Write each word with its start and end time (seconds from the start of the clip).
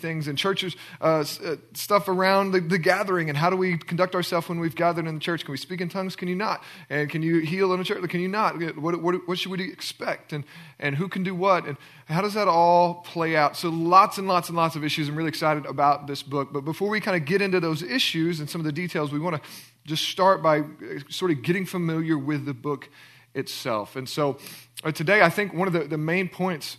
things 0.00 0.28
and 0.28 0.38
churches, 0.38 0.76
uh, 1.00 1.24
uh, 1.44 1.56
stuff 1.74 2.06
around 2.06 2.52
the, 2.52 2.60
the, 2.60 2.78
gathering 2.78 3.28
and 3.28 3.36
how 3.36 3.50
do 3.50 3.56
we 3.56 3.76
conduct 3.76 4.14
ourselves 4.14 4.48
when 4.48 4.60
we've 4.60 4.76
gathered 4.76 5.08
in 5.08 5.14
the 5.14 5.20
church? 5.20 5.44
Can 5.44 5.50
we 5.50 5.58
speak 5.58 5.80
in 5.80 5.88
tongues? 5.88 6.14
Can 6.14 6.28
you 6.28 6.36
not? 6.36 6.62
And 6.88 7.10
can 7.10 7.20
you 7.20 7.40
heal 7.40 7.72
in 7.72 7.80
a 7.80 7.84
church? 7.84 8.08
Can 8.08 8.20
you 8.20 8.28
not? 8.28 8.54
What, 8.76 9.02
what, 9.02 9.26
what 9.26 9.38
should 9.38 9.50
we 9.50 9.60
expect? 9.72 10.32
And, 10.32 10.44
and 10.78 10.94
who 10.94 11.08
can 11.08 11.24
do 11.24 11.34
what? 11.34 11.66
And 11.66 11.76
how 12.04 12.20
does 12.20 12.34
that 12.34 12.46
all 12.46 13.02
play 13.02 13.34
out? 13.34 13.56
So, 13.56 13.70
lots 13.70 14.18
and 14.18 14.28
lots 14.28 14.48
and 14.48 14.56
lots 14.56 14.76
of 14.76 14.84
issues. 14.84 15.08
I'm 15.08 15.16
really 15.16 15.30
excited 15.30 15.66
about 15.66 16.06
this 16.06 16.22
book. 16.22 16.52
But 16.52 16.60
before 16.60 16.90
we 16.90 17.00
kind 17.00 17.16
of 17.16 17.26
get 17.26 17.42
into 17.42 17.58
those 17.58 17.82
issues 17.82 18.38
and 18.38 18.48
some 18.48 18.60
of 18.60 18.66
the 18.66 18.72
details, 18.72 19.10
we 19.10 19.18
want 19.18 19.42
to 19.42 19.48
just 19.84 20.04
start 20.04 20.44
by 20.44 20.60
uh, 20.60 20.64
sort 21.08 21.32
of 21.32 21.42
getting 21.42 21.66
familiar 21.66 22.16
with 22.16 22.46
the 22.46 22.54
book 22.54 22.88
itself. 23.34 23.96
And 23.96 24.08
so, 24.08 24.38
uh, 24.84 24.92
today, 24.92 25.22
I 25.22 25.28
think 25.28 25.54
one 25.54 25.66
of 25.66 25.74
the, 25.74 25.80
the 25.80 25.98
main 25.98 26.28
points, 26.28 26.76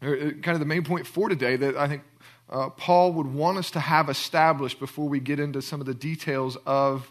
uh, 0.00 0.06
kind 0.40 0.50
of 0.50 0.60
the 0.60 0.66
main 0.66 0.84
point 0.84 1.08
for 1.08 1.28
today 1.28 1.56
that 1.56 1.76
I 1.76 1.88
think 1.88 2.02
uh, 2.54 2.70
Paul 2.70 3.14
would 3.14 3.26
want 3.26 3.58
us 3.58 3.72
to 3.72 3.80
have 3.80 4.08
established 4.08 4.78
before 4.78 5.08
we 5.08 5.18
get 5.18 5.40
into 5.40 5.60
some 5.60 5.80
of 5.80 5.86
the 5.86 5.94
details 5.94 6.56
of, 6.66 7.10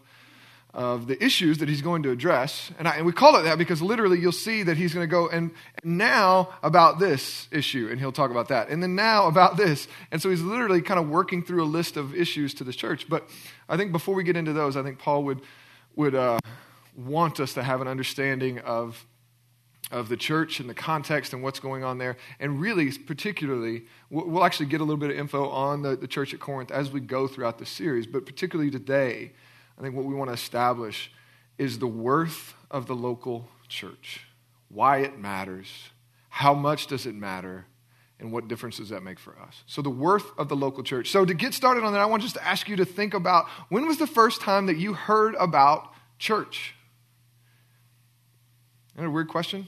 of 0.73 1.05
the 1.07 1.21
issues 1.21 1.57
that 1.57 1.67
he's 1.67 1.81
going 1.81 2.03
to 2.03 2.11
address. 2.11 2.71
And, 2.79 2.87
I, 2.87 2.95
and 2.95 3.05
we 3.05 3.11
call 3.11 3.35
it 3.35 3.43
that 3.43 3.57
because 3.57 3.81
literally 3.81 4.19
you'll 4.21 4.31
see 4.31 4.63
that 4.63 4.77
he's 4.77 4.93
going 4.93 5.05
to 5.05 5.11
go 5.11 5.27
and, 5.27 5.51
and 5.83 5.97
now 5.97 6.53
about 6.63 6.97
this 6.97 7.49
issue, 7.51 7.89
and 7.91 7.99
he'll 7.99 8.13
talk 8.13 8.31
about 8.31 8.47
that. 8.47 8.69
And 8.69 8.81
then 8.81 8.95
now 8.95 9.27
about 9.27 9.57
this. 9.57 9.89
And 10.11 10.21
so 10.21 10.29
he's 10.29 10.41
literally 10.41 10.81
kind 10.81 10.97
of 10.97 11.09
working 11.09 11.43
through 11.43 11.61
a 11.61 11.65
list 11.65 11.97
of 11.97 12.15
issues 12.15 12.53
to 12.53 12.63
the 12.63 12.71
church. 12.71 13.09
But 13.09 13.27
I 13.67 13.75
think 13.75 13.91
before 13.91 14.15
we 14.15 14.23
get 14.23 14.37
into 14.37 14.53
those, 14.53 14.77
I 14.77 14.81
think 14.81 14.97
Paul 14.97 15.25
would, 15.25 15.41
would 15.97 16.15
uh, 16.15 16.39
want 16.95 17.41
us 17.41 17.53
to 17.55 17.63
have 17.63 17.81
an 17.81 17.89
understanding 17.89 18.59
of 18.59 19.05
of 19.93 20.09
the 20.09 20.17
church 20.17 20.59
and 20.59 20.67
the 20.67 20.73
context 20.73 21.33
and 21.33 21.43
what's 21.43 21.59
going 21.59 21.83
on 21.83 21.99
there. 21.99 22.17
And 22.39 22.59
really, 22.59 22.91
particularly, 22.91 23.83
we'll 24.09 24.43
actually 24.43 24.65
get 24.65 24.81
a 24.81 24.83
little 24.83 24.97
bit 24.97 25.11
of 25.11 25.17
info 25.17 25.47
on 25.49 25.83
the, 25.83 25.95
the 25.95 26.07
church 26.07 26.33
at 26.33 26.39
Corinth 26.39 26.71
as 26.71 26.89
we 26.89 26.99
go 26.99 27.27
throughout 27.27 27.59
the 27.59 27.65
series. 27.65 28.07
But 28.07 28.25
particularly 28.25 28.71
today, 28.71 29.33
I 29.77 29.81
think 29.81 29.95
what 29.95 30.05
we 30.05 30.15
want 30.15 30.29
to 30.29 30.33
establish 30.33 31.11
is 31.59 31.77
the 31.77 31.87
worth 31.87 32.55
of 32.71 32.87
the 32.87 32.95
local 32.95 33.47
church, 33.67 34.21
why 34.69 34.97
it 34.97 35.19
matters, 35.19 35.67
how 36.29 36.55
much 36.55 36.87
does 36.87 37.05
it 37.05 37.13
matter, 37.13 37.67
and 38.19 38.31
what 38.31 38.47
difference 38.47 38.77
does 38.77 38.89
that 38.89 39.03
make 39.03 39.19
for 39.19 39.37
us? 39.39 39.63
So, 39.67 39.83
the 39.83 39.91
worth 39.91 40.25
of 40.39 40.49
the 40.49 40.55
local 40.55 40.81
church. 40.81 41.11
So, 41.11 41.23
to 41.23 41.33
get 41.35 41.53
started 41.53 41.83
on 41.83 41.93
that, 41.93 42.01
I 42.01 42.05
want 42.05 42.23
just 42.23 42.35
to 42.35 42.43
ask 42.43 42.67
you 42.67 42.77
to 42.77 42.85
think 42.85 43.13
about 43.13 43.47
when 43.69 43.85
was 43.87 43.99
the 43.99 44.07
first 44.07 44.41
time 44.41 44.65
that 44.65 44.77
you 44.77 44.93
heard 44.93 45.35
about 45.35 45.93
church? 46.17 46.73
Isn't 48.95 49.05
a 49.05 49.11
weird 49.11 49.27
question? 49.27 49.67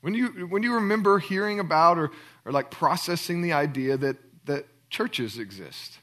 When 0.00 0.14
you, 0.14 0.46
when 0.48 0.62
you 0.62 0.74
remember 0.74 1.18
hearing 1.18 1.60
about 1.60 1.98
or, 1.98 2.10
or 2.44 2.52
like 2.52 2.70
processing 2.70 3.42
the 3.42 3.52
idea 3.52 3.96
that, 3.96 4.16
that 4.46 4.66
churches 4.90 5.38
exist? 5.38 5.98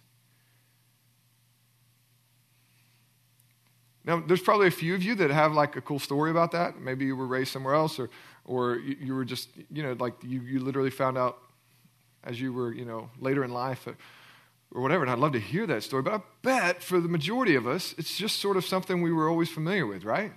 Now, 4.03 4.21
there's 4.25 4.41
probably 4.41 4.67
a 4.67 4.71
few 4.71 4.93
of 4.93 5.01
you 5.01 5.15
that 5.15 5.31
have 5.31 5.53
like 5.53 5.75
a 5.75 5.81
cool 5.81 5.97
story 5.97 6.29
about 6.29 6.51
that. 6.51 6.79
Maybe 6.79 7.05
you 7.05 7.15
were 7.15 7.25
raised 7.25 7.51
somewhere 7.51 7.73
else, 7.73 7.97
or, 7.97 8.09
or 8.43 8.75
you, 8.75 8.97
you 8.99 9.15
were 9.15 9.25
just, 9.25 9.49
you 9.71 9.81
know, 9.81 9.95
like 9.99 10.13
you, 10.23 10.41
you 10.41 10.59
literally 10.59 10.91
found 10.91 11.17
out 11.17 11.39
as 12.23 12.39
you 12.39 12.53
were, 12.53 12.71
you 12.71 12.85
know, 12.85 13.09
later 13.19 13.43
in 13.43 13.51
life 13.51 13.87
or, 13.87 13.95
or 14.71 14.81
whatever. 14.81 15.03
And 15.03 15.11
I'd 15.11 15.17
love 15.17 15.31
to 15.31 15.39
hear 15.39 15.65
that 15.67 15.81
story. 15.81 16.03
But 16.03 16.13
I 16.13 16.19
bet 16.43 16.83
for 16.83 16.99
the 16.99 17.07
majority 17.07 17.55
of 17.55 17.65
us, 17.65 17.95
it's 17.97 18.15
just 18.15 18.39
sort 18.39 18.57
of 18.57 18.65
something 18.65 19.01
we 19.01 19.11
were 19.11 19.27
always 19.27 19.49
familiar 19.49 19.87
with, 19.87 20.03
right? 20.03 20.31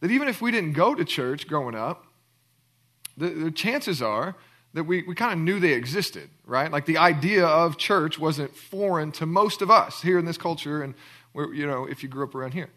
That 0.00 0.10
even 0.12 0.28
if 0.28 0.40
we 0.40 0.52
didn't 0.52 0.74
go 0.74 0.94
to 0.94 1.04
church 1.04 1.48
growing 1.48 1.74
up, 1.74 2.06
the, 3.16 3.28
the 3.28 3.50
chances 3.50 4.02
are 4.02 4.36
that 4.74 4.84
we, 4.84 5.02
we 5.02 5.14
kind 5.14 5.32
of 5.32 5.38
knew 5.38 5.60
they 5.60 5.72
existed, 5.72 6.30
right? 6.46 6.70
Like 6.70 6.86
the 6.86 6.98
idea 6.98 7.46
of 7.46 7.76
church 7.76 8.18
wasn't 8.18 8.56
foreign 8.56 9.12
to 9.12 9.26
most 9.26 9.60
of 9.60 9.70
us 9.70 10.00
here 10.02 10.18
in 10.18 10.24
this 10.24 10.38
culture 10.38 10.82
and, 10.82 10.94
where, 11.32 11.52
you 11.52 11.66
know, 11.66 11.86
if 11.86 12.02
you 12.02 12.08
grew 12.08 12.24
up 12.24 12.34
around 12.34 12.52
here. 12.52 12.70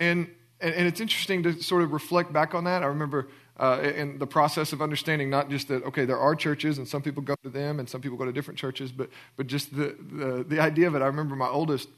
And, 0.00 0.28
and, 0.60 0.74
and 0.74 0.86
it's 0.86 1.00
interesting 1.00 1.42
to 1.44 1.62
sort 1.62 1.82
of 1.82 1.92
reflect 1.92 2.32
back 2.32 2.54
on 2.54 2.64
that. 2.64 2.82
I 2.82 2.86
remember 2.86 3.28
uh, 3.58 3.80
in 3.82 4.18
the 4.18 4.26
process 4.26 4.72
of 4.72 4.82
understanding 4.82 5.30
not 5.30 5.48
just 5.48 5.68
that, 5.68 5.82
okay, 5.84 6.04
there 6.04 6.18
are 6.18 6.34
churches 6.34 6.78
and 6.78 6.86
some 6.86 7.02
people 7.02 7.22
go 7.22 7.34
to 7.42 7.48
them 7.48 7.78
and 7.78 7.88
some 7.88 8.00
people 8.00 8.18
go 8.18 8.24
to 8.24 8.32
different 8.32 8.58
churches, 8.58 8.92
but, 8.92 9.08
but 9.36 9.46
just 9.46 9.74
the, 9.74 9.96
the, 10.12 10.44
the 10.46 10.60
idea 10.60 10.86
of 10.86 10.94
it. 10.94 11.02
I 11.02 11.06
remember 11.06 11.36
my 11.36 11.48
oldest 11.48 11.88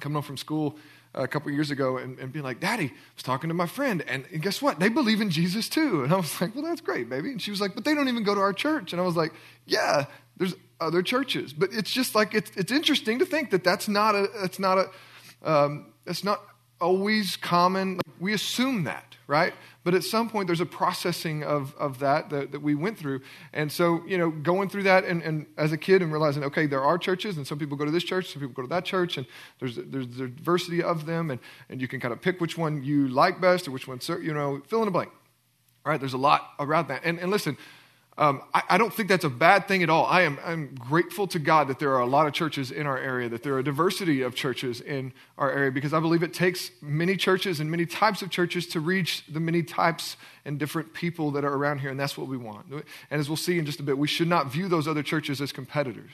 coming 0.00 0.14
home 0.14 0.22
from 0.22 0.36
school 0.36 0.76
a 1.14 1.26
couple 1.26 1.50
years 1.50 1.70
ago 1.70 1.96
and, 1.96 2.18
and, 2.18 2.32
being 2.32 2.44
like, 2.44 2.60
Daddy, 2.60 2.86
I 2.86 3.14
was 3.16 3.22
talking 3.22 3.48
to 3.48 3.54
my 3.54 3.66
friend, 3.66 4.04
and, 4.06 4.24
and 4.32 4.40
guess 4.40 4.62
what? 4.62 4.78
They 4.78 4.88
believe 4.88 5.20
in 5.20 5.30
Jesus 5.30 5.68
too. 5.68 6.04
And 6.04 6.12
I 6.12 6.16
was 6.16 6.40
like, 6.40 6.54
Well, 6.54 6.64
that's 6.64 6.80
great, 6.80 7.08
baby. 7.08 7.30
And 7.30 7.42
she 7.42 7.50
was 7.50 7.60
like, 7.60 7.74
But 7.74 7.84
they 7.84 7.94
don't 7.94 8.08
even 8.08 8.22
go 8.22 8.34
to 8.34 8.40
our 8.40 8.52
church. 8.52 8.92
And 8.92 9.00
I 9.00 9.04
was 9.04 9.16
like, 9.16 9.32
Yeah, 9.66 10.06
there's 10.36 10.54
other 10.80 11.02
churches. 11.02 11.52
But 11.52 11.70
it's 11.72 11.90
just 11.90 12.14
like, 12.14 12.34
it's, 12.34 12.50
it's 12.56 12.72
interesting 12.72 13.18
to 13.18 13.26
think 13.26 13.50
that 13.50 13.64
that's 13.64 13.88
not 13.88 14.14
a, 14.14 14.28
that's 14.40 14.58
not 14.58 14.78
a, 14.78 14.90
um, 15.42 15.92
that's 16.04 16.24
not 16.24 16.40
always 16.80 17.36
common. 17.36 18.00
We 18.18 18.32
assume 18.32 18.84
that, 18.84 19.09
right? 19.30 19.54
But 19.84 19.94
at 19.94 20.02
some 20.02 20.28
point, 20.28 20.48
there's 20.48 20.60
a 20.60 20.66
processing 20.66 21.44
of, 21.44 21.72
of 21.76 22.00
that, 22.00 22.30
that, 22.30 22.50
that 22.50 22.60
we 22.60 22.74
went 22.74 22.98
through. 22.98 23.20
And 23.52 23.70
so, 23.70 24.04
you 24.04 24.18
know, 24.18 24.30
going 24.30 24.68
through 24.68 24.82
that 24.82 25.04
and, 25.04 25.22
and 25.22 25.46
as 25.56 25.70
a 25.70 25.78
kid 25.78 26.02
and 26.02 26.10
realizing, 26.10 26.42
okay, 26.42 26.66
there 26.66 26.82
are 26.82 26.98
churches, 26.98 27.36
and 27.36 27.46
some 27.46 27.56
people 27.56 27.76
go 27.76 27.84
to 27.84 27.92
this 27.92 28.02
church, 28.02 28.32
some 28.32 28.40
people 28.40 28.54
go 28.54 28.62
to 28.62 28.68
that 28.68 28.84
church, 28.84 29.16
and 29.18 29.26
there's, 29.60 29.76
there's 29.76 30.06
a 30.18 30.26
diversity 30.26 30.82
of 30.82 31.06
them, 31.06 31.30
and, 31.30 31.38
and 31.68 31.80
you 31.80 31.86
can 31.86 32.00
kind 32.00 32.12
of 32.12 32.20
pick 32.20 32.40
which 32.40 32.58
one 32.58 32.82
you 32.82 33.06
like 33.06 33.40
best 33.40 33.68
or 33.68 33.70
which 33.70 33.86
one, 33.86 34.00
you 34.20 34.34
know, 34.34 34.60
fill 34.66 34.82
in 34.82 34.88
a 34.88 34.90
blank. 34.90 35.12
All 35.86 35.92
right, 35.92 36.00
there's 36.00 36.12
a 36.12 36.18
lot 36.18 36.50
around 36.58 36.88
that. 36.88 37.02
And, 37.04 37.20
and 37.20 37.30
listen, 37.30 37.56
um, 38.20 38.42
I, 38.52 38.62
I, 38.70 38.78
don't 38.78 38.92
think 38.92 39.08
that's 39.08 39.24
a 39.24 39.30
bad 39.30 39.66
thing 39.66 39.82
at 39.82 39.88
all. 39.88 40.04
I 40.04 40.22
am 40.22 40.38
I'm 40.44 40.74
grateful 40.74 41.26
to 41.28 41.38
God 41.38 41.68
that 41.68 41.78
there 41.78 41.94
are 41.94 42.00
a 42.00 42.06
lot 42.06 42.26
of 42.26 42.34
churches 42.34 42.70
in 42.70 42.86
our 42.86 42.98
area, 42.98 43.30
that 43.30 43.42
there 43.42 43.54
are 43.54 43.60
a 43.60 43.64
diversity 43.64 44.20
of 44.20 44.34
churches 44.34 44.82
in 44.82 45.14
our 45.38 45.50
area, 45.50 45.70
because 45.70 45.94
I 45.94 46.00
believe 46.00 46.22
it 46.22 46.34
takes 46.34 46.70
many 46.82 47.16
churches 47.16 47.60
and 47.60 47.70
many 47.70 47.86
types 47.86 48.20
of 48.20 48.28
churches 48.28 48.66
to 48.68 48.80
reach 48.80 49.24
the 49.26 49.40
many 49.40 49.62
types 49.62 50.18
and 50.44 50.58
different 50.58 50.92
people 50.92 51.30
that 51.30 51.46
are 51.46 51.54
around 51.54 51.78
here, 51.78 51.88
and 51.88 51.98
that's 51.98 52.18
what 52.18 52.28
we 52.28 52.36
want. 52.36 52.66
And 52.70 52.84
as 53.20 53.30
we'll 53.30 53.36
see 53.38 53.58
in 53.58 53.64
just 53.64 53.80
a 53.80 53.82
bit, 53.82 53.96
we 53.96 54.06
should 54.06 54.28
not 54.28 54.52
view 54.52 54.68
those 54.68 54.86
other 54.86 55.02
churches 55.02 55.40
as 55.40 55.50
competitors 55.50 56.12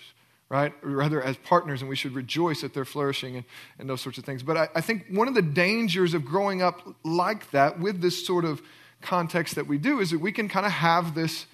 right? 0.49 0.73
Rather, 0.81 1.21
as 1.21 1.37
partners, 1.39 1.81
and 1.81 1.89
we 1.89 1.97
should 1.97 2.15
rejoice 2.15 2.61
that 2.61 2.73
they're 2.73 2.85
flourishing 2.85 3.35
and, 3.35 3.45
and 3.81 3.91
those 3.91 4.01
sorts 4.01 4.17
of 4.17 4.25
things. 4.25 4.45
But 4.45 4.57
I, 4.57 4.69
I, 4.77 4.81
think 4.81 5.07
one 5.11 5.27
of 5.27 5.35
the 5.35 5.43
dangers 5.43 6.15
of 6.15 6.25
growing 6.25 6.63
up 6.63 6.83
like 7.03 7.51
that 7.51 7.81
with 7.81 8.01
this 8.01 8.25
sort 8.25 8.45
of 8.45 8.63
context 9.03 9.57
that 9.57 9.67
we 9.67 9.77
do 9.77 9.99
is 9.99 10.13
that 10.13 10.21
we 10.21 10.31
can 10.31 10.49
kind 10.49 10.65
of 10.65 10.71
have 10.71 11.17
this 11.17 11.47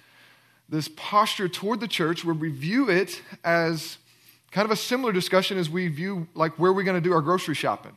this 0.73 0.89
posture 0.95 1.47
toward 1.47 1.79
the 1.79 1.87
church 1.87 2.25
where 2.25 2.33
we 2.33 2.49
view 2.49 2.89
it 2.89 3.21
as 3.43 3.97
kind 4.51 4.65
of 4.65 4.71
a 4.71 4.75
similar 4.75 5.11
discussion 5.11 5.57
as 5.57 5.69
we 5.69 5.87
view 5.87 6.27
like 6.33 6.57
where 6.57 6.73
we're 6.73 6.83
going 6.83 7.01
to 7.01 7.09
do 7.09 7.13
our 7.13 7.21
grocery 7.21 7.53
shopping 7.55 7.93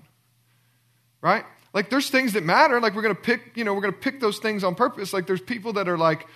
right? 1.23 1.45
Like 1.73 1.91
there's 1.91 2.11
things 2.11 2.35
that 2.35 2.45
matter 2.45 2.81
like 2.81 2.95
we're 2.95 3.03
going 3.03 3.15
to 3.15 3.21
pick 3.21 3.57
you 3.57 3.65
know 3.65 3.75
we're 3.75 3.81
going 3.81 3.95
to 3.95 3.99
pick 3.99 4.21
those 4.21 4.39
things 4.39 4.63
on 4.63 4.75
purpose. 4.75 5.13
Like 5.13 5.27
there's 5.27 5.41
people 5.41 5.73
that 5.75 5.89
are 5.89 5.99
like 5.99 6.27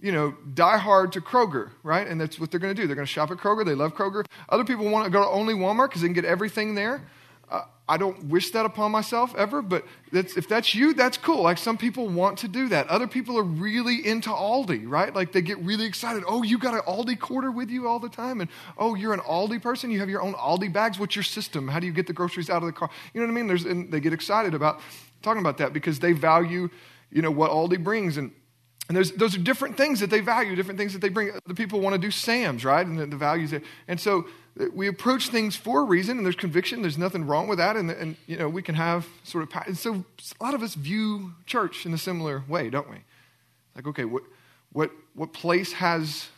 you 0.00 0.10
know 0.10 0.34
die 0.52 0.78
hard 0.78 1.12
to 1.12 1.20
kroger 1.20 1.70
right? 1.82 2.06
And 2.06 2.20
that's 2.20 2.38
what 2.40 2.50
they're 2.50 2.60
going 2.60 2.74
to 2.74 2.80
do. 2.80 2.86
They're 2.86 2.96
going 2.96 3.06
to 3.06 3.12
shop 3.12 3.30
at 3.30 3.38
kroger. 3.38 3.64
They 3.64 3.74
love 3.74 3.94
kroger. 3.94 4.26
Other 4.48 4.64
people 4.64 4.90
want 4.90 5.04
to 5.04 5.10
go 5.10 5.22
to 5.22 5.28
only 5.28 5.54
walmart 5.54 5.90
because 5.90 6.02
they 6.02 6.08
can 6.08 6.14
get 6.14 6.24
everything 6.24 6.74
there 6.74 7.02
uh, 7.50 7.62
I 7.86 7.98
don't 7.98 8.24
wish 8.24 8.50
that 8.52 8.64
upon 8.64 8.92
myself 8.92 9.34
ever, 9.36 9.60
but 9.60 9.84
that's, 10.10 10.38
if 10.38 10.48
that's 10.48 10.74
you, 10.74 10.94
that's 10.94 11.18
cool. 11.18 11.42
Like 11.42 11.58
some 11.58 11.76
people 11.76 12.08
want 12.08 12.38
to 12.38 12.48
do 12.48 12.68
that. 12.68 12.88
Other 12.88 13.06
people 13.06 13.38
are 13.38 13.42
really 13.42 14.06
into 14.06 14.30
Aldi, 14.30 14.84
right? 14.88 15.14
Like 15.14 15.32
they 15.32 15.42
get 15.42 15.58
really 15.58 15.84
excited. 15.84 16.24
Oh, 16.26 16.42
you 16.42 16.56
got 16.56 16.72
an 16.72 16.80
Aldi 16.88 17.20
quarter 17.20 17.50
with 17.50 17.68
you 17.68 17.86
all 17.86 17.98
the 17.98 18.08
time. 18.08 18.40
And 18.40 18.48
oh, 18.78 18.94
you're 18.94 19.12
an 19.12 19.20
Aldi 19.20 19.60
person. 19.60 19.90
You 19.90 20.00
have 20.00 20.08
your 20.08 20.22
own 20.22 20.32
Aldi 20.32 20.72
bags. 20.72 20.98
What's 20.98 21.14
your 21.14 21.24
system? 21.24 21.68
How 21.68 21.78
do 21.78 21.86
you 21.86 21.92
get 21.92 22.06
the 22.06 22.14
groceries 22.14 22.48
out 22.48 22.62
of 22.62 22.66
the 22.66 22.72
car? 22.72 22.88
You 23.12 23.20
know 23.20 23.26
what 23.26 23.32
I 23.32 23.36
mean? 23.36 23.48
There's, 23.48 23.64
and 23.64 23.92
they 23.92 24.00
get 24.00 24.14
excited 24.14 24.54
about 24.54 24.80
talking 25.22 25.40
about 25.40 25.58
that 25.58 25.74
because 25.74 25.98
they 25.98 26.12
value, 26.12 26.70
you 27.10 27.20
know, 27.20 27.30
what 27.30 27.50
Aldi 27.50 27.84
brings. 27.84 28.16
And, 28.16 28.32
and 28.88 28.96
there's, 28.96 29.12
those 29.12 29.36
are 29.36 29.40
different 29.40 29.76
things 29.76 30.00
that 30.00 30.08
they 30.08 30.20
value, 30.20 30.56
different 30.56 30.78
things 30.78 30.94
that 30.94 31.00
they 31.02 31.10
bring. 31.10 31.32
The 31.46 31.54
people 31.54 31.80
want 31.80 31.92
to 31.92 32.00
do 32.00 32.10
Sam's, 32.10 32.64
right? 32.64 32.86
And 32.86 32.98
the, 32.98 33.06
the 33.06 33.16
values 33.16 33.50
there. 33.50 33.62
And 33.88 34.00
so 34.00 34.26
we 34.72 34.86
approach 34.86 35.28
things 35.28 35.56
for 35.56 35.80
a 35.80 35.84
reason 35.84 36.16
and 36.16 36.24
there's 36.24 36.36
conviction 36.36 36.82
there's 36.82 36.98
nothing 36.98 37.26
wrong 37.26 37.48
with 37.48 37.58
that 37.58 37.76
and, 37.76 37.90
and 37.90 38.16
you 38.26 38.36
know 38.36 38.48
we 38.48 38.62
can 38.62 38.74
have 38.74 39.06
sort 39.24 39.42
of 39.42 39.62
and 39.66 39.76
so 39.76 40.04
a 40.40 40.44
lot 40.44 40.54
of 40.54 40.62
us 40.62 40.74
view 40.74 41.32
church 41.46 41.86
in 41.86 41.92
a 41.92 41.98
similar 41.98 42.44
way 42.48 42.70
don't 42.70 42.88
we? 42.90 42.98
Like 43.74 43.86
okay 43.88 44.04
what 44.04 44.22
what 44.72 44.90
what 45.14 45.32
place 45.32 45.72
has 45.74 46.28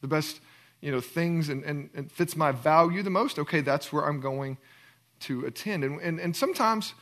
the 0.00 0.08
best 0.08 0.40
you 0.80 0.90
know 0.90 1.00
things 1.00 1.48
and, 1.48 1.62
and, 1.64 1.90
and 1.94 2.10
fits 2.10 2.36
my 2.36 2.50
value 2.52 3.02
the 3.02 3.10
most? 3.10 3.38
Okay 3.38 3.60
that's 3.60 3.92
where 3.92 4.04
i'm 4.04 4.20
going 4.20 4.56
to 5.20 5.46
attend. 5.46 5.84
And, 5.84 6.00
and 6.00 6.18
and 6.18 6.34
sometimes 6.34 6.94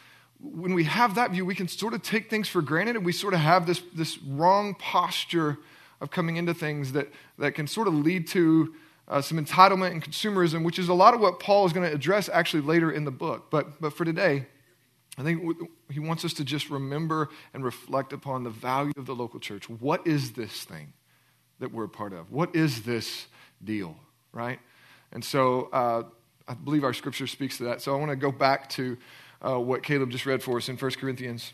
when 0.42 0.74
we 0.74 0.84
have 0.84 1.14
that 1.14 1.30
view 1.30 1.46
we 1.46 1.54
can 1.54 1.68
sort 1.68 1.94
of 1.94 2.02
take 2.02 2.28
things 2.28 2.48
for 2.48 2.60
granted 2.60 2.96
and 2.96 3.04
we 3.04 3.12
sort 3.12 3.32
of 3.32 3.40
have 3.40 3.66
this 3.66 3.82
this 3.94 4.18
wrong 4.22 4.74
posture 4.74 5.56
of 6.02 6.10
coming 6.10 6.36
into 6.36 6.52
things 6.52 6.92
that 6.92 7.08
that 7.38 7.54
can 7.54 7.66
sort 7.66 7.88
of 7.88 7.94
lead 7.94 8.26
to 8.28 8.74
uh, 9.10 9.20
some 9.20 9.44
entitlement 9.44 9.90
and 9.90 10.02
consumerism, 10.02 10.64
which 10.64 10.78
is 10.78 10.88
a 10.88 10.94
lot 10.94 11.12
of 11.12 11.20
what 11.20 11.38
Paul 11.38 11.66
is 11.66 11.74
going 11.74 11.86
to 11.86 11.94
address 11.94 12.30
actually 12.32 12.62
later 12.62 12.90
in 12.90 13.04
the 13.04 13.10
book. 13.10 13.50
But, 13.50 13.78
but 13.80 13.92
for 13.92 14.06
today, 14.06 14.46
I 15.18 15.22
think 15.22 15.42
he 15.90 16.00
wants 16.00 16.24
us 16.24 16.32
to 16.34 16.44
just 16.44 16.70
remember 16.70 17.28
and 17.52 17.62
reflect 17.62 18.14
upon 18.14 18.44
the 18.44 18.50
value 18.50 18.92
of 18.96 19.04
the 19.04 19.14
local 19.14 19.40
church. 19.40 19.68
What 19.68 20.06
is 20.06 20.32
this 20.32 20.64
thing? 20.64 20.94
that 21.60 21.72
we're 21.72 21.84
a 21.84 21.88
part 21.88 22.12
of? 22.12 22.32
What 22.32 22.56
is 22.56 22.82
this 22.82 23.26
deal, 23.62 23.94
right? 24.32 24.58
And 25.12 25.24
so 25.24 25.68
uh, 25.72 26.02
I 26.48 26.54
believe 26.54 26.82
our 26.84 26.92
scripture 26.92 27.26
speaks 27.26 27.58
to 27.58 27.64
that. 27.64 27.80
So 27.80 27.94
I 27.94 27.98
want 27.98 28.10
to 28.10 28.16
go 28.16 28.32
back 28.32 28.68
to 28.70 28.96
uh, 29.40 29.58
what 29.58 29.82
Caleb 29.82 30.10
just 30.10 30.26
read 30.26 30.42
for 30.42 30.56
us 30.56 30.68
in 30.68 30.76
1 30.76 30.90
Corinthians 30.92 31.52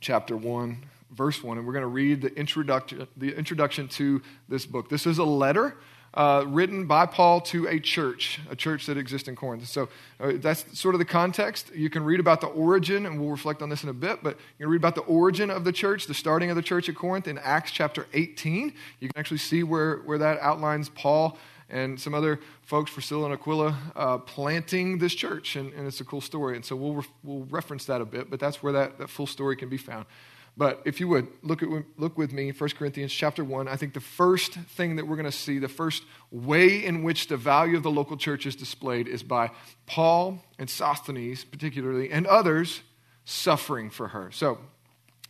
chapter 0.00 0.36
1, 0.36 0.84
verse 1.12 1.42
1. 1.42 1.58
And 1.58 1.66
we're 1.66 1.72
going 1.72 1.82
to 1.82 1.88
read 1.88 2.22
the 2.22 2.34
introduction, 2.34 3.06
the 3.16 3.36
introduction 3.36 3.88
to 3.88 4.22
this 4.48 4.66
book. 4.66 4.88
This 4.88 5.06
is 5.06 5.18
a 5.18 5.24
letter 5.24 5.76
uh, 6.14 6.44
written 6.46 6.86
by 6.86 7.06
Paul 7.06 7.40
to 7.40 7.68
a 7.68 7.78
church, 7.78 8.40
a 8.50 8.56
church 8.56 8.86
that 8.86 8.96
exists 8.96 9.28
in 9.28 9.36
Corinth. 9.36 9.66
So 9.68 9.88
uh, 10.18 10.32
that's 10.36 10.78
sort 10.78 10.94
of 10.94 10.98
the 10.98 11.04
context. 11.04 11.72
You 11.74 11.88
can 11.88 12.04
read 12.04 12.20
about 12.20 12.40
the 12.40 12.48
origin, 12.48 13.06
and 13.06 13.20
we'll 13.20 13.30
reflect 13.30 13.62
on 13.62 13.68
this 13.68 13.84
in 13.84 13.88
a 13.88 13.94
bit, 13.94 14.22
but 14.22 14.36
you 14.58 14.64
can 14.64 14.70
read 14.70 14.80
about 14.80 14.96
the 14.96 15.02
origin 15.02 15.50
of 15.50 15.64
the 15.64 15.72
church, 15.72 16.06
the 16.06 16.14
starting 16.14 16.50
of 16.50 16.56
the 16.56 16.62
church 16.62 16.88
at 16.88 16.96
Corinth 16.96 17.28
in 17.28 17.38
Acts 17.38 17.70
chapter 17.70 18.06
18. 18.12 18.72
You 18.98 19.08
can 19.08 19.18
actually 19.18 19.38
see 19.38 19.62
where, 19.62 19.98
where 19.98 20.18
that 20.18 20.40
outlines 20.40 20.88
Paul 20.88 21.38
and 21.68 22.00
some 22.00 22.14
other 22.14 22.40
folks, 22.62 22.92
Priscilla 22.92 23.26
and 23.26 23.34
Aquila, 23.34 23.76
uh, 23.94 24.18
planting 24.18 24.98
this 24.98 25.14
church, 25.14 25.56
and, 25.56 25.72
and, 25.74 25.86
it's 25.86 26.00
a 26.00 26.04
cool 26.04 26.20
story. 26.20 26.56
And 26.56 26.64
so 26.64 26.74
we'll, 26.74 26.94
re- 26.94 27.04
we'll 27.22 27.46
reference 27.50 27.84
that 27.84 28.00
a 28.00 28.04
bit, 28.04 28.28
but 28.28 28.40
that's 28.40 28.62
where 28.62 28.72
that, 28.72 28.98
that 28.98 29.08
full 29.08 29.26
story 29.26 29.56
can 29.56 29.68
be 29.68 29.76
found. 29.76 30.06
But 30.56 30.82
if 30.84 31.00
you 31.00 31.08
would, 31.08 31.28
look, 31.42 31.62
at, 31.62 31.68
look 31.96 32.18
with 32.18 32.32
me, 32.32 32.50
1 32.50 32.70
Corinthians 32.70 33.12
chapter 33.12 33.44
1. 33.44 33.68
I 33.68 33.76
think 33.76 33.94
the 33.94 34.00
first 34.00 34.52
thing 34.52 34.96
that 34.96 35.06
we're 35.06 35.16
going 35.16 35.24
to 35.24 35.32
see, 35.32 35.58
the 35.58 35.68
first 35.68 36.02
way 36.30 36.84
in 36.84 37.02
which 37.02 37.28
the 37.28 37.36
value 37.36 37.76
of 37.76 37.82
the 37.82 37.90
local 37.90 38.16
church 38.16 38.46
is 38.46 38.56
displayed 38.56 39.08
is 39.08 39.22
by 39.22 39.50
Paul 39.86 40.42
and 40.58 40.68
Sosthenes, 40.68 41.44
particularly, 41.44 42.10
and 42.10 42.26
others 42.26 42.82
suffering 43.24 43.90
for 43.90 44.08
her. 44.08 44.30
So 44.32 44.58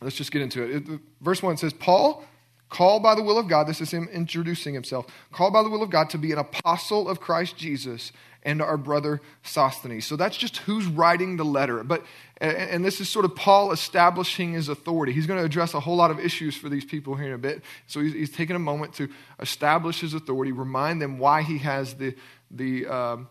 let's 0.01 0.15
just 0.15 0.31
get 0.31 0.41
into 0.41 0.63
it. 0.63 0.89
it 0.89 0.99
verse 1.21 1.41
1 1.41 1.57
says, 1.57 1.73
Paul, 1.73 2.25
called 2.69 3.03
by 3.03 3.15
the 3.15 3.23
will 3.23 3.37
of 3.37 3.47
God, 3.47 3.67
this 3.67 3.81
is 3.81 3.91
him 3.91 4.09
introducing 4.11 4.73
himself, 4.73 5.05
called 5.31 5.53
by 5.53 5.61
the 5.61 5.69
will 5.69 5.83
of 5.83 5.89
God 5.89 6.09
to 6.11 6.17
be 6.17 6.31
an 6.31 6.39
apostle 6.39 7.07
of 7.07 7.19
Christ 7.19 7.57
Jesus 7.57 8.11
and 8.43 8.61
our 8.61 8.77
brother 8.77 9.21
Sosthenes. 9.43 10.05
So 10.05 10.15
that's 10.15 10.37
just 10.37 10.57
who's 10.57 10.85
writing 10.87 11.37
the 11.37 11.45
letter. 11.45 11.83
But 11.83 12.03
and 12.37 12.83
this 12.83 12.99
is 12.99 13.07
sort 13.07 13.25
of 13.25 13.35
Paul 13.35 13.71
establishing 13.71 14.53
his 14.53 14.67
authority. 14.67 15.13
He's 15.13 15.27
going 15.27 15.39
to 15.39 15.45
address 15.45 15.75
a 15.75 15.79
whole 15.79 15.95
lot 15.95 16.09
of 16.09 16.19
issues 16.19 16.55
for 16.55 16.69
these 16.69 16.83
people 16.83 17.15
here 17.15 17.27
in 17.27 17.33
a 17.33 17.37
bit. 17.37 17.61
So 17.85 17.99
he's, 17.99 18.13
he's 18.13 18.31
taking 18.31 18.55
a 18.55 18.59
moment 18.59 18.95
to 18.95 19.09
establish 19.39 20.01
his 20.01 20.15
authority, 20.15 20.51
remind 20.51 21.01
them 21.01 21.19
why 21.19 21.43
he 21.43 21.59
has 21.59 21.93
the 21.95 22.15
the 22.49 22.87
um, 22.87 23.29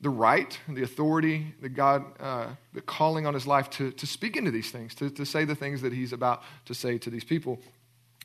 the 0.00 0.10
right, 0.10 0.58
the 0.68 0.82
authority, 0.82 1.54
the 1.60 1.68
God, 1.68 2.04
uh, 2.20 2.46
the 2.72 2.80
calling 2.80 3.26
on 3.26 3.34
his 3.34 3.46
life 3.46 3.68
to, 3.70 3.90
to 3.92 4.06
speak 4.06 4.36
into 4.36 4.50
these 4.50 4.70
things, 4.70 4.94
to, 4.94 5.10
to 5.10 5.26
say 5.26 5.44
the 5.44 5.54
things 5.54 5.82
that 5.82 5.92
he's 5.92 6.12
about 6.12 6.42
to 6.64 6.74
say 6.74 6.96
to 6.98 7.10
these 7.10 7.24
people. 7.24 7.60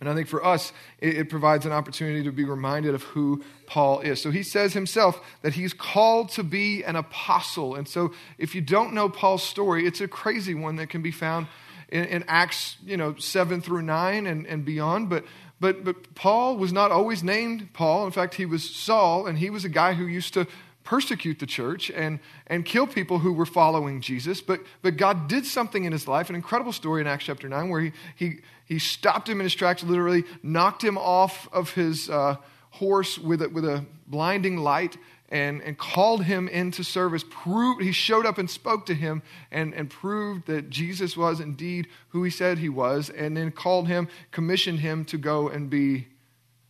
And 0.01 0.09
I 0.09 0.13
think 0.13 0.27
for 0.27 0.43
us, 0.43 0.73
it, 0.99 1.17
it, 1.17 1.29
provides 1.29 1.65
an 1.65 1.71
opportunity 1.71 2.23
to 2.23 2.31
be 2.31 2.43
reminded 2.43 2.93
of 2.93 3.03
who 3.03 3.41
Paul 3.65 4.01
is. 4.01 4.21
So 4.21 4.29
he 4.29 4.43
says 4.43 4.73
himself 4.73 5.21
that 5.41 5.53
he's 5.53 5.73
called 5.73 6.29
to 6.31 6.43
be 6.43 6.83
an 6.83 6.97
apostle. 6.97 7.75
And 7.75 7.87
so 7.87 8.11
if 8.37 8.55
you 8.55 8.61
don't 8.61 8.93
know 8.93 9.07
Paul's 9.07 9.43
story, 9.43 9.87
it's 9.87 10.01
a 10.01 10.07
crazy 10.07 10.53
one 10.53 10.75
that 10.77 10.89
can 10.89 11.01
be 11.01 11.11
found 11.11 11.47
in, 11.87 12.03
in 12.05 12.25
Acts, 12.27 12.75
you 12.85 12.97
know, 12.97 13.15
7 13.15 13.61
through 13.61 13.83
9 13.83 14.27
and, 14.27 14.45
and 14.45 14.65
beyond. 14.65 15.09
But, 15.09 15.23
but, 15.61 15.85
but 15.85 16.13
Paul 16.13 16.57
was 16.57 16.73
not 16.73 16.91
always 16.91 17.23
named 17.23 17.69
Paul. 17.71 18.05
In 18.05 18.11
fact, 18.11 18.35
he 18.35 18.45
was 18.45 18.69
Saul, 18.69 19.27
and 19.27 19.37
he 19.37 19.49
was 19.49 19.63
a 19.63 19.69
guy 19.69 19.93
who 19.93 20.05
used 20.05 20.33
to 20.33 20.45
persecute 20.85 21.39
the 21.39 21.45
church 21.45 21.89
and, 21.89 22.19
and 22.47 22.63
kill 22.63 22.87
people 22.87 23.19
who 23.19 23.33
were 23.33 23.45
following 23.45 23.99
Jesus. 23.99 24.39
But, 24.39 24.61
but 24.83 24.95
God 24.95 25.27
did 25.27 25.45
something 25.45 25.83
in 25.83 25.91
his 25.91 26.07
life, 26.07 26.29
an 26.29 26.35
incredible 26.35 26.71
story 26.71 27.01
in 27.01 27.07
Acts 27.07 27.25
chapter 27.25 27.49
9, 27.49 27.69
where 27.69 27.81
he, 27.81 27.91
he, 28.15 28.33
he 28.65 28.79
stopped 28.79 29.27
him 29.27 29.41
in 29.41 29.45
his 29.45 29.55
tracks, 29.55 29.83
literally 29.83 30.23
knocked 30.41 30.83
him 30.83 30.97
off 30.97 31.49
of 31.51 31.71
his 31.71 32.09
uh, 32.09 32.37
horse 32.69 33.17
with 33.17 33.41
a, 33.41 33.49
with 33.49 33.65
a 33.65 33.83
blinding 34.07 34.57
light. 34.57 34.97
And, 35.29 35.63
and 35.63 35.75
called 35.75 36.23
him 36.23 36.47
into 36.47 36.83
service. 36.83 37.25
Proved, 37.27 37.81
he 37.81 37.91
showed 37.91 38.27
up 38.27 38.37
and 38.37 38.47
spoke 38.47 38.85
to 38.85 38.93
him 38.93 39.23
and, 39.51 39.73
and 39.73 39.89
proved 39.89 40.45
that 40.45 40.69
Jesus 40.69 41.17
was 41.17 41.39
indeed 41.39 41.87
who 42.09 42.23
he 42.23 42.29
said 42.29 42.59
he 42.59 42.69
was, 42.69 43.09
and 43.09 43.35
then 43.35 43.49
called 43.49 43.87
him, 43.87 44.07
commissioned 44.29 44.81
him 44.81 45.03
to 45.05 45.17
go 45.17 45.49
and 45.49 45.67
be 45.67 46.07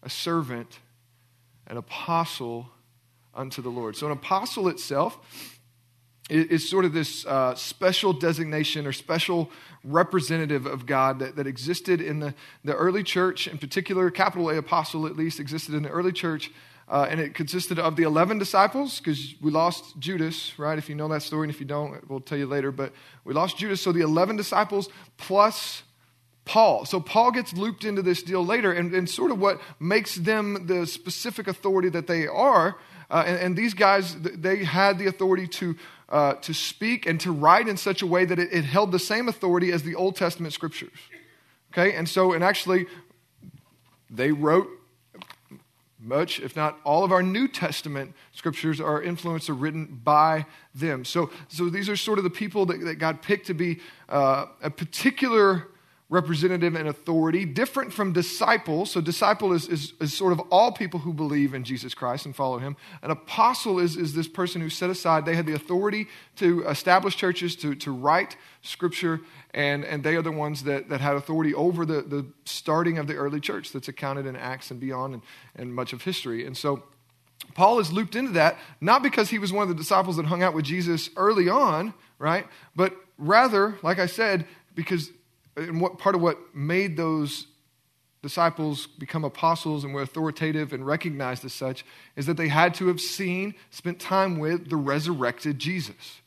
a 0.01 0.09
servant, 0.09 0.79
an 1.67 1.75
apostle 1.75 2.69
unto 3.35 3.61
the 3.61 3.69
Lord. 3.69 3.95
So, 3.95 4.05
an 4.05 4.11
apostle 4.11 4.67
itself 4.67 5.19
is, 6.29 6.67
sort 6.69 6.85
of 6.85 6.93
this 6.93 7.25
uh, 7.25 7.53
special 7.55 8.13
designation 8.13 8.87
or 8.87 8.91
special 8.91 9.51
representative 9.83 10.65
of 10.65 10.85
God 10.85 11.19
that, 11.19 11.35
that 11.35 11.45
existed 11.45 12.01
in 12.01 12.19
the, 12.19 12.33
the 12.63 12.73
early 12.73 13.03
church, 13.03 13.47
in 13.47 13.57
particular, 13.57 14.09
capital 14.09 14.49
A 14.49 14.57
apostle 14.57 15.05
at 15.05 15.15
least, 15.15 15.39
existed 15.39 15.75
in 15.75 15.83
the 15.83 15.89
early 15.89 16.11
church. 16.11 16.51
Uh, 16.87 17.07
and 17.09 17.19
it 17.19 17.33
consisted 17.33 17.79
of 17.79 17.95
the 17.95 18.03
11 18.03 18.37
disciples, 18.37 18.99
because 18.99 19.33
we 19.41 19.49
lost 19.49 19.97
Judas, 19.97 20.57
right? 20.59 20.77
If 20.77 20.87
you 20.87 20.93
know 20.93 21.07
that 21.07 21.23
story, 21.23 21.45
and 21.45 21.53
if 21.53 21.59
you 21.59 21.65
don't, 21.65 22.07
we'll 22.07 22.19
tell 22.19 22.37
you 22.37 22.45
later. 22.45 22.71
But 22.71 22.93
we 23.23 23.33
lost 23.33 23.57
Judas, 23.57 23.81
so 23.81 23.91
the 23.91 24.01
11 24.01 24.35
disciples 24.35 24.89
plus 25.17 25.81
Paul. 26.45 26.85
So 26.85 26.99
Paul 26.99 27.31
gets 27.31 27.53
looped 27.53 27.85
into 27.85 28.03
this 28.03 28.21
deal 28.21 28.45
later, 28.45 28.71
and, 28.71 28.93
and 28.93 29.09
sort 29.09 29.31
of 29.31 29.39
what 29.39 29.59
makes 29.79 30.13
them 30.13 30.67
the 30.67 30.85
specific 30.85 31.47
authority 31.47 31.89
that 31.89 32.05
they 32.05 32.27
are 32.27 32.77
uh, 33.15 33.23
and, 33.25 33.39
and, 33.39 33.55
these 33.55 33.73
guys, 33.73 34.13
they 34.19 34.65
had 34.65 34.99
the 34.99 35.07
authority 35.07 35.47
to, 35.47 35.73
uh, 36.09 36.33
to 36.33 36.53
speak 36.53 37.05
and 37.05 37.17
to 37.21 37.31
write 37.31 37.65
in 37.69 37.77
such 37.77 38.01
a 38.01 38.05
way 38.05 38.25
that 38.25 38.37
it, 38.37 38.51
it, 38.51 38.65
held 38.65 38.91
the 38.91 38.99
same 38.99 39.29
authority 39.29 39.71
as 39.71 39.83
the 39.83 39.95
Old 39.95 40.17
Testament 40.17 40.51
scriptures. 40.51 40.97
Okay? 41.71 41.95
And 41.95 42.09
so, 42.09 42.33
and 42.33 42.43
actually, 42.43 42.87
they 44.09 44.33
wrote 44.33 44.67
much, 45.97 46.41
if 46.41 46.57
not 46.57 46.77
all 46.83 47.05
of 47.05 47.13
our 47.13 47.23
New 47.23 47.47
Testament 47.47 48.13
scriptures 48.33 48.81
are 48.81 49.01
influenced 49.01 49.49
or 49.49 49.53
written 49.53 50.01
by 50.03 50.45
them. 50.73 51.05
So, 51.05 51.29
so 51.47 51.69
these 51.69 51.87
are 51.87 51.95
sort 51.95 52.17
of 52.17 52.25
the 52.25 52.29
people 52.29 52.65
that, 52.65 52.81
that 52.81 52.95
God 52.95 53.21
picked 53.21 53.47
to 53.47 53.53
be 53.53 53.79
uh, 54.09 54.47
a 54.61 54.69
particular 54.69 55.69
representative 56.07 56.75
and 56.75 56.87
authority, 56.87 57.45
different 57.45 57.91
from 57.91 58.13
disciples. 58.13 58.91
So, 58.91 59.01
disciple 59.01 59.53
is, 59.53 59.67
is, 59.67 59.93
is, 59.99 60.13
sort 60.13 60.33
of 60.33 60.39
all 60.51 60.71
people 60.71 60.99
who 60.99 61.13
believe 61.13 61.55
in 61.55 61.63
Jesus 61.63 61.95
Christ 61.95 62.27
and 62.27 62.35
follow 62.35 62.59
him. 62.59 62.77
An 63.01 63.09
apostle 63.09 63.79
is, 63.79 63.97
is 63.97 64.13
this 64.13 64.27
person 64.27 64.61
who 64.61 64.69
set 64.69 64.91
aside, 64.91 65.25
they 65.25 65.35
had 65.35 65.47
the 65.47 65.53
authority 65.53 66.07
to 66.35 66.63
establish 66.67 67.15
churches, 67.15 67.55
to, 67.57 67.73
to 67.75 67.91
write 67.91 68.37
scripture, 68.61 69.21
and, 69.53 69.83
and 69.83 70.03
they 70.03 70.15
are 70.15 70.21
the 70.21 70.31
ones 70.31 70.63
that, 70.65 70.89
that 70.89 71.01
had 71.01 71.15
authority 71.15 71.55
over 71.55 71.85
the, 71.85 72.03
the 72.03 72.25
starting 72.45 72.99
of 72.99 73.07
the 73.07 73.15
early 73.15 73.39
church 73.39 73.71
that's 73.71 73.87
accounted 73.87 74.27
in 74.27 74.35
Acts 74.35 74.69
and 74.69 74.79
beyond 74.79 75.15
and, 75.15 75.23
and 75.55 75.73
much 75.73 75.91
of 75.91 76.03
history. 76.03 76.45
And 76.45 76.55
so, 76.55 76.83
Paul 77.53 77.79
is 77.79 77.91
looped 77.91 78.15
into 78.15 78.31
that, 78.33 78.57
not 78.79 79.01
because 79.01 79.29
he 79.29 79.39
was 79.39 79.51
one 79.51 79.63
of 79.63 79.69
the 79.69 79.75
disciples 79.75 80.17
that 80.17 80.25
hung 80.25 80.43
out 80.43 80.53
with 80.53 80.65
Jesus 80.65 81.09
early 81.15 81.49
on, 81.49 81.93
right? 82.19 82.45
But 82.75 82.95
rather, 83.17 83.77
like 83.81 83.99
I 83.99 84.05
said, 84.07 84.45
because 84.73 85.11
and 85.55 85.79
what 85.81 85.97
part 85.97 86.15
of 86.15 86.21
what 86.21 86.55
made 86.55 86.97
those 86.97 87.47
disciples 88.21 88.87
become 88.87 89.23
apostles 89.23 89.83
and 89.83 89.93
were 89.93 90.01
authoritative 90.01 90.73
and 90.73 90.85
recognized 90.85 91.45
as 91.45 91.53
such 91.53 91.85
is 92.15 92.25
that 92.25 92.37
they 92.37 92.47
had 92.47 92.73
to 92.73 92.87
have 92.87 92.99
seen, 92.99 93.53
spent 93.69 93.99
time 93.99 94.39
with 94.39 94.69
the 94.69 94.75
resurrected 94.75 95.59
Jesus. 95.59 96.21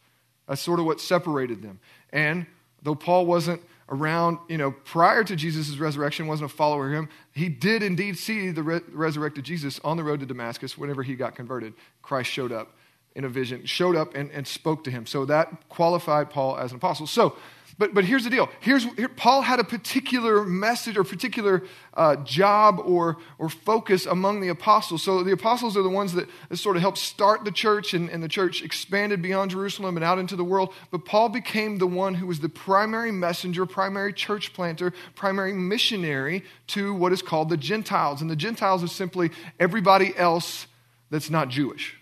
That's 0.47 0.61
sort 0.61 0.79
of 0.79 0.87
what 0.87 1.01
separated 1.01 1.61
them. 1.61 1.81
And 2.11 2.47
though 2.83 2.95
Paul 2.95 3.27
wasn't 3.27 3.63
around, 3.89 4.39
you 4.49 4.59
know, 4.59 4.71
prior 4.71 5.25
to 5.25 5.35
Jesus' 5.35 5.77
resurrection, 5.79 6.27
wasn't 6.27 6.53
a 6.53 6.55
follower 6.55 6.87
of 6.87 6.93
him, 6.93 7.09
he 7.33 7.49
did 7.49 7.83
indeed 7.83 8.17
see 8.17 8.51
the 8.51 8.63
re- 8.63 8.81
resurrected 8.93 9.45
Jesus 9.45 9.81
on 9.83 9.97
the 9.97 10.05
road 10.05 10.21
to 10.21 10.27
Damascus 10.27 10.79
whenever 10.79 11.03
he 11.03 11.17
got 11.17 11.35
converted. 11.35 11.75
Christ 12.03 12.31
showed 12.31 12.53
up 12.53 12.77
in 13.17 13.25
a 13.25 13.29
vision, 13.29 13.65
showed 13.67 13.97
up 13.97 14.15
and, 14.15 14.31
and 14.31 14.47
spoke 14.47 14.85
to 14.85 14.91
him. 14.91 15.05
So 15.05 15.25
that 15.25 15.69
qualified 15.69 16.31
Paul 16.31 16.59
as 16.59 16.71
an 16.71 16.77
apostle. 16.77 17.07
So 17.07 17.37
but, 17.79 17.95
but 17.95 18.05
here's 18.05 18.25
the 18.25 18.31
deal. 18.31 18.49
Here's, 18.59 18.85
here, 18.95 19.09
Paul 19.09 19.43
had 19.43 19.61
a 19.61 19.65
particular 19.65 20.45
message 20.45 20.97
or 20.97 21.05
particular 21.05 21.63
uh, 21.95 22.17
job 22.17 22.81
or, 22.85 23.19
or 23.39 23.49
focus 23.49 24.05
among 24.05 24.41
the 24.41 24.49
apostles. 24.49 25.05
So 25.05 25.23
the 25.23 25.33
apostles 25.33 25.77
are 25.77 25.83
the 25.83 25.89
ones 25.89 26.13
that, 26.15 26.29
that 26.49 26.57
sort 26.57 26.77
of 26.77 26.83
helped 26.83 26.99
start 26.99 27.45
the 27.45 27.53
church, 27.53 27.95
and, 27.95 28.11
and 28.11 28.21
the 28.21 28.29
church 28.29 28.63
expanded 28.63 29.23
beyond 29.23 29.53
Jerusalem 29.53 29.97
and 29.97 30.05
out 30.05 30.19
into 30.19 30.35
the 30.35 30.43
world. 30.43 30.75
But 30.91 31.05
Paul 31.05 31.29
became 31.29 31.79
the 31.79 31.87
one 31.87 32.15
who 32.15 32.27
was 32.27 32.41
the 32.41 32.49
primary 32.49 33.13
messenger, 33.13 33.65
primary 33.65 34.13
church 34.13 34.53
planter, 34.53 34.93
primary 35.15 35.53
missionary 35.53 36.45
to 36.69 36.93
what 36.93 37.13
is 37.13 37.23
called 37.23 37.49
the 37.49 37.57
Gentiles. 37.57 38.21
And 38.21 38.29
the 38.29 38.37
Gentiles 38.37 38.83
is 38.83 38.91
simply 38.91 39.31
everybody 39.61 40.17
else 40.17 40.67
that's 41.11 41.31
not 41.31 41.49
Jewish. 41.49 41.97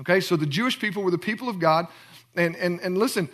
Okay, 0.00 0.20
so 0.20 0.36
the 0.36 0.46
Jewish 0.46 0.78
people 0.78 1.02
were 1.02 1.10
the 1.10 1.18
people 1.18 1.50
of 1.50 1.58
God. 1.58 1.86
And, 2.34 2.56
and, 2.56 2.80
and 2.80 2.96
listen, 2.96 3.28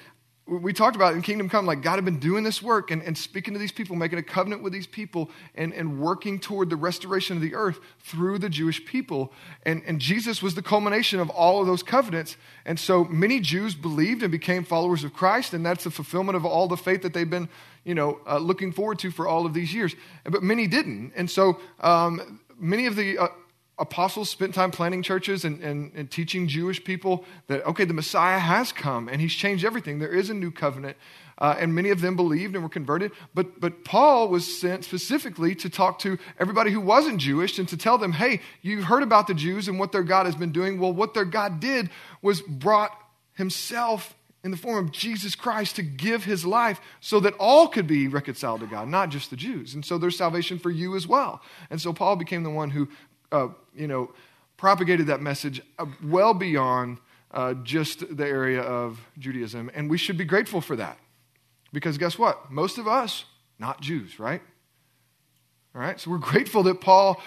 we 0.46 0.72
talked 0.72 0.94
about 0.94 1.14
in 1.14 1.22
Kingdom 1.22 1.48
Come, 1.48 1.66
like 1.66 1.82
God 1.82 1.96
had 1.96 2.04
been 2.04 2.20
doing 2.20 2.44
this 2.44 2.62
work 2.62 2.92
and, 2.92 3.02
and 3.02 3.18
speaking 3.18 3.52
to 3.54 3.58
these 3.58 3.72
people, 3.72 3.96
making 3.96 4.18
a 4.18 4.22
covenant 4.22 4.62
with 4.62 4.72
these 4.72 4.86
people, 4.86 5.28
and, 5.56 5.72
and 5.72 5.98
working 5.98 6.38
toward 6.38 6.70
the 6.70 6.76
restoration 6.76 7.36
of 7.36 7.42
the 7.42 7.54
earth 7.54 7.80
through 8.00 8.38
the 8.38 8.48
Jewish 8.48 8.84
people. 8.84 9.32
And, 9.64 9.82
and 9.86 10.00
Jesus 10.00 10.42
was 10.42 10.54
the 10.54 10.62
culmination 10.62 11.18
of 11.18 11.30
all 11.30 11.60
of 11.60 11.66
those 11.66 11.82
covenants. 11.82 12.36
And 12.64 12.78
so 12.78 13.04
many 13.04 13.40
Jews 13.40 13.74
believed 13.74 14.22
and 14.22 14.30
became 14.30 14.64
followers 14.64 15.02
of 15.02 15.12
Christ, 15.12 15.52
and 15.52 15.66
that's 15.66 15.82
the 15.82 15.90
fulfillment 15.90 16.36
of 16.36 16.44
all 16.44 16.68
the 16.68 16.76
faith 16.76 17.02
that 17.02 17.12
they've 17.12 17.28
been, 17.28 17.48
you 17.84 17.96
know, 17.96 18.20
uh, 18.24 18.38
looking 18.38 18.70
forward 18.70 19.00
to 19.00 19.10
for 19.10 19.26
all 19.26 19.46
of 19.46 19.52
these 19.52 19.74
years. 19.74 19.96
But 20.24 20.44
many 20.44 20.68
didn't. 20.68 21.12
And 21.16 21.28
so 21.28 21.60
um, 21.80 22.40
many 22.56 22.86
of 22.86 22.94
the 22.94 23.18
uh, 23.18 23.28
apostles 23.78 24.30
spent 24.30 24.54
time 24.54 24.70
planting 24.70 25.02
churches 25.02 25.44
and, 25.44 25.62
and, 25.62 25.92
and, 25.94 26.10
teaching 26.10 26.48
Jewish 26.48 26.82
people 26.82 27.24
that, 27.48 27.64
okay, 27.66 27.84
the 27.84 27.92
Messiah 27.92 28.38
has 28.38 28.72
come 28.72 29.08
and 29.08 29.20
he's 29.20 29.34
changed 29.34 29.64
everything. 29.64 29.98
There 29.98 30.14
is 30.14 30.30
a 30.30 30.34
new 30.34 30.50
covenant. 30.50 30.96
Uh, 31.38 31.54
and 31.58 31.74
many 31.74 31.90
of 31.90 32.00
them 32.00 32.16
believed 32.16 32.54
and 32.54 32.64
were 32.64 32.70
converted. 32.70 33.12
But, 33.34 33.60
but 33.60 33.84
Paul 33.84 34.28
was 34.28 34.58
sent 34.58 34.84
specifically 34.84 35.54
to 35.56 35.68
talk 35.68 35.98
to 35.98 36.18
everybody 36.38 36.70
who 36.70 36.80
wasn't 36.80 37.20
Jewish 37.20 37.58
and 37.58 37.68
to 37.68 37.76
tell 37.76 37.98
them, 37.98 38.12
hey, 38.12 38.40
you've 38.62 38.84
heard 38.84 39.02
about 39.02 39.26
the 39.26 39.34
Jews 39.34 39.68
and 39.68 39.78
what 39.78 39.92
their 39.92 40.02
God 40.02 40.24
has 40.24 40.34
been 40.34 40.52
doing. 40.52 40.80
Well, 40.80 40.94
what 40.94 41.12
their 41.12 41.26
God 41.26 41.60
did 41.60 41.90
was 42.22 42.40
brought 42.40 42.98
himself 43.34 44.14
in 44.46 44.52
the 44.52 44.56
form 44.56 44.84
of 44.86 44.92
Jesus 44.92 45.34
Christ 45.34 45.74
to 45.74 45.82
give 45.82 46.24
his 46.24 46.46
life 46.46 46.80
so 47.00 47.18
that 47.18 47.34
all 47.34 47.66
could 47.66 47.88
be 47.88 48.06
reconciled 48.06 48.60
to 48.60 48.66
God, 48.66 48.86
not 48.86 49.10
just 49.10 49.28
the 49.28 49.36
Jews. 49.36 49.74
And 49.74 49.84
so 49.84 49.98
there's 49.98 50.16
salvation 50.16 50.60
for 50.60 50.70
you 50.70 50.94
as 50.94 51.04
well. 51.04 51.42
And 51.68 51.80
so 51.80 51.92
Paul 51.92 52.14
became 52.14 52.44
the 52.44 52.50
one 52.50 52.70
who 52.70 52.88
uh, 53.32 53.48
you 53.74 53.86
know, 53.86 54.12
propagated 54.56 55.06
that 55.08 55.20
message 55.20 55.60
uh, 55.78 55.86
well 56.02 56.34
beyond 56.34 56.98
uh, 57.30 57.54
just 57.54 58.16
the 58.16 58.26
area 58.26 58.60
of 58.60 59.00
Judaism. 59.18 59.70
And 59.74 59.90
we 59.90 59.98
should 59.98 60.16
be 60.16 60.24
grateful 60.24 60.60
for 60.60 60.76
that. 60.76 60.98
Because 61.72 61.98
guess 61.98 62.18
what? 62.18 62.50
Most 62.50 62.78
of 62.78 62.88
us, 62.88 63.24
not 63.58 63.80
Jews, 63.80 64.18
right? 64.18 64.40
All 65.74 65.82
right, 65.82 66.00
so 66.00 66.10
we're 66.10 66.18
grateful 66.18 66.62
that 66.62 66.80
Paul 66.80 67.20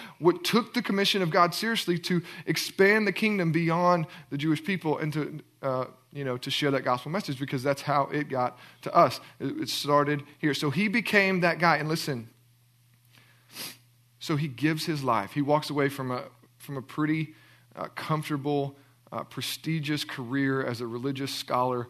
took 0.44 0.74
the 0.74 0.82
commission 0.82 1.22
of 1.22 1.30
God 1.30 1.54
seriously 1.54 2.00
to 2.00 2.24
expand 2.48 3.06
the 3.06 3.12
kingdom 3.12 3.52
beyond 3.52 4.08
the 4.32 4.38
Jewish 4.40 4.64
people 4.64 4.98
and 4.98 5.14
to, 5.14 5.40
uh, 5.62 5.86
you 6.12 6.24
know, 6.24 6.36
to 6.38 6.50
share 6.50 6.72
that 6.72 6.84
gospel 6.84 7.12
message 7.12 7.40
because 7.40 7.62
that's 7.62 7.84
how 7.84 8.10
it 8.12 8.28
got 8.28 8.58
to 8.82 8.96
us. 8.96 9.20
It 9.40 9.70
started 9.70 10.24
here. 10.40 10.56
So 10.56 10.72
he 10.72 10.88
became 10.88 11.42
that 11.42 11.60
guy. 11.60 11.78
And 11.78 11.88
listen, 11.88 12.28
so 14.30 14.36
he 14.36 14.48
gives 14.48 14.86
his 14.86 15.04
life. 15.04 15.32
He 15.32 15.42
walks 15.42 15.72
away 15.72 15.90
from 15.90 16.12
a, 16.12 16.22
from 16.60 16.78
a 16.78 16.84
pretty 16.84 17.34
uh, 17.76 17.88
comfortable, 17.96 18.76
uh, 19.12 19.24
prestigious 19.24 20.04
career 20.04 20.64
as 20.64 20.82
a 20.82 20.86
religious 20.86 21.34
scholar, 21.34 21.88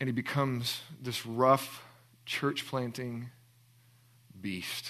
and 0.00 0.08
he 0.08 0.14
becomes 0.14 0.80
this 1.02 1.26
rough, 1.26 1.84
church 2.24 2.66
planting 2.66 3.28
beast. 4.40 4.86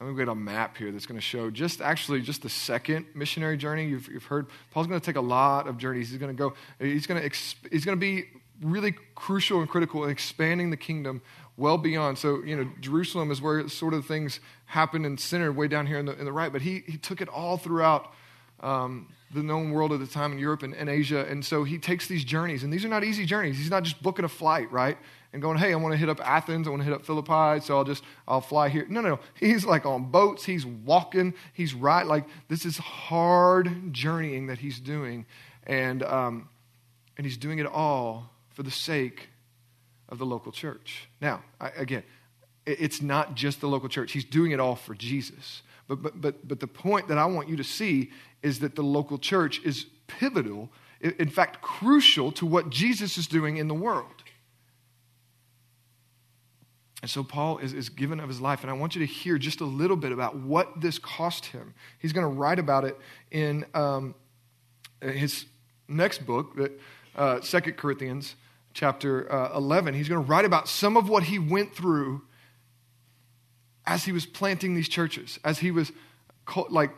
I'm 0.00 0.08
going 0.08 0.16
to 0.16 0.22
get 0.24 0.32
a 0.32 0.34
map 0.34 0.76
here 0.76 0.90
that's 0.90 1.06
going 1.06 1.20
to 1.20 1.24
show 1.24 1.48
just 1.48 1.80
actually 1.80 2.20
just 2.20 2.42
the 2.42 2.48
second 2.48 3.06
missionary 3.14 3.56
journey. 3.56 3.86
You've, 3.86 4.08
you've 4.08 4.24
heard 4.24 4.48
Paul's 4.72 4.88
going 4.88 4.98
to 4.98 5.06
take 5.06 5.14
a 5.14 5.20
lot 5.20 5.68
of 5.68 5.78
journeys. 5.78 6.10
He's 6.10 6.18
going 6.18 6.36
to 6.36 6.36
go, 6.36 6.54
he's 6.80 7.06
going 7.06 7.22
to, 7.22 7.28
exp, 7.28 7.54
he's 7.70 7.84
going 7.84 7.96
to 7.96 8.00
be 8.00 8.24
really 8.60 8.96
crucial 9.14 9.60
and 9.60 9.68
critical 9.68 10.02
in 10.02 10.10
expanding 10.10 10.70
the 10.70 10.76
kingdom 10.76 11.22
well 11.58 11.76
beyond. 11.76 12.16
So, 12.16 12.42
you 12.42 12.56
know, 12.56 12.70
Jerusalem 12.80 13.30
is 13.30 13.42
where 13.42 13.68
sort 13.68 13.92
of 13.92 14.06
things 14.06 14.40
happen 14.66 15.04
and 15.04 15.18
centered 15.18 15.52
way 15.52 15.68
down 15.68 15.86
here 15.86 15.98
in 15.98 16.06
the, 16.06 16.18
in 16.18 16.24
the 16.24 16.32
right, 16.32 16.52
but 16.52 16.62
he, 16.62 16.84
he 16.86 16.96
took 16.96 17.20
it 17.20 17.28
all 17.28 17.58
throughout 17.58 18.12
um, 18.60 19.08
the 19.34 19.42
known 19.42 19.72
world 19.72 19.92
at 19.92 19.98
the 19.98 20.06
time 20.06 20.32
in 20.32 20.38
Europe 20.38 20.62
and, 20.62 20.74
and, 20.74 20.88
Asia. 20.88 21.26
And 21.28 21.44
so 21.44 21.64
he 21.64 21.78
takes 21.78 22.06
these 22.06 22.24
journeys, 22.24 22.62
and 22.62 22.72
these 22.72 22.84
are 22.84 22.88
not 22.88 23.04
easy 23.04 23.26
journeys. 23.26 23.58
He's 23.58 23.70
not 23.70 23.82
just 23.82 24.02
booking 24.02 24.24
a 24.24 24.28
flight, 24.28 24.70
right? 24.72 24.96
And 25.32 25.42
going, 25.42 25.58
hey, 25.58 25.72
I 25.72 25.76
want 25.76 25.92
to 25.92 25.98
hit 25.98 26.08
up 26.08 26.20
Athens, 26.26 26.66
I 26.66 26.70
want 26.70 26.80
to 26.80 26.84
hit 26.84 26.94
up 26.94 27.04
Philippi, 27.04 27.60
so 27.60 27.76
I'll 27.76 27.84
just, 27.84 28.02
I'll 28.26 28.40
fly 28.40 28.68
here. 28.68 28.86
No, 28.88 29.00
no, 29.00 29.08
no. 29.10 29.20
He's 29.34 29.64
like 29.64 29.84
on 29.84 30.10
boats, 30.10 30.44
he's 30.44 30.64
walking, 30.64 31.34
he's 31.52 31.74
right. 31.74 32.06
Like, 32.06 32.24
this 32.48 32.64
is 32.64 32.78
hard 32.78 33.92
journeying 33.92 34.46
that 34.46 34.58
he's 34.58 34.80
doing. 34.80 35.26
And, 35.66 36.02
um, 36.04 36.48
and 37.16 37.26
he's 37.26 37.36
doing 37.36 37.58
it 37.58 37.66
all 37.66 38.30
for 38.50 38.62
the 38.62 38.70
sake 38.70 39.28
of 40.08 40.18
the 40.18 40.26
local 40.26 40.52
church. 40.52 41.08
Now, 41.20 41.42
I, 41.60 41.68
again, 41.70 42.02
it's 42.66 43.00
not 43.00 43.34
just 43.34 43.60
the 43.60 43.68
local 43.68 43.88
church. 43.88 44.12
He's 44.12 44.24
doing 44.24 44.52
it 44.52 44.60
all 44.60 44.76
for 44.76 44.94
Jesus. 44.94 45.62
But, 45.86 46.02
but, 46.02 46.20
but, 46.20 46.46
but 46.46 46.60
the 46.60 46.66
point 46.66 47.08
that 47.08 47.18
I 47.18 47.24
want 47.26 47.48
you 47.48 47.56
to 47.56 47.64
see 47.64 48.10
is 48.42 48.60
that 48.60 48.74
the 48.74 48.82
local 48.82 49.18
church 49.18 49.60
is 49.64 49.86
pivotal, 50.06 50.70
in 51.00 51.28
fact, 51.28 51.62
crucial 51.62 52.30
to 52.32 52.46
what 52.46 52.70
Jesus 52.70 53.16
is 53.16 53.26
doing 53.26 53.56
in 53.56 53.68
the 53.68 53.74
world. 53.74 54.22
And 57.00 57.10
so 57.10 57.22
Paul 57.22 57.58
is, 57.58 57.72
is 57.72 57.88
given 57.88 58.18
of 58.18 58.28
his 58.28 58.40
life, 58.40 58.62
and 58.62 58.70
I 58.70 58.74
want 58.74 58.96
you 58.96 59.00
to 59.00 59.06
hear 59.06 59.38
just 59.38 59.60
a 59.60 59.64
little 59.64 59.96
bit 59.96 60.10
about 60.10 60.36
what 60.36 60.80
this 60.80 60.98
cost 60.98 61.46
him. 61.46 61.74
He's 62.00 62.12
going 62.12 62.24
to 62.24 62.32
write 62.32 62.58
about 62.58 62.84
it 62.84 62.98
in 63.30 63.64
um, 63.72 64.14
his 65.00 65.46
next 65.86 66.26
book, 66.26 66.56
that, 66.56 66.80
uh, 67.14 67.38
2 67.38 67.60
Corinthians 67.72 68.34
chapter 68.78 69.30
uh, 69.32 69.56
11, 69.56 69.94
he's 69.94 70.08
going 70.08 70.24
to 70.24 70.30
write 70.30 70.44
about 70.44 70.68
some 70.68 70.96
of 70.96 71.08
what 71.08 71.24
he 71.24 71.38
went 71.38 71.74
through 71.74 72.22
as 73.84 74.04
he 74.04 74.12
was 74.12 74.24
planting 74.24 74.74
these 74.74 74.88
churches, 74.88 75.40
as 75.42 75.58
he 75.58 75.72
was 75.72 75.90
like 76.70 76.90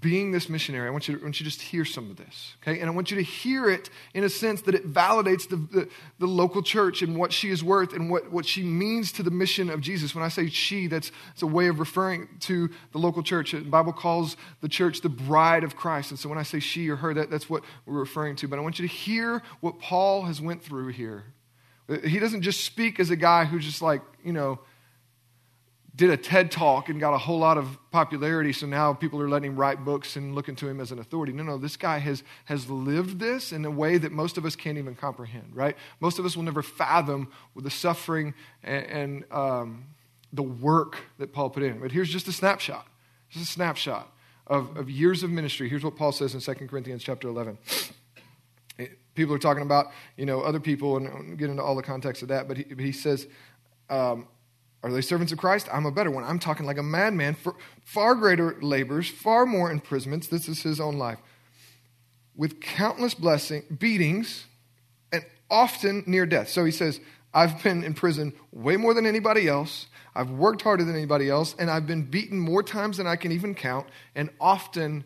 being 0.00 0.30
this 0.30 0.48
missionary, 0.48 0.86
I 0.86 0.90
want 0.90 1.08
you 1.08 1.16
to, 1.16 1.20
I 1.20 1.24
want 1.24 1.40
you 1.40 1.44
to 1.44 1.50
just 1.50 1.60
hear 1.60 1.84
some 1.84 2.10
of 2.10 2.16
this, 2.16 2.54
okay? 2.62 2.80
And 2.80 2.88
I 2.88 2.92
want 2.92 3.10
you 3.10 3.16
to 3.16 3.22
hear 3.22 3.68
it 3.68 3.90
in 4.14 4.22
a 4.24 4.28
sense 4.28 4.62
that 4.62 4.74
it 4.74 4.90
validates 4.92 5.48
the, 5.48 5.56
the, 5.56 5.88
the, 6.20 6.26
local 6.26 6.62
church 6.62 7.02
and 7.02 7.16
what 7.16 7.32
she 7.32 7.50
is 7.50 7.64
worth 7.64 7.92
and 7.92 8.08
what, 8.08 8.30
what 8.30 8.46
she 8.46 8.62
means 8.62 9.12
to 9.12 9.22
the 9.22 9.30
mission 9.30 9.68
of 9.68 9.80
Jesus. 9.80 10.14
When 10.14 10.24
I 10.24 10.28
say 10.28 10.48
she, 10.48 10.86
that's, 10.86 11.10
that's 11.28 11.42
a 11.42 11.46
way 11.46 11.66
of 11.66 11.80
referring 11.80 12.28
to 12.40 12.70
the 12.92 12.98
local 12.98 13.22
church. 13.22 13.52
The 13.52 13.60
Bible 13.60 13.92
calls 13.92 14.36
the 14.60 14.68
church 14.68 15.00
the 15.00 15.08
bride 15.08 15.64
of 15.64 15.76
Christ. 15.76 16.10
And 16.10 16.18
so 16.18 16.28
when 16.28 16.38
I 16.38 16.44
say 16.44 16.60
she 16.60 16.88
or 16.88 16.96
her, 16.96 17.12
that, 17.14 17.30
that's 17.30 17.50
what 17.50 17.64
we're 17.84 17.98
referring 17.98 18.36
to. 18.36 18.48
But 18.48 18.58
I 18.58 18.62
want 18.62 18.78
you 18.78 18.86
to 18.86 18.94
hear 18.94 19.42
what 19.60 19.80
Paul 19.80 20.22
has 20.22 20.40
went 20.40 20.62
through 20.62 20.88
here. 20.88 21.24
He 22.04 22.18
doesn't 22.18 22.42
just 22.42 22.64
speak 22.64 23.00
as 23.00 23.10
a 23.10 23.16
guy 23.16 23.44
who's 23.44 23.64
just 23.64 23.82
like, 23.82 24.02
you 24.24 24.32
know, 24.32 24.60
did 25.94 26.08
a 26.08 26.16
TED 26.16 26.50
talk 26.50 26.88
and 26.88 26.98
got 26.98 27.12
a 27.12 27.18
whole 27.18 27.38
lot 27.38 27.58
of 27.58 27.78
popularity, 27.90 28.52
so 28.52 28.66
now 28.66 28.94
people 28.94 29.20
are 29.20 29.28
letting 29.28 29.52
him 29.52 29.56
write 29.56 29.84
books 29.84 30.16
and 30.16 30.34
looking 30.34 30.56
to 30.56 30.68
him 30.68 30.80
as 30.80 30.90
an 30.90 30.98
authority. 30.98 31.32
No, 31.32 31.42
no, 31.42 31.58
this 31.58 31.76
guy 31.76 31.98
has, 31.98 32.22
has 32.46 32.70
lived 32.70 33.18
this 33.18 33.52
in 33.52 33.64
a 33.66 33.70
way 33.70 33.98
that 33.98 34.10
most 34.10 34.38
of 34.38 34.46
us 34.46 34.56
can't 34.56 34.78
even 34.78 34.94
comprehend, 34.94 35.54
right? 35.54 35.76
Most 36.00 36.18
of 36.18 36.24
us 36.24 36.34
will 36.34 36.44
never 36.44 36.62
fathom 36.62 37.30
the 37.54 37.70
suffering 37.70 38.32
and, 38.62 38.86
and 38.86 39.24
um, 39.32 39.84
the 40.32 40.42
work 40.42 40.96
that 41.18 41.34
Paul 41.34 41.50
put 41.50 41.62
in. 41.62 41.80
But 41.80 41.92
here's 41.92 42.08
just 42.08 42.26
a 42.26 42.32
snapshot. 42.32 42.86
Just 43.28 43.50
a 43.50 43.52
snapshot 43.52 44.10
of, 44.46 44.76
of 44.78 44.88
years 44.88 45.22
of 45.22 45.30
ministry. 45.30 45.68
Here's 45.68 45.84
what 45.84 45.96
Paul 45.96 46.12
says 46.12 46.34
in 46.34 46.40
2 46.40 46.66
Corinthians 46.68 47.02
chapter 47.02 47.28
11. 47.28 47.58
People 49.14 49.34
are 49.34 49.38
talking 49.38 49.62
about, 49.62 49.88
you 50.16 50.24
know, 50.24 50.40
other 50.40 50.60
people 50.60 50.96
and 50.96 51.38
get 51.38 51.50
into 51.50 51.62
all 51.62 51.76
the 51.76 51.82
context 51.82 52.22
of 52.22 52.28
that, 52.28 52.48
but 52.48 52.56
he, 52.56 52.64
but 52.64 52.80
he 52.80 52.92
says, 52.92 53.26
um, 53.90 54.26
are 54.82 54.90
they 54.90 55.00
servants 55.00 55.32
of 55.32 55.38
Christ? 55.38 55.68
I'm 55.72 55.86
a 55.86 55.92
better 55.92 56.10
one. 56.10 56.24
I'm 56.24 56.38
talking 56.38 56.66
like 56.66 56.78
a 56.78 56.82
madman 56.82 57.34
for 57.34 57.54
far 57.84 58.14
greater 58.14 58.56
labors, 58.60 59.08
far 59.08 59.46
more 59.46 59.70
imprisonments. 59.70 60.26
This 60.26 60.48
is 60.48 60.62
his 60.62 60.80
own 60.80 60.98
life. 60.98 61.18
With 62.34 62.60
countless 62.60 63.14
blessing, 63.14 63.62
beatings, 63.78 64.46
and 65.12 65.24
often 65.50 66.02
near 66.06 66.26
death. 66.26 66.48
So 66.48 66.64
he 66.64 66.72
says, 66.72 66.98
I've 67.32 67.62
been 67.62 67.84
in 67.84 67.94
prison 67.94 68.32
way 68.50 68.76
more 68.76 68.92
than 68.92 69.06
anybody 69.06 69.48
else. 69.48 69.86
I've 70.14 70.30
worked 70.30 70.62
harder 70.62 70.84
than 70.84 70.96
anybody 70.96 71.30
else, 71.30 71.54
and 71.58 71.70
I've 71.70 71.86
been 71.86 72.02
beaten 72.02 72.38
more 72.38 72.62
times 72.62 72.96
than 72.96 73.06
I 73.06 73.16
can 73.16 73.32
even 73.32 73.54
count, 73.54 73.86
and 74.14 74.28
often 74.40 75.04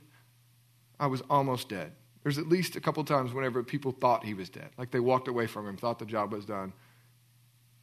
I 0.98 1.06
was 1.06 1.22
almost 1.30 1.68
dead. 1.68 1.92
There's 2.24 2.38
at 2.38 2.48
least 2.48 2.74
a 2.74 2.80
couple 2.80 3.04
times 3.04 3.32
whenever 3.32 3.62
people 3.62 3.92
thought 3.92 4.24
he 4.24 4.34
was 4.34 4.48
dead, 4.48 4.70
like 4.76 4.90
they 4.90 4.98
walked 4.98 5.28
away 5.28 5.46
from 5.46 5.68
him, 5.68 5.76
thought 5.76 6.00
the 6.00 6.06
job 6.06 6.32
was 6.32 6.44
done. 6.44 6.72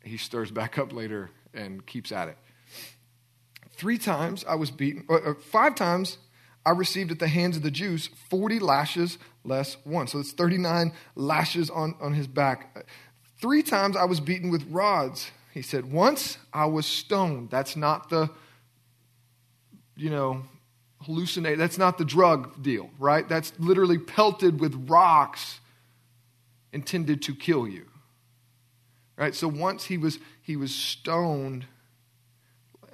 He 0.04 0.18
stirs 0.18 0.52
back 0.52 0.78
up 0.78 0.92
later 0.92 1.30
and 1.54 1.86
keeps 1.86 2.12
at 2.12 2.28
it. 2.28 2.38
Three 3.72 3.98
times 3.98 4.46
I 4.48 4.56
was 4.56 4.72
beaten, 4.72 5.06
uh, 5.10 5.16
uh, 5.16 5.34
five 5.34 5.76
times 5.76 6.18
I 6.66 6.72
received 6.72 7.12
at 7.12 7.20
the 7.20 7.28
hands 7.28 7.58
of 7.58 7.64
the 7.64 7.72
Jews 7.72 8.10
40 8.30 8.60
lashes 8.60 9.18
less 9.44 9.78
one. 9.84 10.08
So 10.08 10.20
it's 10.20 10.32
39 10.32 10.94
lashes 11.16 11.70
on, 11.70 11.96
on 12.00 12.14
his 12.14 12.28
back. 12.28 12.86
Three 13.42 13.64
times 13.64 13.98
I 13.98 14.06
was 14.06 14.20
beaten 14.20 14.50
with 14.50 14.66
rods. 14.70 15.32
He 15.54 15.62
said, 15.62 15.92
Once 15.92 16.38
I 16.54 16.66
was 16.66 16.86
stoned. 16.86 17.50
That's 17.50 17.76
not 17.76 18.10
the, 18.10 18.30
you 19.96 20.10
know, 20.10 20.44
hallucinate. 21.06 21.58
That's 21.58 21.78
not 21.78 21.98
the 21.98 22.06
drug 22.06 22.62
deal, 22.64 22.90
right? 22.98 23.28
That's 23.28 23.52
literally 23.60 23.98
pelted 23.98 24.60
with 24.60 24.90
rocks 24.90 25.60
intended 26.72 27.22
to 27.24 27.36
kill 27.36 27.68
you. 27.68 27.86
Right? 29.16 29.36
So 29.36 29.48
once 29.48 29.86
he 29.86 29.98
was 29.98 30.18
he 30.44 30.56
was 30.56 30.76
stoned. 30.76 31.66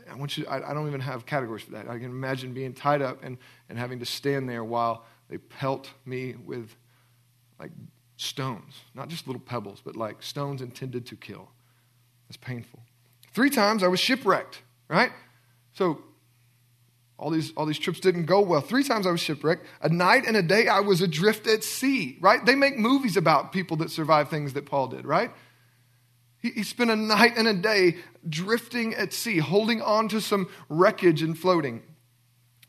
I 0.10 0.16
want 0.16 0.38
you 0.38 0.46
I, 0.48 0.72
I 0.72 0.74
don't 0.74 0.88
even 0.88 1.02
have 1.02 1.26
categories 1.26 1.64
for 1.64 1.72
that. 1.72 1.90
I 1.90 1.98
can 1.98 2.06
imagine 2.06 2.54
being 2.54 2.74
tied 2.74 3.02
up 3.02 3.24
and, 3.24 3.38
and 3.68 3.78
having 3.78 4.00
to 4.00 4.06
stand 4.06 4.48
there 4.48 4.64
while 4.64 5.04
they 5.30 5.38
pelt 5.38 5.92
me 6.06 6.36
with 6.46 6.76
like 7.60 7.72
stones, 8.16 8.76
not 8.96 9.10
just 9.10 9.28
little 9.28 9.42
pebbles, 9.42 9.82
but 9.84 9.98
like 9.98 10.24
stones 10.24 10.62
intended 10.62 11.06
to 11.08 11.16
kill. 11.16 11.50
It's 12.30 12.38
painful. 12.38 12.80
Three 13.34 13.50
times 13.50 13.84
I 13.84 13.88
was 13.88 14.00
shipwrecked, 14.00 14.62
right? 14.88 15.12
So 15.74 16.04
all 17.18 17.32
these, 17.32 17.52
all 17.58 17.66
these 17.66 17.80
trips 17.80 18.00
didn't 18.00 18.26
go 18.26 18.42
well. 18.42 18.62
Three 18.62 18.84
times 18.84 19.08
I 19.08 19.12
was 19.12 19.20
shipwrecked. 19.20 19.66
A 19.82 19.90
night 19.90 20.26
and 20.26 20.38
a 20.38 20.44
day 20.44 20.68
I 20.68 20.80
was 20.82 21.02
adrift 21.02 21.48
at 21.48 21.64
sea, 21.64 22.18
right? 22.22 22.46
They 22.46 22.56
make 22.56 22.78
movies 22.78 23.18
about 23.18 23.52
people 23.52 23.78
that 23.78 23.90
survive 23.92 24.30
things 24.30 24.54
that 24.54 24.66
Paul 24.66 24.88
did, 24.88 25.06
right? 25.06 25.32
He, 26.42 26.64
spent 26.64 26.90
a 26.90 26.96
night 26.96 27.34
and 27.36 27.48
a 27.48 27.54
day 27.54 27.98
drifting 28.28 28.96
at 28.96 29.12
sea, 29.12 29.40
holding 29.40 29.82
on 29.82 30.08
to 30.10 30.22
some 30.22 30.50
wreckage 30.70 31.22
and 31.22 31.38
floating 31.38 31.84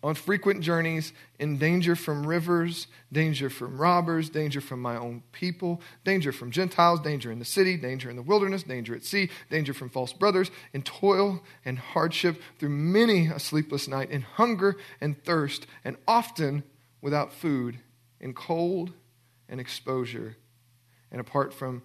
on 0.02 0.14
frequent 0.14 0.62
journeys, 0.62 1.12
in 1.38 1.58
danger 1.58 1.94
from 1.94 2.26
rivers, 2.26 2.86
danger 3.12 3.50
from 3.50 3.78
robbers, 3.78 4.30
danger 4.30 4.60
from 4.60 4.80
my 4.80 4.96
own 4.96 5.22
people, 5.30 5.80
danger 6.04 6.32
from 6.32 6.50
Gentiles, 6.50 7.00
danger 7.00 7.30
in 7.30 7.38
the 7.38 7.44
city, 7.44 7.76
danger 7.76 8.08
in 8.08 8.16
the 8.16 8.22
wilderness, 8.22 8.62
danger 8.62 8.94
at 8.94 9.04
sea, 9.04 9.28
danger 9.50 9.74
from 9.74 9.90
false 9.90 10.14
brothers, 10.14 10.50
in 10.72 10.82
toil 10.82 11.42
and 11.66 11.78
hardship, 11.78 12.40
through 12.58 12.70
many 12.70 13.26
a 13.26 13.38
sleepless 13.38 13.88
night, 13.88 14.10
in 14.10 14.22
hunger 14.22 14.76
and 15.02 15.22
thirst, 15.22 15.66
and 15.84 15.96
often 16.08 16.62
without 17.02 17.32
food, 17.32 17.78
in 18.20 18.32
cold 18.32 18.92
and 19.50 19.60
exposure. 19.60 20.36
And 21.12 21.20
apart 21.20 21.52
from 21.52 21.82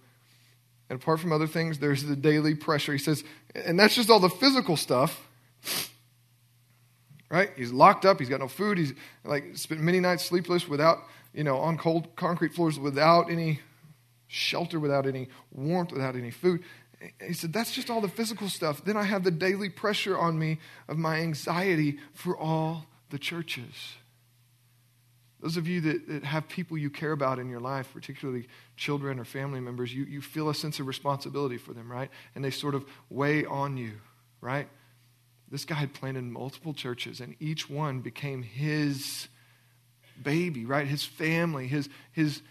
and 0.88 1.00
apart 1.00 1.20
from 1.20 1.32
other 1.32 1.46
things, 1.46 1.78
there's 1.78 2.04
the 2.04 2.16
daily 2.16 2.54
pressure. 2.54 2.92
He 2.92 2.98
says, 2.98 3.24
and 3.54 3.78
that's 3.78 3.94
just 3.94 4.10
all 4.10 4.20
the 4.20 4.30
physical 4.30 4.76
stuff 4.76 5.26
right? 7.30 7.50
He's 7.56 7.72
locked 7.72 8.04
up. 8.04 8.18
He's 8.18 8.28
got 8.28 8.40
no 8.40 8.48
food. 8.48 8.78
He's 8.78 8.94
like 9.24 9.56
spent 9.56 9.80
many 9.80 10.00
nights 10.00 10.24
sleepless 10.24 10.68
without, 10.68 10.98
you 11.32 11.44
know, 11.44 11.58
on 11.58 11.78
cold 11.78 12.14
concrete 12.16 12.54
floors 12.54 12.78
without 12.78 13.30
any 13.30 13.60
shelter, 14.26 14.80
without 14.80 15.06
any 15.06 15.28
warmth, 15.52 15.92
without 15.92 16.16
any 16.16 16.30
food. 16.30 16.62
He 17.26 17.34
said, 17.34 17.52
That's 17.52 17.72
just 17.72 17.90
all 17.90 18.00
the 18.00 18.08
physical 18.08 18.48
stuff. 18.48 18.84
Then 18.84 18.96
I 18.96 19.04
have 19.04 19.24
the 19.24 19.30
daily 19.30 19.68
pressure 19.68 20.16
on 20.16 20.38
me 20.38 20.58
of 20.88 20.96
my 20.96 21.20
anxiety 21.20 21.98
for 22.14 22.36
all 22.36 22.86
the 23.10 23.18
churches. 23.18 23.94
Those 25.46 25.58
of 25.58 25.68
you 25.68 25.80
that, 25.82 26.08
that 26.08 26.24
have 26.24 26.48
people 26.48 26.76
you 26.76 26.90
care 26.90 27.12
about 27.12 27.38
in 27.38 27.48
your 27.48 27.60
life, 27.60 27.88
particularly 27.94 28.48
children 28.76 29.20
or 29.20 29.24
family 29.24 29.60
members, 29.60 29.94
you, 29.94 30.02
you 30.02 30.20
feel 30.20 30.48
a 30.48 30.54
sense 30.56 30.80
of 30.80 30.88
responsibility 30.88 31.56
for 31.56 31.72
them, 31.72 31.88
right? 31.88 32.10
And 32.34 32.44
they 32.44 32.50
sort 32.50 32.74
of 32.74 32.84
weigh 33.10 33.44
on 33.44 33.76
you, 33.76 33.92
right? 34.40 34.68
This 35.48 35.64
guy 35.64 35.76
had 35.76 35.94
planted 35.94 36.24
multiple 36.24 36.74
churches, 36.74 37.20
and 37.20 37.36
each 37.38 37.70
one 37.70 38.00
became 38.00 38.42
his 38.42 39.28
baby, 40.20 40.64
right? 40.64 40.84
His 40.84 41.04
family, 41.04 41.68
his, 41.68 41.88
his 42.10 42.42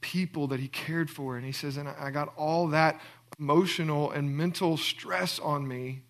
people 0.00 0.46
that 0.46 0.58
he 0.58 0.68
cared 0.68 1.10
for. 1.10 1.36
And 1.36 1.44
he 1.44 1.52
says, 1.52 1.76
and 1.76 1.86
I 1.86 2.10
got 2.10 2.32
all 2.34 2.68
that 2.68 2.98
emotional 3.38 4.10
and 4.10 4.34
mental 4.34 4.78
stress 4.78 5.38
on 5.38 5.68
me 5.68 6.00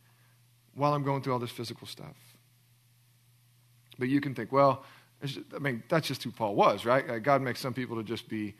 while 0.76 0.94
I'm 0.94 1.02
going 1.02 1.20
through 1.20 1.32
all 1.32 1.40
this 1.40 1.50
physical 1.50 1.88
stuff. 1.88 2.14
But 3.98 4.08
you 4.08 4.20
can 4.20 4.36
think, 4.36 4.52
well, 4.52 4.84
I 5.22 5.58
mean, 5.58 5.82
that's 5.88 6.06
just 6.06 6.22
who 6.22 6.30
Paul 6.30 6.54
was, 6.54 6.84
right? 6.84 7.08
Uh, 7.08 7.18
God 7.18 7.42
makes 7.42 7.60
some 7.60 7.74
people 7.74 7.96
to 7.96 8.02
just 8.02 8.28
be 8.28 8.54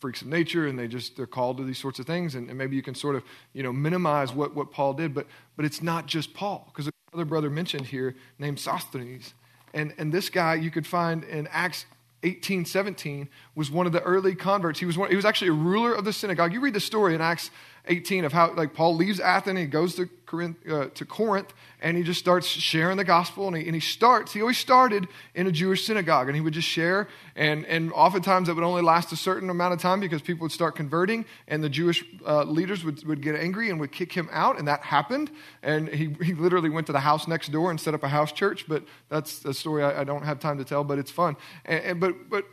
freaks 0.00 0.20
of 0.20 0.28
nature 0.28 0.66
and 0.66 0.78
they 0.78 0.86
just 0.86 1.16
they're 1.16 1.26
called 1.26 1.56
to 1.56 1.64
these 1.64 1.78
sorts 1.78 1.98
of 1.98 2.06
things. 2.06 2.34
And, 2.34 2.48
and 2.48 2.58
maybe 2.58 2.76
you 2.76 2.82
can 2.82 2.94
sort 2.94 3.16
of 3.16 3.24
you 3.52 3.62
know 3.62 3.72
minimize 3.72 4.32
what, 4.32 4.54
what 4.54 4.70
paul 4.70 4.92
did 4.92 5.14
but 5.14 5.26
but 5.56 5.64
it's 5.64 5.82
not 5.82 6.06
just 6.06 6.34
paul. 6.34 6.70
Because 6.72 6.90
another 7.12 7.24
brother 7.24 7.50
mentioned 7.50 7.86
here 7.86 8.14
named 8.38 8.60
sosthenes. 8.60 9.32
And 9.72 9.94
and 9.98 10.12
this 10.12 10.28
guy 10.28 10.54
you 10.54 10.70
could 10.70 10.86
find 10.86 11.24
in 11.24 11.48
acts 11.50 11.86
18 12.22 12.64
17 12.64 13.28
was 13.54 13.70
one 13.70 13.86
of 13.86 13.92
the 13.92 14.02
early 14.02 14.34
converts. 14.34 14.78
He 14.78 14.86
was 14.86 14.98
one, 14.98 15.10
he 15.10 15.16
was 15.16 15.24
actually 15.24 15.48
a 15.48 15.52
ruler 15.52 15.94
of 15.94 16.04
the 16.04 16.12
synagogue. 16.12 16.52
You 16.52 16.60
read 16.60 16.74
the 16.74 16.80
story 16.80 17.14
in 17.14 17.20
acts 17.20 17.50
18 17.86 18.24
of 18.24 18.32
how 18.32 18.52
like 18.54 18.72
paul 18.72 18.94
leaves 18.94 19.20
athens 19.20 19.50
and 19.50 19.58
he 19.58 19.66
goes 19.66 19.94
to 19.94 20.06
corinth, 20.26 20.56
uh, 20.70 20.86
to 20.94 21.04
corinth 21.04 21.52
and 21.80 21.96
he 21.96 22.02
just 22.02 22.18
starts 22.18 22.46
sharing 22.46 22.96
the 22.96 23.04
gospel 23.04 23.46
and 23.46 23.56
he, 23.56 23.64
and 23.64 23.74
he 23.74 23.80
starts 23.80 24.32
he 24.32 24.40
always 24.40 24.58
started 24.58 25.06
in 25.34 25.46
a 25.46 25.52
jewish 25.52 25.84
synagogue 25.84 26.26
and 26.26 26.34
he 26.34 26.40
would 26.40 26.54
just 26.54 26.66
share 26.66 27.06
and, 27.36 27.66
and 27.66 27.92
oftentimes 27.92 28.48
it 28.48 28.54
would 28.54 28.64
only 28.64 28.82
last 28.82 29.12
a 29.12 29.16
certain 29.16 29.50
amount 29.50 29.74
of 29.74 29.80
time 29.80 30.00
because 30.00 30.22
people 30.22 30.44
would 30.44 30.52
start 30.52 30.74
converting 30.74 31.24
and 31.46 31.62
the 31.62 31.68
jewish 31.68 32.04
uh, 32.26 32.42
leaders 32.44 32.82
would, 32.82 33.04
would 33.06 33.20
get 33.20 33.36
angry 33.36 33.70
and 33.70 33.78
would 33.78 33.92
kick 33.92 34.12
him 34.12 34.28
out 34.32 34.58
and 34.58 34.66
that 34.66 34.80
happened 34.80 35.30
and 35.62 35.88
he, 35.88 36.16
he 36.22 36.34
literally 36.34 36.70
went 36.70 36.86
to 36.86 36.92
the 36.92 37.00
house 37.00 37.28
next 37.28 37.52
door 37.52 37.70
and 37.70 37.80
set 37.80 37.94
up 37.94 38.02
a 38.02 38.08
house 38.08 38.32
church 38.32 38.64
but 38.66 38.82
that's 39.08 39.44
a 39.44 39.54
story 39.54 39.84
i, 39.84 40.00
I 40.00 40.04
don't 40.04 40.24
have 40.24 40.40
time 40.40 40.58
to 40.58 40.64
tell 40.64 40.82
but 40.86 40.98
it's 40.98 41.10
fun. 41.10 41.36
And, 41.64 41.84
and, 41.84 42.00
but, 42.00 42.30
but 42.30 42.44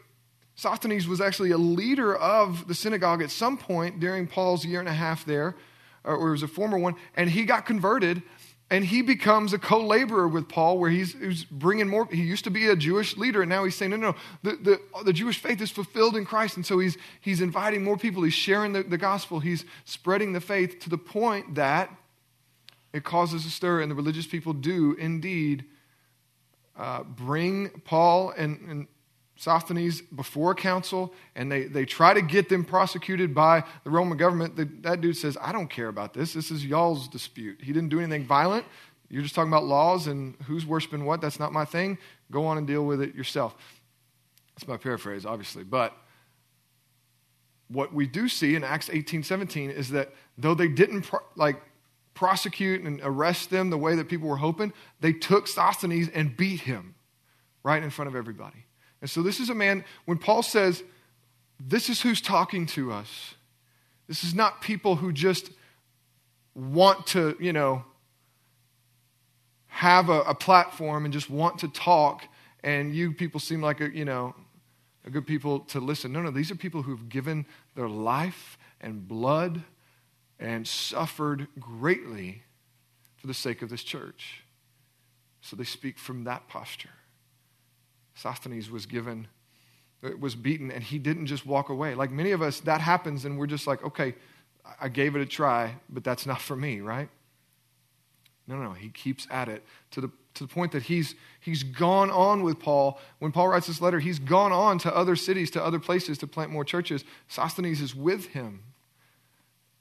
Sosthenes 0.56 1.08
was 1.08 1.20
actually 1.20 1.52
a 1.52 1.58
leader 1.58 2.16
of 2.16 2.68
the 2.68 2.76
synagogue 2.76 3.22
at 3.22 3.32
some 3.32 3.58
point 3.58 4.00
during 4.00 4.28
Paul's 4.28 4.66
year 4.66 4.80
and 4.80 4.90
a 4.90 4.94
half 4.94 5.26
there, 5.26 5.56
or 6.04 6.28
it 6.28 6.32
was 6.32 6.44
a 6.44 6.48
former 6.48 6.78
one, 6.78 6.96
and 7.16 7.30
he 7.30 7.46
got 7.46 7.66
converted 7.66 8.22
and 8.74 8.86
he 8.86 9.04
becomes 9.04 9.54
a 9.54 9.60
co-laborer 9.60 10.28
with 10.28 10.50
paul 10.50 10.80
where 10.80 10.90
he's, 10.90 11.14
he's, 11.14 11.44
bringing 11.46 11.88
more 11.88 12.08
he 12.12 12.24
used 12.24 12.44
to 12.44 12.50
be 12.50 12.68
a 12.68 12.76
jewish 12.76 13.16
leader 13.18 13.42
and 13.42 13.50
now 13.50 13.64
he's 13.64 13.76
saying 13.76 13.92
no 13.92 13.98
no 13.98 14.16
the, 14.42 14.56
the, 14.56 15.04
the 15.04 15.14
jewish 15.14 15.40
faith 15.40 15.62
is 15.62 15.70
fulfilled 15.70 16.16
in 16.16 16.26
christ 16.26 16.56
and 16.56 16.66
so 16.66 16.80
he's, 16.80 16.98
he's 17.22 17.40
inviting 17.40 17.84
more 17.84 17.98
people 17.98 18.24
he's 18.24 18.34
sharing 18.34 18.74
the, 18.74 18.84
the 18.84 18.98
gospel 18.98 19.40
he's 19.40 19.64
spreading 19.86 20.34
the 20.34 20.42
faith 20.42 20.80
to 20.80 20.90
the 20.90 20.98
point 20.98 21.56
that 21.56 21.96
it 22.94 23.04
causes 23.04 23.46
a 23.46 23.50
stir 23.50 23.82
and 23.82 23.92
the 23.92 23.96
religious 23.96 24.28
people 24.28 24.54
do 24.54 24.96
indeed 25.00 25.66
uh, 26.78 27.04
bring 27.04 27.70
paul 27.86 28.32
and, 28.32 28.60
and 28.68 28.88
Sosthenes 29.36 30.02
before 30.02 30.54
council, 30.54 31.14
and 31.36 31.52
they, 31.52 31.64
they 31.64 31.86
try 31.86 32.14
to 32.14 32.22
get 32.22 32.50
them 32.50 32.64
prosecuted 32.64 33.34
by 33.34 33.64
the 33.84 33.90
Roman 33.90 34.18
government. 34.18 34.56
The, 34.56 34.66
that 34.82 35.02
dude 35.02 35.18
says, 35.18 35.38
I 35.42 35.52
don't 35.52 35.70
care 35.70 35.88
about 35.88 36.14
this. 36.14 36.34
This 36.34 36.52
is 36.52 36.66
y'all's 36.66 37.08
dispute. 37.08 37.60
He 37.62 37.74
didn't 37.74 37.90
do 37.90 38.00
anything 38.00 38.26
violent. 38.26 38.66
You're 39.10 39.24
just 39.24 39.36
talking 39.36 39.52
about 39.52 39.66
laws 39.66 40.08
and 40.08 40.36
who's 40.46 40.66
worshiping 40.66 41.06
what. 41.06 41.22
That's 41.22 41.40
not 41.40 41.52
my 41.52 41.66
thing. 41.66 41.98
Go 42.32 42.46
on 42.46 42.58
and 42.58 42.66
deal 42.66 42.86
with 42.86 43.02
it 43.02 43.16
yourself. 43.16 43.56
That's 44.56 44.68
my 44.68 44.78
paraphrase, 44.78 45.26
obviously. 45.26 45.64
But 45.64 45.96
what 47.68 47.94
we 47.94 48.08
do 48.08 48.28
see 48.28 48.56
in 48.56 48.64
Acts 48.64 48.90
18 48.92 49.24
17 49.24 49.72
is 49.72 49.90
that 49.90 50.14
though 50.38 50.54
they 50.54 50.68
didn't 50.68 51.04
pro- 51.04 51.20
like 51.36 51.62
prosecute 52.14 52.82
and 52.82 53.02
arrest 53.04 53.50
them 53.50 53.70
the 53.70 53.78
way 53.78 53.96
that 53.96 54.08
people 54.08 54.30
were 54.30 54.38
hoping, 54.38 54.72
they 55.00 55.14
took 55.14 55.48
Sosthenes 55.48 56.10
and 56.14 56.38
beat 56.38 56.62
him 56.62 56.96
right 57.64 57.82
in 57.82 57.90
front 57.90 58.10
of 58.10 58.16
everybody. 58.16 58.66
And 59.04 59.10
so 59.10 59.22
this 59.22 59.42
is 59.42 59.50
a 59.50 59.54
man, 59.54 59.84
when 60.06 60.18
Paul 60.18 60.42
says, 60.42 60.82
this 61.60 61.90
is 61.90 62.02
who's 62.02 62.22
talking 62.22 62.66
to 62.68 62.94
us, 62.94 63.36
this 64.08 64.24
is 64.24 64.34
not 64.34 64.62
people 64.62 64.96
who 64.96 65.12
just 65.12 65.52
want 66.56 67.06
to, 67.08 67.36
you 67.38 67.52
know, 67.52 67.84
have 69.68 70.08
a, 70.08 70.22
a 70.22 70.34
platform 70.34 71.04
and 71.04 71.14
just 71.14 71.30
want 71.30 71.60
to 71.60 71.68
talk, 71.68 72.24
and 72.64 72.96
you 72.96 73.12
people 73.12 73.42
seem 73.42 73.62
like, 73.62 73.82
a, 73.82 73.94
you 73.94 74.06
know, 74.06 74.34
a 75.04 75.10
good 75.10 75.28
people 75.28 75.60
to 75.60 75.82
listen. 75.82 76.14
No, 76.14 76.22
no, 76.22 76.32
these 76.32 76.50
are 76.50 76.56
people 76.56 76.84
who've 76.84 77.10
given 77.10 77.46
their 77.76 77.90
life 77.90 78.58
and 78.80 79.06
blood 79.06 79.64
and 80.40 80.66
suffered 80.66 81.50
greatly 81.60 82.44
for 83.18 83.28
the 83.28 83.34
sake 83.34 83.62
of 83.62 83.70
this 83.70 83.84
church. 83.84 84.46
So 85.42 85.58
they 85.58 85.66
speak 85.66 86.00
from 86.00 86.24
that 86.24 86.48
posture. 86.48 86.92
Sosthenes 88.16 88.70
was 88.70 88.86
given, 88.86 89.28
uh, 90.04 90.10
was 90.20 90.36
beaten, 90.36 90.72
and 90.72 90.84
he 90.84 91.00
didn't 91.00 91.26
just 91.26 91.46
walk 91.46 91.70
away. 91.70 91.96
Like 91.96 92.12
many 92.12 92.32
of 92.32 92.42
us, 92.42 92.60
that 92.62 92.82
happens, 92.82 93.26
and 93.26 93.38
we're 93.38 93.48
just 93.48 93.68
like, 93.68 93.84
okay, 93.84 94.16
I 94.80 94.90
gave 94.90 95.16
it 95.16 95.22
a 95.22 95.26
try, 95.26 95.76
but 95.90 96.04
that's 96.04 96.26
not 96.26 96.42
for 96.42 96.56
me, 96.56 96.82
right? 96.82 97.10
No, 98.48 98.56
no, 98.56 98.64
no. 98.64 98.74
He 98.74 98.90
keeps 98.90 99.28
at 99.30 99.48
it 99.50 99.64
to 99.92 100.02
the, 100.02 100.12
to 100.36 100.46
the 100.46 100.54
point 100.54 100.72
that 100.74 100.84
he's, 100.84 101.16
he's 101.40 101.64
gone 101.64 102.12
on 102.12 102.44
with 102.44 102.60
Paul. 102.60 103.00
When 103.20 103.32
Paul 103.32 103.50
writes 103.50 103.68
this 103.68 103.82
letter, 103.82 104.00
he's 104.00 104.20
gone 104.20 104.52
on 104.52 104.80
to 104.80 104.96
other 104.96 105.16
cities, 105.16 105.50
to 105.52 105.64
other 105.64 105.80
places 105.80 106.18
to 106.20 106.28
plant 106.28 106.52
more 106.52 106.66
churches. 106.66 107.04
Sosthenes 107.28 107.82
is 107.82 107.96
with 107.96 108.28
him. 108.28 108.64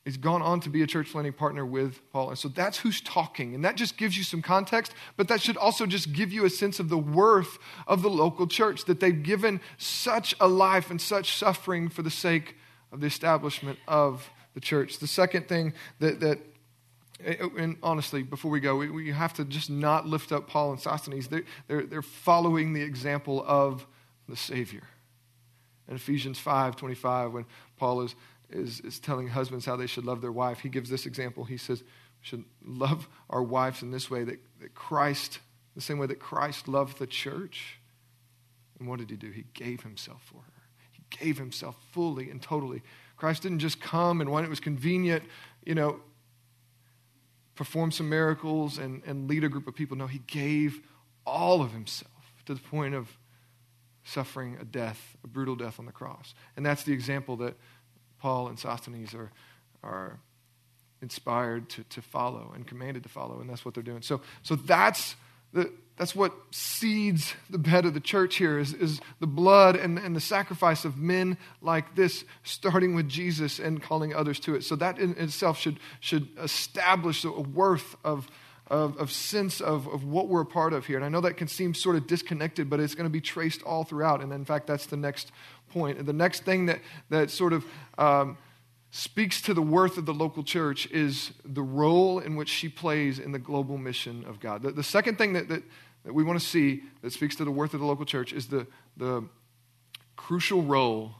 He's 0.04 0.16
gone 0.16 0.42
on 0.42 0.58
to 0.60 0.68
be 0.68 0.82
a 0.82 0.86
church 0.86 1.12
planting 1.12 1.32
partner 1.32 1.64
with 1.64 2.00
Paul. 2.10 2.30
And 2.30 2.38
so 2.38 2.48
that's 2.48 2.78
who's 2.78 3.00
talking. 3.00 3.54
And 3.54 3.64
that 3.64 3.76
just 3.76 3.96
gives 3.96 4.16
you 4.16 4.24
some 4.24 4.42
context, 4.42 4.92
but 5.16 5.28
that 5.28 5.40
should 5.40 5.56
also 5.56 5.86
just 5.86 6.12
give 6.12 6.32
you 6.32 6.44
a 6.44 6.50
sense 6.50 6.80
of 6.80 6.88
the 6.88 6.98
worth 6.98 7.58
of 7.86 8.02
the 8.02 8.10
local 8.10 8.48
church, 8.48 8.84
that 8.86 8.98
they've 8.98 9.22
given 9.22 9.60
such 9.78 10.34
a 10.40 10.48
life 10.48 10.90
and 10.90 11.00
such 11.00 11.36
suffering 11.36 11.88
for 11.88 12.02
the 12.02 12.10
sake 12.10 12.56
of 12.90 13.00
the 13.00 13.06
establishment 13.06 13.78
of 13.86 14.28
the 14.54 14.60
church. 14.60 14.98
The 14.98 15.06
second 15.06 15.48
thing 15.48 15.72
that, 16.00 16.18
that 16.18 16.38
eh, 17.24 17.36
oh, 17.40 17.52
and 17.56 17.76
honestly, 17.80 18.24
before 18.24 18.50
we 18.50 18.58
go, 18.58 18.74
we, 18.74 18.90
we 18.90 19.12
have 19.12 19.32
to 19.34 19.44
just 19.44 19.70
not 19.70 20.04
lift 20.04 20.32
up 20.32 20.48
Paul 20.48 20.72
and 20.72 20.80
Sosthenes. 20.80 21.28
They're, 21.28 21.44
they're, 21.68 21.86
they're 21.86 22.02
following 22.02 22.72
the 22.72 22.82
example 22.82 23.44
of 23.46 23.86
the 24.28 24.36
Savior. 24.36 24.82
In 25.88 25.94
Ephesians 25.94 26.40
5 26.40 26.74
25, 26.74 27.32
when 27.32 27.46
Paul 27.76 28.02
is 28.02 28.14
is, 28.52 28.80
is 28.80 28.98
telling 28.98 29.28
husbands 29.28 29.66
how 29.66 29.76
they 29.76 29.86
should 29.86 30.04
love 30.04 30.20
their 30.20 30.32
wife, 30.32 30.60
he 30.60 30.68
gives 30.68 30.90
this 30.90 31.06
example. 31.06 31.44
He 31.44 31.56
says, 31.56 31.80
We 31.80 32.26
should 32.26 32.44
love 32.64 33.08
our 33.30 33.42
wives 33.42 33.82
in 33.82 33.90
this 33.90 34.10
way 34.10 34.24
that, 34.24 34.40
that 34.60 34.74
Christ, 34.74 35.40
the 35.74 35.80
same 35.80 35.98
way 35.98 36.06
that 36.06 36.18
Christ 36.18 36.68
loved 36.68 36.98
the 36.98 37.06
church. 37.06 37.78
And 38.78 38.88
what 38.88 38.98
did 38.98 39.10
he 39.10 39.16
do? 39.16 39.30
He 39.30 39.44
gave 39.54 39.82
himself 39.82 40.22
for 40.24 40.38
her. 40.38 40.62
He 40.90 41.02
gave 41.24 41.38
himself 41.38 41.76
fully 41.92 42.30
and 42.30 42.42
totally. 42.42 42.82
Christ 43.16 43.42
didn't 43.42 43.60
just 43.60 43.80
come 43.80 44.20
and 44.20 44.30
when 44.30 44.44
it 44.44 44.50
was 44.50 44.60
convenient, 44.60 45.22
you 45.64 45.74
know, 45.74 46.00
perform 47.54 47.92
some 47.92 48.08
miracles 48.08 48.78
and, 48.78 49.02
and 49.06 49.28
lead 49.28 49.44
a 49.44 49.48
group 49.48 49.68
of 49.68 49.74
people. 49.74 49.96
No, 49.96 50.06
he 50.06 50.20
gave 50.26 50.80
all 51.24 51.62
of 51.62 51.72
himself 51.72 52.10
to 52.46 52.54
the 52.54 52.60
point 52.60 52.94
of 52.94 53.16
suffering 54.04 54.58
a 54.60 54.64
death, 54.64 55.16
a 55.22 55.28
brutal 55.28 55.54
death 55.54 55.78
on 55.78 55.86
the 55.86 55.92
cross. 55.92 56.34
And 56.56 56.66
that's 56.66 56.82
the 56.82 56.92
example 56.92 57.36
that 57.36 57.54
Paul 58.22 58.46
and 58.46 58.56
Sosthenes 58.56 59.14
are, 59.14 59.32
are 59.82 60.20
inspired 61.02 61.68
to, 61.70 61.82
to 61.82 62.00
follow 62.00 62.52
and 62.54 62.64
commanded 62.64 63.02
to 63.02 63.08
follow, 63.08 63.40
and 63.40 63.50
that's 63.50 63.64
what 63.64 63.74
they're 63.74 63.82
doing. 63.82 64.00
So, 64.00 64.20
so 64.44 64.54
that's, 64.54 65.16
the, 65.52 65.72
that's 65.96 66.14
what 66.14 66.32
seeds 66.52 67.34
the 67.50 67.58
bed 67.58 67.84
of 67.84 67.94
the 67.94 68.00
church 68.00 68.36
here 68.36 68.60
is, 68.60 68.74
is 68.74 69.00
the 69.18 69.26
blood 69.26 69.74
and, 69.74 69.98
and 69.98 70.14
the 70.14 70.20
sacrifice 70.20 70.84
of 70.84 70.96
men 70.96 71.36
like 71.60 71.96
this, 71.96 72.24
starting 72.44 72.94
with 72.94 73.08
Jesus 73.08 73.58
and 73.58 73.82
calling 73.82 74.14
others 74.14 74.38
to 74.40 74.54
it. 74.54 74.62
So 74.62 74.76
that 74.76 75.00
in 75.00 75.16
itself 75.18 75.58
should, 75.58 75.80
should 75.98 76.28
establish 76.40 77.24
a 77.24 77.32
worth 77.32 77.96
of, 78.04 78.28
of, 78.68 78.96
of 78.96 79.10
sense 79.10 79.60
of, 79.60 79.86
of 79.88 80.04
what 80.04 80.28
we're 80.28 80.42
a 80.42 80.46
part 80.46 80.72
of 80.72 80.86
here. 80.86 80.96
And 80.96 81.04
I 81.04 81.08
know 81.08 81.20
that 81.20 81.36
can 81.36 81.48
seem 81.48 81.74
sort 81.74 81.96
of 81.96 82.06
disconnected, 82.06 82.70
but 82.70 82.80
it's 82.80 82.94
going 82.94 83.06
to 83.06 83.10
be 83.10 83.20
traced 83.20 83.62
all 83.62 83.84
throughout. 83.84 84.22
And 84.22 84.32
in 84.32 84.44
fact, 84.44 84.66
that's 84.66 84.86
the 84.86 84.96
next 84.96 85.32
point. 85.70 85.98
And 85.98 86.06
the 86.06 86.12
next 86.12 86.44
thing 86.44 86.66
that, 86.66 86.80
that 87.10 87.30
sort 87.30 87.52
of 87.52 87.64
um, 87.98 88.38
speaks 88.90 89.40
to 89.42 89.54
the 89.54 89.62
worth 89.62 89.98
of 89.98 90.06
the 90.06 90.14
local 90.14 90.42
church 90.42 90.86
is 90.90 91.32
the 91.44 91.62
role 91.62 92.18
in 92.18 92.36
which 92.36 92.48
she 92.48 92.68
plays 92.68 93.18
in 93.18 93.32
the 93.32 93.38
global 93.38 93.78
mission 93.78 94.24
of 94.26 94.38
God. 94.38 94.62
The, 94.62 94.72
the 94.72 94.82
second 94.82 95.18
thing 95.18 95.32
that, 95.32 95.48
that, 95.48 95.62
that 96.04 96.12
we 96.12 96.24
want 96.24 96.38
to 96.38 96.46
see 96.46 96.82
that 97.02 97.12
speaks 97.12 97.36
to 97.36 97.44
the 97.44 97.50
worth 97.50 97.74
of 97.74 97.80
the 97.80 97.86
local 97.86 98.04
church 98.04 98.32
is 98.32 98.48
the, 98.48 98.66
the 98.96 99.24
crucial 100.16 100.62
role 100.62 101.16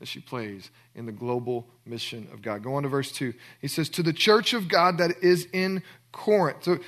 that 0.00 0.08
she 0.08 0.18
plays 0.18 0.70
in 0.94 1.06
the 1.06 1.12
global 1.12 1.68
mission 1.86 2.26
of 2.32 2.42
God. 2.42 2.64
Go 2.64 2.74
on 2.74 2.82
to 2.82 2.88
verse 2.88 3.12
2. 3.12 3.32
He 3.60 3.68
says, 3.68 3.88
To 3.90 4.02
the 4.02 4.12
church 4.12 4.52
of 4.54 4.66
God 4.68 4.98
that 4.98 5.22
is 5.22 5.46
in 5.52 5.82
Corinth. 6.10 6.64
So, 6.64 6.78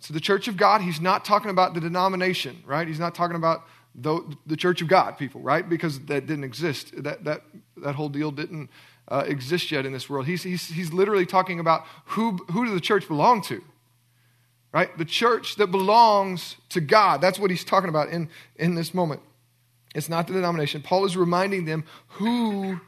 so 0.00 0.12
the 0.12 0.20
church 0.20 0.48
of 0.48 0.56
God, 0.56 0.80
he's 0.80 1.00
not 1.00 1.24
talking 1.24 1.50
about 1.50 1.74
the 1.74 1.80
denomination, 1.80 2.62
right? 2.66 2.88
He's 2.88 2.98
not 2.98 3.14
talking 3.14 3.36
about 3.36 3.64
the, 3.94 4.36
the 4.46 4.56
church 4.56 4.82
of 4.82 4.88
God 4.88 5.12
people, 5.18 5.40
right? 5.40 5.66
Because 5.68 6.00
that 6.06 6.26
didn't 6.26 6.44
exist. 6.44 7.02
That, 7.02 7.24
that, 7.24 7.42
that 7.76 7.94
whole 7.94 8.08
deal 8.08 8.30
didn't 8.30 8.70
uh, 9.08 9.24
exist 9.26 9.70
yet 9.70 9.86
in 9.86 9.92
this 9.92 10.08
world. 10.08 10.26
He's, 10.26 10.42
he's, 10.42 10.66
he's 10.68 10.92
literally 10.92 11.26
talking 11.26 11.60
about 11.60 11.84
who, 12.06 12.38
who 12.50 12.64
does 12.64 12.74
the 12.74 12.80
church 12.80 13.06
belong 13.06 13.42
to? 13.42 13.62
Right? 14.72 14.96
The 14.98 15.04
church 15.04 15.56
that 15.56 15.68
belongs 15.68 16.56
to 16.70 16.80
God. 16.80 17.20
That's 17.20 17.38
what 17.38 17.50
he's 17.50 17.62
talking 17.62 17.88
about 17.88 18.08
in, 18.08 18.28
in 18.56 18.74
this 18.74 18.92
moment. 18.92 19.20
It's 19.94 20.08
not 20.08 20.26
the 20.26 20.32
denomination. 20.32 20.82
Paul 20.82 21.04
is 21.04 21.16
reminding 21.16 21.64
them 21.64 21.84
who 22.08 22.80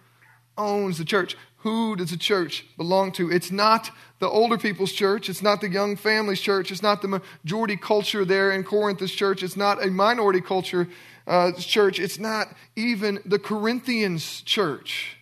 owns 0.58 0.98
the 0.98 1.04
church. 1.04 1.36
Who 1.58 1.96
does 1.96 2.10
the 2.10 2.16
church 2.16 2.64
belong 2.76 3.12
to? 3.12 3.30
It's 3.30 3.50
not 3.50 3.90
the 4.18 4.28
older 4.28 4.58
people's 4.58 4.92
church. 4.92 5.28
It's 5.28 5.42
not 5.42 5.60
the 5.60 5.68
young 5.68 5.96
families' 5.96 6.40
church. 6.40 6.70
It's 6.70 6.82
not 6.82 7.02
the 7.02 7.08
majority 7.44 7.76
culture 7.76 8.24
there 8.24 8.52
in 8.52 8.64
Corinth's 8.64 9.12
church. 9.12 9.42
It's 9.42 9.56
not 9.56 9.84
a 9.84 9.90
minority 9.90 10.40
culture 10.40 10.88
uh, 11.26 11.52
church. 11.52 11.98
It's 11.98 12.18
not 12.18 12.48
even 12.76 13.20
the 13.24 13.38
Corinthians 13.38 14.42
church. 14.42 15.16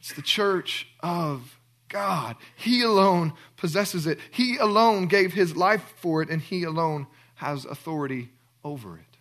It's 0.00 0.14
the 0.14 0.22
church 0.22 0.88
of 1.00 1.58
God. 1.88 2.36
He 2.56 2.82
alone 2.82 3.34
possesses 3.56 4.06
it. 4.06 4.18
He 4.30 4.56
alone 4.56 5.06
gave 5.06 5.34
his 5.34 5.54
life 5.54 5.94
for 5.96 6.22
it, 6.22 6.30
and 6.30 6.40
he 6.40 6.64
alone 6.64 7.06
has 7.36 7.64
authority 7.64 8.30
over 8.64 8.96
it. 8.96 9.11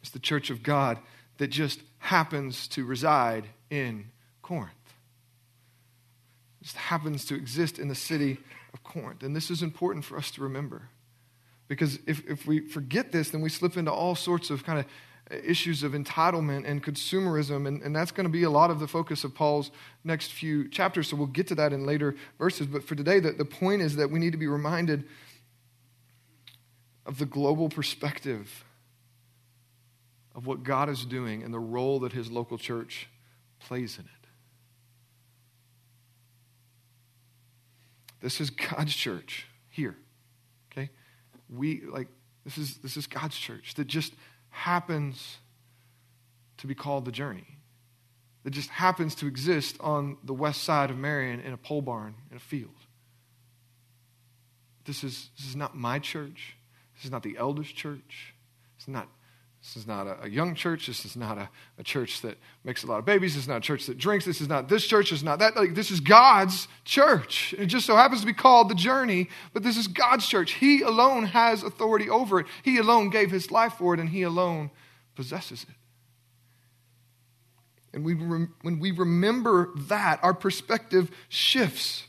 It's 0.00 0.10
the 0.10 0.18
church 0.18 0.50
of 0.50 0.62
God 0.62 0.98
that 1.38 1.48
just 1.48 1.80
happens 1.98 2.68
to 2.68 2.84
reside 2.84 3.46
in 3.70 4.06
Corinth. 4.42 4.72
It 6.60 6.64
just 6.64 6.76
happens 6.76 7.24
to 7.26 7.34
exist 7.34 7.78
in 7.78 7.88
the 7.88 7.94
city 7.94 8.38
of 8.72 8.82
Corinth. 8.82 9.22
And 9.22 9.34
this 9.34 9.50
is 9.50 9.62
important 9.62 10.04
for 10.04 10.16
us 10.16 10.30
to 10.32 10.42
remember. 10.42 10.82
Because 11.68 11.98
if, 12.06 12.28
if 12.28 12.46
we 12.46 12.60
forget 12.60 13.12
this, 13.12 13.30
then 13.30 13.40
we 13.40 13.48
slip 13.48 13.76
into 13.76 13.92
all 13.92 14.14
sorts 14.14 14.50
of 14.50 14.64
kind 14.64 14.80
of 14.80 14.86
issues 15.44 15.82
of 15.82 15.92
entitlement 15.92 16.64
and 16.66 16.82
consumerism, 16.82 17.68
and, 17.68 17.80
and 17.82 17.94
that's 17.94 18.10
going 18.10 18.24
to 18.24 18.32
be 18.32 18.42
a 18.42 18.50
lot 18.50 18.70
of 18.70 18.80
the 18.80 18.88
focus 18.88 19.22
of 19.22 19.34
Paul's 19.34 19.70
next 20.02 20.32
few 20.32 20.68
chapters. 20.68 21.08
So 21.08 21.16
we'll 21.16 21.28
get 21.28 21.46
to 21.48 21.54
that 21.54 21.72
in 21.72 21.86
later 21.86 22.16
verses. 22.38 22.66
But 22.66 22.82
for 22.82 22.96
today, 22.96 23.20
the, 23.20 23.32
the 23.32 23.44
point 23.44 23.82
is 23.82 23.96
that 23.96 24.10
we 24.10 24.18
need 24.18 24.32
to 24.32 24.38
be 24.38 24.48
reminded 24.48 25.04
of 27.06 27.18
the 27.18 27.26
global 27.26 27.68
perspective 27.68 28.64
of 30.34 30.46
what 30.46 30.62
God 30.62 30.88
is 30.88 31.04
doing 31.04 31.42
and 31.42 31.52
the 31.52 31.58
role 31.58 32.00
that 32.00 32.12
his 32.12 32.30
local 32.30 32.58
church 32.58 33.08
plays 33.58 33.98
in 33.98 34.04
it. 34.04 34.10
This 38.20 38.40
is 38.40 38.50
God's 38.50 38.94
church 38.94 39.46
here. 39.68 39.96
Okay? 40.70 40.90
We 41.48 41.82
like 41.82 42.08
this 42.44 42.58
is 42.58 42.78
this 42.78 42.96
is 42.96 43.06
God's 43.06 43.36
church 43.36 43.74
that 43.74 43.86
just 43.86 44.12
happens 44.50 45.38
to 46.58 46.66
be 46.66 46.74
called 46.74 47.04
the 47.04 47.12
journey. 47.12 47.58
That 48.44 48.50
just 48.50 48.70
happens 48.70 49.14
to 49.16 49.26
exist 49.26 49.76
on 49.80 50.16
the 50.24 50.32
west 50.32 50.62
side 50.62 50.90
of 50.90 50.96
Marion 50.96 51.40
in 51.40 51.52
a 51.52 51.56
pole 51.58 51.82
barn 51.82 52.14
in 52.30 52.36
a 52.36 52.40
field. 52.40 52.70
This 54.84 55.04
is, 55.04 55.30
this 55.36 55.46
is 55.46 55.56
not 55.56 55.76
my 55.76 55.98
church. 55.98 56.56
This 56.94 57.04
is 57.04 57.10
not 57.10 57.22
the 57.22 57.36
elders' 57.36 57.70
church. 57.70 58.34
It's 58.76 58.88
not 58.88 59.08
this 59.62 59.76
is 59.76 59.86
not 59.86 60.06
a, 60.06 60.24
a 60.24 60.28
young 60.28 60.54
church. 60.54 60.86
This 60.86 61.04
is 61.04 61.16
not 61.16 61.36
a, 61.36 61.48
a, 61.78 61.82
church 61.82 62.22
that 62.22 62.38
makes 62.64 62.82
a 62.82 62.86
lot 62.86 62.98
of 62.98 63.04
babies. 63.04 63.34
This 63.34 63.42
is 63.42 63.48
not 63.48 63.58
a 63.58 63.60
church 63.60 63.86
that 63.86 63.98
drinks. 63.98 64.24
This 64.24 64.40
is 64.40 64.48
not 64.48 64.70
this 64.70 64.86
church. 64.86 65.10
This 65.10 65.18
is 65.18 65.24
not 65.24 65.38
that. 65.40 65.54
Like, 65.54 65.74
this 65.74 65.90
is 65.90 66.00
God's 66.00 66.66
church. 66.84 67.54
It 67.58 67.66
just 67.66 67.84
so 67.84 67.94
happens 67.94 68.22
to 68.22 68.26
be 68.26 68.32
called 68.32 68.70
the 68.70 68.74
journey, 68.74 69.28
but 69.52 69.62
this 69.62 69.76
is 69.76 69.86
God's 69.86 70.26
church. 70.26 70.52
He 70.52 70.80
alone 70.80 71.24
has 71.24 71.62
authority 71.62 72.08
over 72.08 72.40
it. 72.40 72.46
He 72.62 72.78
alone 72.78 73.10
gave 73.10 73.30
his 73.30 73.50
life 73.50 73.74
for 73.74 73.92
it, 73.92 74.00
and 74.00 74.08
he 74.08 74.22
alone 74.22 74.70
possesses 75.14 75.64
it. 75.64 75.74
And 77.92 78.02
we 78.02 78.14
rem- 78.14 78.54
when 78.62 78.78
we 78.80 78.92
remember 78.92 79.70
that, 79.88 80.20
our 80.22 80.32
perspective 80.32 81.10
shifts. 81.28 82.04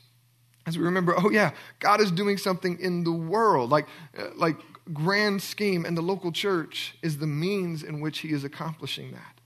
As 0.64 0.78
we 0.78 0.84
remember, 0.84 1.14
oh 1.18 1.28
yeah, 1.28 1.50
God 1.80 2.00
is 2.00 2.10
doing 2.10 2.38
something 2.38 2.78
in 2.80 3.04
the 3.04 3.12
world. 3.12 3.68
Like, 3.68 3.88
uh, 4.16 4.28
like 4.36 4.56
grand 4.92 5.42
scheme, 5.42 5.84
and 5.84 5.96
the 5.96 6.02
local 6.02 6.32
church 6.32 6.96
is 7.02 7.18
the 7.18 7.26
means 7.26 7.82
in 7.82 8.00
which 8.00 8.18
he 8.18 8.30
is 8.30 8.44
accomplishing 8.44 9.12
that. 9.12 9.40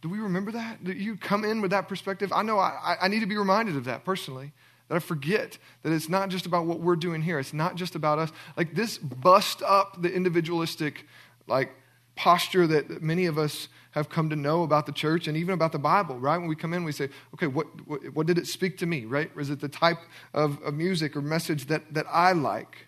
Do 0.00 0.08
we 0.08 0.18
remember 0.18 0.52
that? 0.52 0.84
Do 0.84 0.92
you 0.92 1.16
come 1.16 1.44
in 1.44 1.60
with 1.60 1.72
that 1.72 1.88
perspective? 1.88 2.32
I 2.32 2.42
know 2.42 2.58
I, 2.58 2.96
I 3.00 3.08
need 3.08 3.20
to 3.20 3.26
be 3.26 3.36
reminded 3.36 3.76
of 3.76 3.84
that 3.84 4.04
personally. 4.04 4.52
That 4.88 4.96
I 4.96 4.98
forget 5.00 5.58
that 5.82 5.92
it's 5.92 6.08
not 6.08 6.28
just 6.30 6.46
about 6.46 6.66
what 6.66 6.80
we're 6.80 6.96
doing 6.96 7.20
here. 7.20 7.38
It's 7.38 7.52
not 7.52 7.74
just 7.74 7.94
about 7.94 8.18
us. 8.18 8.32
Like 8.56 8.74
this 8.74 8.96
bust 8.96 9.62
up 9.62 10.00
the 10.00 10.12
individualistic 10.12 11.06
like 11.46 11.72
posture 12.14 12.66
that 12.66 13.02
many 13.02 13.26
of 13.26 13.38
us 13.38 13.68
have 13.92 14.08
come 14.08 14.30
to 14.30 14.36
know 14.36 14.62
about 14.62 14.86
the 14.86 14.92
church 14.92 15.28
and 15.28 15.36
even 15.36 15.54
about 15.54 15.72
the 15.72 15.78
Bible, 15.78 16.18
right? 16.18 16.36
When 16.38 16.48
we 16.48 16.56
come 16.56 16.74
in, 16.74 16.84
we 16.84 16.92
say, 16.92 17.08
okay, 17.34 17.46
what, 17.46 17.66
what, 17.86 18.00
what 18.14 18.26
did 18.26 18.38
it 18.38 18.46
speak 18.46 18.78
to 18.78 18.86
me, 18.86 19.04
right? 19.04 19.30
Is 19.36 19.50
it 19.50 19.60
the 19.60 19.68
type 19.68 19.98
of, 20.34 20.60
of 20.62 20.74
music 20.74 21.16
or 21.16 21.22
message 21.22 21.66
that, 21.66 21.94
that 21.94 22.06
I 22.10 22.32
like? 22.32 22.87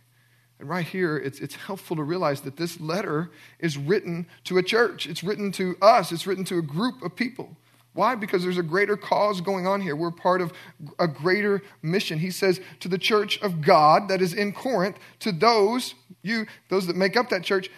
And 0.61 0.68
right 0.68 0.87
here, 0.87 1.16
it's, 1.16 1.40
it's 1.40 1.55
helpful 1.55 1.96
to 1.96 2.03
realize 2.03 2.42
that 2.42 2.59
this 2.59 2.79
letter 2.79 3.31
is 3.59 3.79
written 3.79 4.27
to 4.44 4.59
a 4.59 4.62
church. 4.62 5.07
It's 5.07 5.25
written 5.25 5.51
to 5.53 5.75
us. 5.81 6.12
It's 6.12 6.27
written 6.27 6.44
to 6.44 6.59
a 6.59 6.62
group 6.62 7.03
of 7.03 7.16
people. 7.16 7.57
Why? 7.94 8.14
Because 8.14 8.42
there's 8.42 8.59
a 8.59 8.62
greater 8.62 8.96
cause 8.96 9.40
going 9.40 9.66
on 9.66 9.81
here. 9.81 9.96
We're 9.96 10.11
part 10.11 10.42
of 10.42 10.53
a 10.99 11.09
greater 11.09 11.62
mission. 11.83 12.18
He 12.18 12.31
says 12.31 12.61
to 12.81 12.88
the 12.88 12.99
church 12.99 13.40
of 13.40 13.62
God 13.62 14.09
that 14.09 14.20
is 14.20 14.35
in 14.35 14.53
Corinth, 14.53 14.99
to 15.20 15.33
those, 15.33 15.94
you, 16.23 16.46
those 16.68 16.87
that 16.87 16.94
make 16.94 17.16
up 17.16 17.31
that 17.31 17.42
church, 17.42 17.70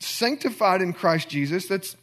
sanctified 0.00 0.80
in 0.80 0.94
Christ 0.94 1.28
Jesus, 1.28 1.68
that's 1.68 1.94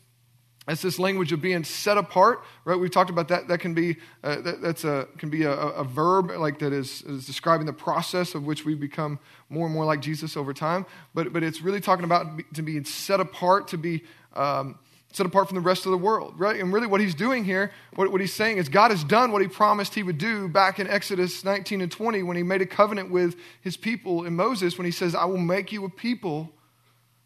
that's 0.66 0.82
this 0.82 0.98
language 0.98 1.32
of 1.32 1.42
being 1.42 1.64
set 1.64 1.98
apart, 1.98 2.44
right? 2.64 2.76
We've 2.76 2.90
talked 2.90 3.12
about 3.12 3.28
that. 3.28 3.48
That 3.48 3.60
can 3.60 3.76
be 3.76 3.98
uh, 4.24 4.42
that, 4.42 4.62
that's 4.62 4.84
a 4.84 5.08
can 5.18 5.30
be 5.30 5.44
a, 5.44 5.52
a, 5.52 5.84
verb 5.84 6.32
like 6.32 6.60
that 6.60 6.74
is, 6.74 7.04
is 7.04 7.26
describing 7.26 7.68
the 7.68 7.74
process 7.74 8.34
of 8.34 8.46
which 8.46 8.66
we 8.66 8.74
become 8.74 9.20
more 9.50 9.68
and 9.68 9.76
more 9.76 9.86
like 9.86 10.02
Jesus 10.02 10.36
over 10.36 10.54
time. 10.54 10.88
But 11.14 11.32
but 11.32 11.44
it's 11.44 11.62
really 11.62 11.82
talking 11.82 12.04
about 12.04 12.54
to 12.56 12.64
be 12.64 12.84
set 12.84 13.20
apart, 13.20 13.68
to 13.70 13.78
be 13.78 14.06
um, 14.34 14.80
set 15.12 15.28
apart 15.28 15.50
from 15.50 15.56
the 15.56 15.62
rest 15.62 15.86
of 15.86 15.92
the 15.92 16.00
world, 16.00 16.34
right? 16.40 16.60
And 16.60 16.74
really, 16.74 16.88
what 16.88 17.00
he's 17.00 17.16
doing 17.16 17.46
here, 17.46 17.72
what, 17.94 18.12
what 18.12 18.20
he's 18.20 18.34
saying 18.34 18.58
is 18.58 18.68
God 18.68 18.90
has 18.90 19.04
done 19.04 19.32
what 19.32 19.44
he 19.44 19.48
promised 19.48 19.94
he 19.94 20.02
would 20.02 20.18
do 20.18 20.48
back 20.48 20.80
in 20.80 20.88
Exodus 20.88 21.44
19 21.44 21.82
and 21.82 21.92
20 21.92 22.24
when 22.24 22.38
he 22.38 22.44
made 22.44 22.64
a 22.64 22.66
covenant 22.66 23.12
with 23.12 23.36
his 23.62 23.78
people 23.78 24.26
in 24.26 24.36
Moses. 24.36 24.80
When 24.80 24.86
he 24.86 24.92
says, 24.92 25.14
"I 25.14 25.26
will 25.26 25.38
make 25.38 25.72
you 25.72 25.86
a 25.86 25.90
people, 25.90 26.52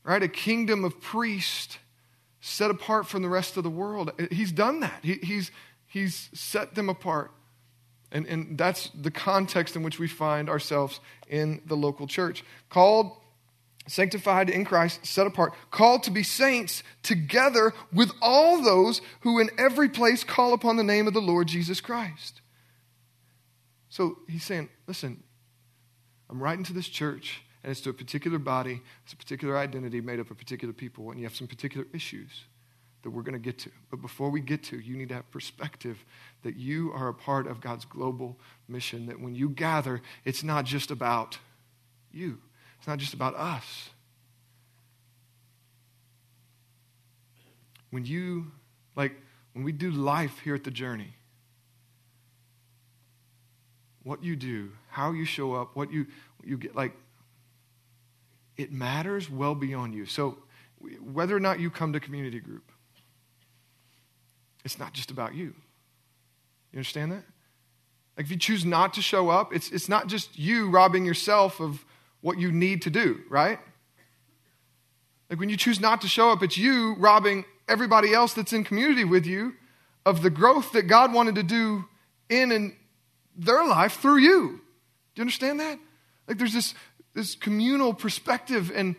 right, 0.04 0.22
a 0.22 0.28
kingdom 0.28 0.84
of 0.84 1.00
priests." 1.00 1.78
Set 2.42 2.72
apart 2.72 3.08
from 3.08 3.22
the 3.22 3.30
rest 3.30 3.58
of 3.58 3.64
the 3.64 3.70
world. 3.70 4.12
He's 4.32 4.52
done 4.52 4.80
that. 4.80 5.00
He, 5.04 5.16
he's, 5.16 5.52
he's 5.88 6.30
set 6.34 6.76
them 6.76 6.90
apart. 6.90 7.32
And, 8.12 8.26
and 8.26 8.58
that's 8.58 8.90
the 8.90 9.12
context 9.12 9.76
in 9.76 9.84
which 9.84 10.00
we 10.00 10.08
find 10.08 10.50
ourselves 10.50 11.00
in 11.28 11.62
the 11.66 11.76
local 11.76 12.08
church. 12.08 12.44
Called, 12.70 13.12
sanctified 13.88 14.50
in 14.50 14.66
Christ, 14.66 15.06
set 15.06 15.28
apart, 15.28 15.54
called 15.70 16.04
to 16.04 16.12
be 16.12 16.24
saints 16.24 16.82
together 17.04 17.74
with 17.94 18.12
all 18.22 18.62
those 18.64 19.02
who 19.22 19.40
in 19.40 19.50
every 19.58 19.90
place 19.90 20.24
call 20.24 20.54
upon 20.54 20.78
the 20.78 20.84
name 20.84 21.08
of 21.08 21.14
the 21.14 21.22
Lord 21.22 21.48
Jesus 21.48 21.82
Christ. 21.82 22.42
So 23.90 24.20
he's 24.28 24.44
saying, 24.44 24.70
listen, 24.88 25.24
I'm 26.30 26.42
writing 26.42 26.64
to 26.66 26.74
this 26.74 26.88
church, 26.88 27.42
and 27.64 27.72
it's 27.72 27.82
to 27.82 27.90
a 27.90 27.94
particular 27.94 28.40
body, 28.40 28.82
it's 29.04 29.14
a 29.14 29.18
particular 29.18 29.58
identity 29.58 30.02
made 30.02 30.20
up 30.20 30.32
of 30.32 30.38
particular 30.38 30.74
people, 30.74 31.12
and 31.12 31.20
you 31.20 31.26
have 31.26 31.36
some 31.36 31.48
particular 31.48 31.86
issues 31.94 32.46
that 33.04 33.10
we're 33.10 33.22
going 33.22 33.34
to 33.34 33.40
get 33.40 33.58
to. 33.60 33.72
But 33.90 34.02
before 34.02 34.30
we 34.30 34.42
get 34.42 34.64
to, 34.66 34.80
you 34.80 34.98
need 34.98 35.10
to 35.10 35.16
have 35.16 35.32
perspective 35.32 36.04
that 36.44 36.56
you 36.56 36.92
are 36.94 37.08
a 37.08 37.14
part 37.14 37.48
of 37.48 37.62
God's 37.62 37.86
global 37.86 38.38
mission, 38.68 39.06
that 39.08 39.20
when 39.20 39.36
you 39.36 39.50
gather, 39.50 40.02
it's 40.26 40.44
not 40.44 40.66
just 40.66 40.92
about 40.92 41.38
you. 42.12 42.40
It's 42.78 42.88
not 42.88 42.98
just 42.98 43.14
about 43.14 43.36
us. 43.36 43.90
When 47.92 48.06
you, 48.06 48.52
like, 48.96 49.14
when 49.54 49.64
we 49.64 49.72
do 49.72 49.92
life 49.92 50.40
here 50.44 50.56
at 50.56 50.64
the 50.64 50.72
journey, 50.72 51.14
what 54.04 54.24
you 54.24 54.36
do, 54.36 54.72
how 54.90 55.12
you 55.12 55.26
show 55.26 55.54
up, 55.54 55.76
what 55.76 55.92
you, 55.92 56.08
you 56.44 56.58
get, 56.58 56.76
like, 56.76 56.94
it 58.60 58.74
matters 58.74 59.30
well 59.30 59.56
beyond 59.56 59.96
you. 59.96 60.06
So, 60.06 60.38
whether 61.02 61.36
or 61.36 61.40
not 61.40 61.62
you 61.62 61.70
come 61.70 61.94
to 61.94 62.00
community 62.00 62.42
group, 62.42 62.72
it's 64.66 64.78
not 64.78 64.92
just 64.94 65.12
about 65.12 65.34
you. 65.34 65.54
You 66.72 66.78
understand 66.78 67.14
that? 67.14 67.24
Like, 68.18 68.26
if 68.26 68.32
you 68.32 68.38
choose 68.38 68.66
not 68.66 68.94
to 68.96 69.02
show 69.02 69.30
up, 69.30 69.54
it's, 69.54 69.72
it's 69.72 69.88
not 69.88 70.08
just 70.08 70.38
you 70.38 70.70
robbing 70.70 71.06
yourself 71.06 71.62
of 71.62 71.86
what 72.20 72.38
you 72.38 72.52
need 72.52 72.82
to 72.82 72.90
do, 72.90 73.22
right? 73.30 73.60
Like 75.30 75.40
when 75.40 75.48
you 75.48 75.56
choose 75.56 75.80
not 75.80 76.02
to 76.02 76.10
show 76.10 76.30
up, 76.30 76.44
it's 76.44 76.58
you 76.58 76.96
robbing 76.96 77.46
everybody 77.70 78.14
else 78.14 78.34
that's 78.34 78.52
in 78.52 78.66
community 78.66 79.06
with 79.06 79.26
you 79.26 79.54
of 80.06 80.22
the 80.22 80.30
growth 80.30 80.74
that 80.74 80.84
God 80.84 81.14
wanted 81.14 81.36
to 81.36 81.44
do 81.44 81.86
in 82.28 82.52
and 82.52 82.76
their 83.38 83.66
life 83.66 84.02
through 84.02 84.18
you. 84.18 84.60
Do 85.16 85.22
you 85.22 85.22
understand 85.22 85.62
that? 85.62 85.80
Like 86.28 86.38
there's 86.38 86.54
this, 86.54 86.74
this 87.14 87.36
communal 87.36 87.94
perspective 87.94 88.72
and 88.74 88.96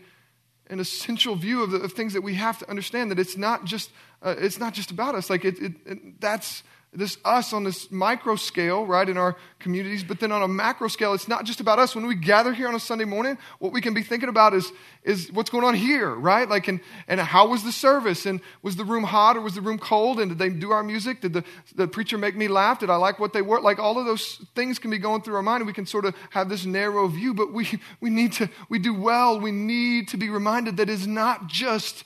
an 0.69 0.79
essential 0.79 1.35
view 1.35 1.63
of, 1.63 1.71
the, 1.71 1.77
of 1.79 1.93
things 1.93 2.13
that 2.13 2.21
we 2.21 2.35
have 2.35 2.57
to 2.59 2.69
understand 2.69 3.11
that 3.11 3.19
it's 3.19 3.37
not 3.37 3.65
just, 3.65 3.91
uh, 4.21 4.35
it's 4.37 4.59
not 4.59 4.73
just 4.73 4.91
about 4.91 5.15
us. 5.15 5.29
Like 5.29 5.43
it, 5.43 5.59
it, 5.59 5.73
it 5.85 6.21
that's 6.21 6.63
this 6.93 7.17
us 7.23 7.53
on 7.53 7.63
this 7.63 7.89
micro 7.89 8.35
scale, 8.35 8.85
right, 8.85 9.07
in 9.07 9.17
our 9.17 9.37
communities, 9.59 10.03
but 10.03 10.19
then 10.19 10.29
on 10.31 10.43
a 10.43 10.47
macro 10.47 10.89
scale, 10.89 11.13
it's 11.13 11.27
not 11.27 11.45
just 11.45 11.61
about 11.61 11.79
us. 11.79 11.95
When 11.95 12.05
we 12.05 12.15
gather 12.15 12.51
here 12.51 12.67
on 12.67 12.75
a 12.75 12.81
Sunday 12.81 13.05
morning, 13.05 13.37
what 13.59 13.71
we 13.71 13.79
can 13.79 13.93
be 13.93 14.03
thinking 14.03 14.27
about 14.27 14.53
is, 14.53 14.69
is 15.03 15.31
what's 15.31 15.49
going 15.49 15.63
on 15.63 15.73
here, 15.73 16.13
right? 16.13 16.49
Like, 16.49 16.67
and, 16.67 16.81
and 17.07 17.21
how 17.21 17.47
was 17.47 17.63
the 17.63 17.71
service? 17.71 18.25
And 18.25 18.41
was 18.61 18.75
the 18.75 18.83
room 18.83 19.05
hot 19.05 19.37
or 19.37 19.41
was 19.41 19.55
the 19.55 19.61
room 19.61 19.79
cold? 19.79 20.19
And 20.19 20.31
did 20.31 20.37
they 20.37 20.49
do 20.49 20.71
our 20.71 20.83
music? 20.83 21.21
Did 21.21 21.31
the, 21.31 21.45
the 21.75 21.87
preacher 21.87 22.17
make 22.17 22.35
me 22.35 22.49
laugh? 22.49 22.79
Did 22.79 22.89
I 22.89 22.97
like 22.97 23.19
what 23.19 23.31
they 23.31 23.41
were? 23.41 23.61
Like, 23.61 23.79
all 23.79 23.97
of 23.97 24.05
those 24.05 24.45
things 24.53 24.77
can 24.77 24.91
be 24.91 24.97
going 24.97 25.21
through 25.21 25.35
our 25.35 25.41
mind, 25.41 25.61
and 25.61 25.67
we 25.67 25.73
can 25.73 25.85
sort 25.85 26.03
of 26.03 26.13
have 26.31 26.49
this 26.49 26.65
narrow 26.65 27.07
view, 27.07 27.33
but 27.33 27.53
we, 27.53 27.69
we 28.01 28.09
need 28.09 28.33
to, 28.33 28.49
we 28.67 28.79
do 28.79 28.93
well. 28.93 29.39
We 29.39 29.51
need 29.51 30.09
to 30.09 30.17
be 30.17 30.29
reminded 30.29 30.75
that 30.75 30.89
it's 30.89 31.05
not 31.05 31.47
just 31.47 32.03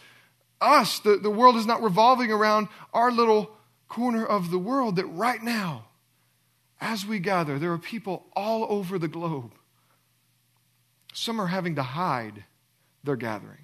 us. 0.61 0.99
The, 0.99 1.17
the 1.17 1.31
world 1.31 1.55
is 1.55 1.65
not 1.65 1.81
revolving 1.81 2.31
around 2.31 2.67
our 2.93 3.11
little 3.11 3.54
corner 3.95 4.25
of 4.25 4.51
the 4.51 4.59
world 4.59 4.97
that 4.97 5.05
right 5.05 5.41
now, 5.41 5.85
as 6.81 7.05
we 7.05 7.17
gather, 7.17 7.57
there 7.57 7.71
are 7.71 7.77
people 7.77 8.25
all 8.35 8.65
over 8.69 8.99
the 8.99 9.07
globe. 9.07 9.53
Some 11.13 11.39
are 11.39 11.47
having 11.47 11.75
to 11.75 11.83
hide 11.83 12.43
their 13.05 13.15
gatherings. 13.15 13.61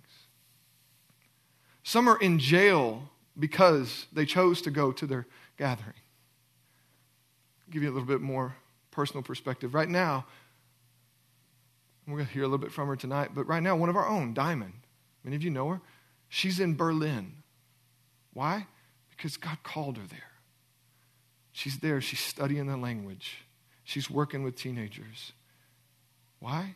Some 1.84 2.08
are 2.08 2.17
in 2.22 2.39
jail 2.39 3.10
because 3.38 4.06
they 4.13 4.26
chose 4.26 4.62
to 4.62 4.72
go 4.72 4.94
to 4.94 5.06
their 5.06 5.28
gathering. 5.58 6.00
I'll 7.67 7.74
give 7.74 7.84
you 7.84 7.89
a 7.89 7.94
little 7.94 8.08
bit 8.08 8.22
more 8.22 8.56
personal 8.89 9.24
perspective. 9.24 9.74
Right 9.74 9.89
now, 9.89 10.26
we're 12.08 12.15
going 12.15 12.28
to 12.28 12.34
hear 12.34 12.44
a 12.44 12.48
little 12.48 12.58
bit 12.58 12.72
from 12.72 12.88
her 12.88 12.96
tonight, 12.96 13.32
but 13.36 13.48
right 13.48 13.62
now, 13.62 13.76
one 13.76 13.89
of 13.89 13.98
our 13.98 14.08
own, 14.08 14.34
Diamond, 14.34 14.76
many 15.26 15.36
of 15.36 15.44
you 15.44 15.50
know 15.50 15.67
her, 15.67 15.82
she's 16.30 16.62
in 16.62 16.78
Berlin. 16.78 17.34
Why? 18.34 18.67
Because 19.21 19.38
God 19.38 19.60
called 19.62 19.97
her 19.97 20.07
there. 20.10 20.31
She's 21.51 21.77
there, 21.77 22.01
she's 22.01 22.19
studying 22.19 22.65
the 22.65 22.75
language, 22.75 23.45
she's 23.84 24.10
working 24.10 24.41
with 24.41 24.55
teenagers. 24.55 25.34
Why? 26.39 26.73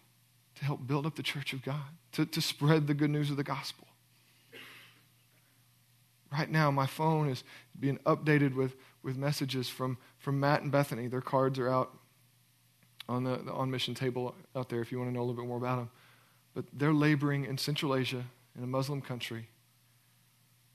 To 0.58 0.66
help 0.66 0.86
build 0.86 1.08
up 1.08 1.16
the 1.16 1.24
church 1.24 1.54
of 1.54 1.64
God, 1.64 1.82
to, 2.12 2.24
to 2.28 2.42
spread 2.42 2.86
the 2.86 2.94
good 2.94 3.10
news 3.10 3.32
of 3.32 3.38
the 3.38 3.44
gospel. 3.44 3.88
Right 6.32 6.48
now, 6.48 6.70
my 6.70 6.86
phone 6.86 7.30
is 7.30 7.44
being 7.80 7.98
updated 8.06 8.54
with, 8.54 8.76
with 9.02 9.18
messages 9.18 9.68
from, 9.68 9.98
from 10.20 10.40
Matt 10.40 10.62
and 10.62 10.72
Bethany. 10.72 11.08
Their 11.08 11.22
cards 11.22 11.58
are 11.58 11.70
out 11.70 11.98
on 13.10 13.24
the, 13.24 13.38
the 13.38 13.54
on 13.54 13.72
mission 13.72 13.96
table 13.96 14.36
out 14.56 14.70
there 14.70 14.82
if 14.82 14.92
you 14.92 15.00
want 15.00 15.10
to 15.10 15.14
know 15.16 15.22
a 15.22 15.26
little 15.26 15.42
bit 15.42 15.48
more 15.48 15.58
about 15.58 15.78
them. 15.78 15.90
But 16.54 16.66
they're 16.72 16.94
laboring 16.94 17.46
in 17.46 17.58
Central 17.58 17.96
Asia, 17.96 18.24
in 18.56 18.64
a 18.64 18.68
Muslim 18.68 19.02
country, 19.02 19.48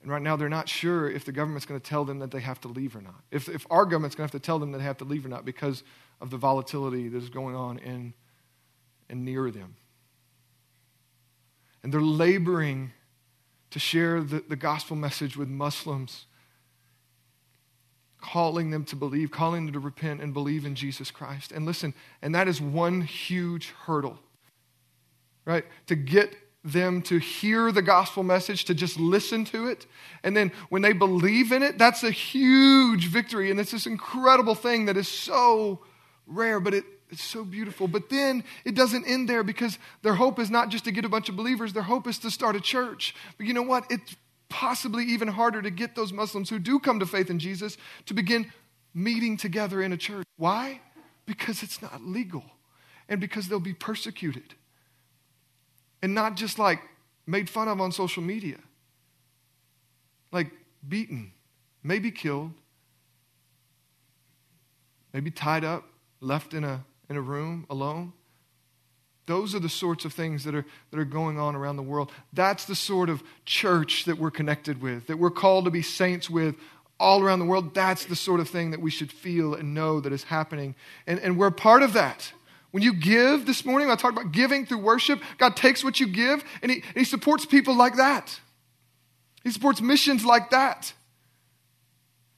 and 0.01 0.11
right 0.11 0.21
now, 0.21 0.35
they're 0.35 0.49
not 0.49 0.67
sure 0.67 1.09
if 1.09 1.25
the 1.25 1.31
government's 1.31 1.65
going 1.65 1.79
to 1.79 1.89
tell 1.89 2.05
them 2.05 2.19
that 2.19 2.31
they 2.31 2.39
have 2.39 2.59
to 2.61 2.67
leave 2.67 2.95
or 2.95 3.01
not. 3.01 3.21
If, 3.29 3.47
if 3.47 3.67
our 3.69 3.85
government's 3.85 4.15
going 4.15 4.27
to 4.27 4.33
have 4.33 4.41
to 4.41 4.45
tell 4.45 4.57
them 4.57 4.71
that 4.71 4.79
they 4.79 4.83
have 4.83 4.97
to 4.97 5.05
leave 5.05 5.25
or 5.25 5.29
not 5.29 5.45
because 5.45 5.83
of 6.19 6.31
the 6.31 6.37
volatility 6.37 7.07
that 7.07 7.17
is 7.17 7.29
going 7.29 7.55
on 7.55 7.77
in 7.79 8.13
and 9.09 9.23
near 9.23 9.51
them. 9.51 9.75
And 11.83 11.93
they're 11.93 12.01
laboring 12.01 12.93
to 13.71 13.79
share 13.79 14.21
the, 14.21 14.43
the 14.47 14.55
gospel 14.55 14.95
message 14.95 15.37
with 15.37 15.47
Muslims, 15.47 16.25
calling 18.19 18.71
them 18.71 18.85
to 18.85 18.95
believe, 18.95 19.31
calling 19.31 19.65
them 19.65 19.73
to 19.73 19.79
repent 19.79 20.21
and 20.21 20.33
believe 20.33 20.65
in 20.65 20.73
Jesus 20.75 21.11
Christ. 21.11 21.51
And 21.51 21.65
listen, 21.65 21.93
and 22.21 22.33
that 22.33 22.47
is 22.47 22.59
one 22.59 23.01
huge 23.01 23.69
hurdle, 23.85 24.19
right? 25.45 25.65
To 25.87 25.95
get 25.95 26.35
them 26.63 27.01
to 27.01 27.17
hear 27.17 27.71
the 27.71 27.81
gospel 27.81 28.23
message, 28.23 28.65
to 28.65 28.75
just 28.75 28.99
listen 28.99 29.45
to 29.45 29.67
it. 29.67 29.87
And 30.23 30.37
then 30.37 30.51
when 30.69 30.81
they 30.81 30.93
believe 30.93 31.51
in 31.51 31.63
it, 31.63 31.77
that's 31.77 32.03
a 32.03 32.11
huge 32.11 33.07
victory. 33.07 33.49
And 33.49 33.59
it's 33.59 33.71
this 33.71 33.87
incredible 33.87 34.53
thing 34.53 34.85
that 34.85 34.95
is 34.95 35.07
so 35.07 35.79
rare, 36.27 36.59
but 36.59 36.73
it, 36.73 36.83
it's 37.09 37.23
so 37.23 37.43
beautiful. 37.43 37.87
But 37.87 38.09
then 38.09 38.43
it 38.63 38.75
doesn't 38.75 39.05
end 39.05 39.27
there 39.27 39.43
because 39.43 39.79
their 40.03 40.13
hope 40.13 40.37
is 40.37 40.51
not 40.51 40.69
just 40.69 40.85
to 40.85 40.91
get 40.91 41.03
a 41.03 41.09
bunch 41.09 41.29
of 41.29 41.35
believers, 41.35 41.73
their 41.73 41.83
hope 41.83 42.07
is 42.07 42.19
to 42.19 42.29
start 42.29 42.55
a 42.55 42.61
church. 42.61 43.15
But 43.37 43.47
you 43.47 43.53
know 43.53 43.63
what? 43.63 43.85
It's 43.89 44.15
possibly 44.47 45.05
even 45.05 45.29
harder 45.29 45.61
to 45.61 45.71
get 45.71 45.95
those 45.95 46.13
Muslims 46.13 46.49
who 46.49 46.59
do 46.59 46.79
come 46.79 46.99
to 46.99 47.05
faith 47.05 47.29
in 47.29 47.39
Jesus 47.39 47.77
to 48.05 48.13
begin 48.13 48.51
meeting 48.93 49.35
together 49.35 49.81
in 49.81 49.93
a 49.93 49.97
church. 49.97 50.25
Why? 50.37 50.81
Because 51.25 51.63
it's 51.63 51.81
not 51.81 52.03
legal 52.03 52.43
and 53.09 53.19
because 53.19 53.47
they'll 53.47 53.59
be 53.59 53.73
persecuted 53.73 54.53
and 56.01 56.13
not 56.13 56.35
just 56.35 56.59
like 56.59 56.81
made 57.27 57.49
fun 57.49 57.67
of 57.67 57.79
on 57.79 57.91
social 57.91 58.23
media, 58.23 58.57
like 60.31 60.51
beaten, 60.87 61.31
maybe 61.83 62.11
killed, 62.11 62.51
maybe 65.13 65.31
tied 65.31 65.63
up, 65.63 65.85
left 66.19 66.53
in 66.53 66.63
a, 66.63 66.83
in 67.09 67.17
a 67.17 67.21
room 67.21 67.65
alone. 67.69 68.13
Those 69.27 69.53
are 69.55 69.59
the 69.59 69.69
sorts 69.69 70.03
of 70.03 70.13
things 70.13 70.43
that 70.43 70.55
are, 70.55 70.65
that 70.89 70.99
are 70.99 71.05
going 71.05 71.39
on 71.39 71.55
around 71.55 71.77
the 71.77 71.83
world. 71.83 72.11
That's 72.33 72.65
the 72.65 72.75
sort 72.75 73.09
of 73.09 73.23
church 73.45 74.05
that 74.05 74.17
we're 74.17 74.31
connected 74.31 74.81
with, 74.81 75.07
that 75.07 75.17
we're 75.17 75.29
called 75.29 75.65
to 75.65 75.71
be 75.71 75.81
saints 75.81 76.29
with 76.29 76.55
all 76.99 77.21
around 77.21 77.39
the 77.39 77.45
world. 77.45 77.73
That's 77.73 78.05
the 78.05 78.15
sort 78.15 78.39
of 78.39 78.49
thing 78.49 78.71
that 78.71 78.81
we 78.81 78.91
should 78.91 79.11
feel 79.11 79.53
and 79.53 79.73
know 79.73 79.99
that 80.01 80.11
is 80.11 80.23
happening. 80.23 80.75
And, 81.07 81.19
and 81.19 81.37
we're 81.37 81.51
part 81.51 81.81
of 81.83 81.93
that. 81.93 82.33
When 82.71 82.83
you 82.83 82.93
give 82.93 83.45
this 83.45 83.65
morning, 83.65 83.89
I 83.89 83.95
talked 83.95 84.17
about 84.17 84.31
giving 84.31 84.65
through 84.65 84.79
worship. 84.79 85.21
God 85.37 85.55
takes 85.55 85.83
what 85.83 85.99
you 85.99 86.07
give 86.07 86.43
and 86.61 86.71
he, 86.71 86.77
and 86.81 86.97
he 86.97 87.03
supports 87.03 87.45
people 87.45 87.75
like 87.75 87.97
that. 87.97 88.39
He 89.43 89.51
supports 89.51 89.81
missions 89.81 90.25
like 90.25 90.51
that. 90.51 90.93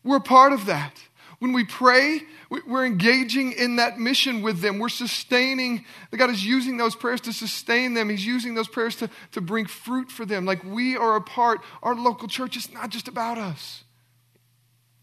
We're 0.04 0.18
a 0.18 0.22
part 0.22 0.54
of 0.54 0.66
that. 0.66 0.98
When 1.40 1.54
we 1.54 1.66
pray, 1.66 2.22
we're 2.50 2.86
engaging 2.86 3.52
in 3.52 3.76
that 3.76 4.00
mission 4.00 4.42
with 4.42 4.62
them. 4.62 4.80
We're 4.80 4.90
sustaining, 4.90 5.86
God 6.16 6.30
is 6.30 6.46
using 6.46 6.78
those 6.78 6.96
prayers 6.96 7.22
to 7.22 7.34
sustain 7.34 7.94
them. 7.94 8.10
He's 8.10 8.26
using 8.26 8.56
those 8.56 8.68
prayers 8.68 8.96
to, 8.98 9.10
to 9.34 9.42
bring 9.42 9.66
fruit 9.66 10.12
for 10.12 10.26
them. 10.26 10.46
Like 10.46 10.64
we 10.64 10.96
are 10.96 11.16
a 11.16 11.22
part, 11.22 11.62
our 11.82 11.96
local 11.96 12.28
church 12.28 12.56
is 12.56 12.72
not 12.72 12.90
just 12.90 13.08
about 13.08 13.38
us. 13.38 13.84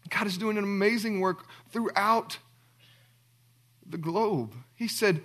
God 0.09 0.27
is 0.27 0.37
doing 0.37 0.57
an 0.57 0.63
amazing 0.63 1.19
work 1.19 1.45
throughout 1.71 2.39
the 3.85 3.97
globe. 3.97 4.53
He 4.81 4.87
said, 4.87 5.21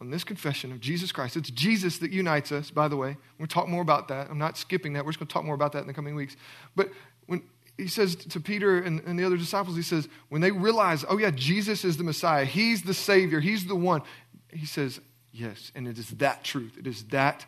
on 0.00 0.08
this 0.10 0.24
confession 0.24 0.72
of 0.72 0.80
Jesus 0.80 1.12
Christ, 1.12 1.36
it's 1.36 1.50
Jesus 1.50 1.98
that 1.98 2.12
unites 2.12 2.50
us, 2.50 2.70
by 2.70 2.88
the 2.88 2.96
way. 2.96 3.18
To 3.40 3.46
talk 3.46 3.68
more 3.68 3.82
about 3.82 4.08
that. 4.08 4.30
I'm 4.30 4.38
not 4.38 4.56
skipping 4.56 4.94
that. 4.94 5.04
We're 5.04 5.10
just 5.10 5.18
going 5.18 5.26
to 5.26 5.32
talk 5.34 5.44
more 5.44 5.54
about 5.54 5.72
that 5.72 5.80
in 5.80 5.86
the 5.86 5.92
coming 5.92 6.14
weeks. 6.14 6.34
But 6.74 6.88
when 7.26 7.42
he 7.76 7.88
says 7.88 8.16
to 8.16 8.40
Peter 8.40 8.78
and, 8.78 9.02
and 9.04 9.18
the 9.18 9.24
other 9.24 9.36
disciples, 9.36 9.76
he 9.76 9.82
says, 9.82 10.08
when 10.30 10.40
they 10.40 10.50
realize, 10.50 11.04
oh, 11.10 11.18
yeah, 11.18 11.30
Jesus 11.30 11.84
is 11.84 11.98
the 11.98 12.04
Messiah, 12.04 12.46
he's 12.46 12.80
the 12.84 12.94
Savior, 12.94 13.40
he's 13.40 13.66
the 13.66 13.76
one, 13.76 14.00
he 14.50 14.64
says, 14.64 15.00
Yes, 15.30 15.72
and 15.74 15.86
it 15.86 15.98
is 15.98 16.08
that 16.08 16.42
truth. 16.42 16.78
It 16.78 16.86
is 16.86 17.04
that 17.06 17.44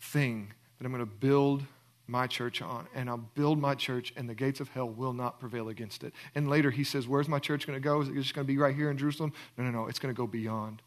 thing 0.00 0.54
that 0.78 0.86
I'm 0.86 0.92
going 0.92 1.04
to 1.04 1.12
build 1.12 1.62
my 2.08 2.26
church 2.26 2.62
on. 2.62 2.86
And 2.94 3.08
I'll 3.08 3.18
build 3.34 3.58
my 3.58 3.74
church, 3.74 4.12
and 4.16 4.28
the 4.28 4.34
gates 4.34 4.60
of 4.60 4.68
hell 4.68 4.88
will 4.88 5.12
not 5.12 5.38
prevail 5.38 5.68
against 5.68 6.02
it. 6.02 6.12
And 6.34 6.48
later 6.48 6.70
he 6.70 6.84
says, 6.84 7.06
Where's 7.06 7.28
my 7.28 7.38
church 7.38 7.66
going 7.66 7.76
to 7.76 7.84
go? 7.84 8.00
Is 8.00 8.08
it 8.08 8.14
just 8.14 8.34
going 8.34 8.46
to 8.46 8.52
be 8.52 8.58
right 8.58 8.74
here 8.74 8.90
in 8.90 8.98
Jerusalem? 8.98 9.32
No, 9.56 9.64
no, 9.64 9.70
no. 9.70 9.86
It's 9.86 9.98
going 9.98 10.12
to 10.12 10.16
go 10.16 10.26
beyond. 10.26 10.82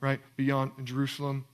Right? 0.00 0.20
Beyond 0.36 0.72
Jerusalem 0.84 1.46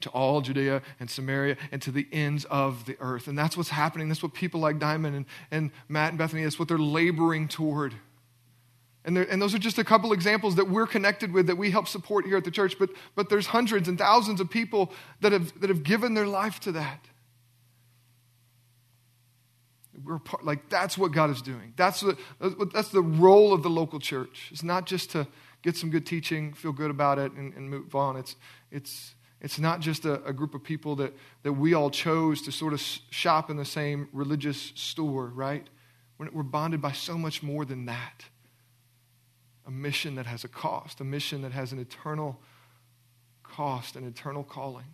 to 0.00 0.08
all 0.10 0.40
Judea 0.40 0.82
and 1.00 1.10
Samaria 1.10 1.56
and 1.72 1.82
to 1.82 1.90
the 1.90 2.06
ends 2.12 2.44
of 2.46 2.84
the 2.86 2.96
earth. 3.00 3.26
And 3.26 3.36
that's 3.36 3.56
what's 3.56 3.70
happening. 3.70 4.08
That's 4.08 4.22
what 4.22 4.32
people 4.32 4.60
like 4.60 4.78
Diamond 4.78 5.16
and, 5.16 5.26
and 5.50 5.70
Matt 5.88 6.10
and 6.10 6.18
Bethany, 6.18 6.44
that's 6.44 6.58
what 6.58 6.68
they're 6.68 6.78
laboring 6.78 7.48
toward. 7.48 7.94
And, 9.04 9.16
there, 9.16 9.26
and 9.30 9.40
those 9.40 9.54
are 9.54 9.58
just 9.58 9.78
a 9.78 9.84
couple 9.84 10.12
examples 10.12 10.56
that 10.56 10.68
we're 10.68 10.86
connected 10.86 11.32
with 11.32 11.46
that 11.46 11.56
we 11.56 11.70
help 11.70 11.88
support 11.88 12.26
here 12.26 12.36
at 12.36 12.44
the 12.44 12.50
church. 12.50 12.78
But, 12.78 12.90
but 13.14 13.30
there's 13.30 13.46
hundreds 13.46 13.88
and 13.88 13.98
thousands 13.98 14.40
of 14.40 14.50
people 14.50 14.92
that 15.20 15.32
have, 15.32 15.58
that 15.60 15.70
have 15.70 15.82
given 15.82 16.14
their 16.14 16.26
life 16.26 16.60
to 16.60 16.72
that. 16.72 17.06
We're 20.04 20.18
part, 20.18 20.44
like 20.44 20.68
that's 20.68 20.96
what 20.96 21.12
God 21.12 21.30
is 21.30 21.42
doing. 21.42 21.72
That's 21.76 22.00
the, 22.00 22.16
that's 22.72 22.90
the 22.90 23.02
role 23.02 23.52
of 23.52 23.62
the 23.62 23.70
local 23.70 23.98
church. 23.98 24.48
It's 24.50 24.62
not 24.62 24.86
just 24.86 25.10
to 25.10 25.26
get 25.62 25.76
some 25.76 25.90
good 25.90 26.06
teaching, 26.06 26.52
feel 26.52 26.72
good 26.72 26.90
about 26.90 27.18
it, 27.18 27.32
and, 27.32 27.52
and 27.54 27.68
move 27.68 27.94
on. 27.94 28.16
It's, 28.16 28.36
it's, 28.70 29.14
it's 29.40 29.58
not 29.58 29.80
just 29.80 30.04
a, 30.04 30.22
a, 30.24 30.32
group 30.32 30.54
of 30.54 30.62
people 30.62 30.96
that, 30.96 31.14
that 31.42 31.52
we 31.52 31.74
all 31.74 31.90
chose 31.90 32.42
to 32.42 32.52
sort 32.52 32.72
of 32.72 32.80
shop 32.80 33.50
in 33.50 33.56
the 33.56 33.64
same 33.64 34.08
religious 34.12 34.72
store, 34.74 35.26
right? 35.26 35.66
We're, 36.18 36.30
We're 36.30 36.42
bonded 36.42 36.80
by 36.80 36.92
so 36.92 37.16
much 37.16 37.42
more 37.42 37.64
than 37.64 37.86
that. 37.86 38.24
A 39.66 39.70
mission 39.70 40.14
that 40.14 40.26
has 40.26 40.44
a 40.44 40.48
cost, 40.48 41.00
a 41.00 41.04
mission 41.04 41.42
that 41.42 41.52
has 41.52 41.72
an 41.72 41.78
eternal 41.78 42.40
cost, 43.42 43.96
an 43.96 44.06
eternal 44.06 44.42
calling. 44.42 44.86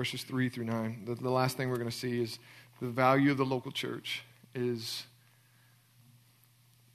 Verses 0.00 0.22
3 0.22 0.48
through 0.48 0.64
9. 0.64 1.02
The, 1.04 1.14
the 1.16 1.28
last 1.28 1.58
thing 1.58 1.68
we're 1.68 1.76
going 1.76 1.90
to 1.90 1.94
see 1.94 2.22
is 2.22 2.38
the 2.80 2.88
value 2.88 3.30
of 3.30 3.36
the 3.36 3.44
local 3.44 3.70
church 3.70 4.22
is 4.54 5.04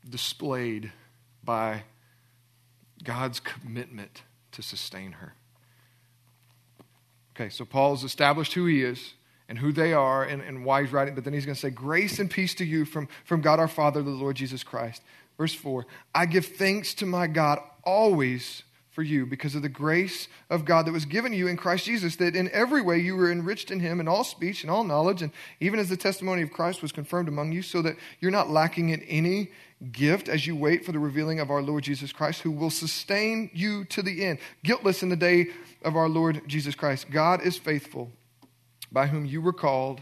displayed 0.09 0.91
by 1.43 1.83
God's 3.03 3.39
commitment 3.39 4.23
to 4.53 4.63
sustain 4.63 5.11
her. 5.11 5.35
Okay, 7.35 7.49
so 7.49 7.63
Paul's 7.63 8.03
established 8.03 8.53
who 8.53 8.65
he 8.65 8.81
is 8.81 9.13
and 9.47 9.59
who 9.59 9.71
they 9.71 9.93
are 9.93 10.23
and, 10.23 10.41
and 10.41 10.65
why 10.65 10.81
he's 10.81 10.91
writing, 10.91 11.13
but 11.13 11.23
then 11.23 11.33
he's 11.33 11.45
going 11.45 11.53
to 11.53 11.61
say, 11.61 11.69
Grace 11.69 12.17
and 12.17 12.27
peace 12.27 12.55
to 12.55 12.65
you 12.65 12.85
from, 12.85 13.07
from 13.23 13.39
God 13.39 13.59
our 13.59 13.67
Father, 13.67 14.01
the 14.01 14.09
Lord 14.09 14.35
Jesus 14.35 14.63
Christ. 14.63 15.03
Verse 15.37 15.53
4 15.53 15.85
I 16.15 16.25
give 16.25 16.47
thanks 16.47 16.95
to 16.95 17.05
my 17.05 17.27
God 17.27 17.59
always 17.83 18.63
for 18.95 19.03
you 19.03 19.25
because 19.25 19.55
of 19.55 19.61
the 19.61 19.67
grace 19.67 20.29
of 20.49 20.63
God 20.63 20.87
that 20.87 20.93
was 20.93 21.03
given 21.03 21.33
you 21.33 21.47
in 21.47 21.57
Christ 21.57 21.85
Jesus, 21.85 22.15
that 22.15 22.33
in 22.33 22.49
every 22.51 22.81
way 22.81 22.97
you 22.97 23.17
were 23.17 23.29
enriched 23.29 23.69
in 23.69 23.81
him 23.81 23.99
in 23.99 24.07
all 24.07 24.23
speech 24.23 24.63
and 24.63 24.71
all 24.71 24.85
knowledge, 24.85 25.21
and 25.21 25.33
even 25.59 25.79
as 25.79 25.89
the 25.89 25.97
testimony 25.97 26.41
of 26.41 26.51
Christ 26.53 26.81
was 26.81 26.93
confirmed 26.93 27.27
among 27.27 27.51
you, 27.51 27.61
so 27.61 27.81
that 27.81 27.97
you're 28.21 28.31
not 28.31 28.49
lacking 28.49 28.89
in 28.89 29.01
any 29.01 29.51
gift 29.91 30.29
as 30.29 30.47
you 30.47 30.55
wait 30.55 30.85
for 30.85 30.93
the 30.93 30.99
revealing 30.99 31.41
of 31.41 31.51
our 31.51 31.61
Lord 31.61 31.83
Jesus 31.83 32.13
Christ, 32.13 32.41
who 32.41 32.51
will 32.51 32.69
sustain 32.69 33.51
you 33.53 33.83
to 33.85 34.01
the 34.01 34.23
end, 34.23 34.39
guiltless 34.63 35.03
in 35.03 35.09
the 35.09 35.17
day 35.17 35.47
of 35.83 35.97
our 35.97 36.07
Lord 36.07 36.41
Jesus 36.47 36.73
Christ. 36.73 37.11
God 37.11 37.41
is 37.41 37.57
faithful, 37.57 38.13
by 38.93 39.07
whom 39.07 39.25
you 39.25 39.41
were 39.41 39.51
called 39.51 40.01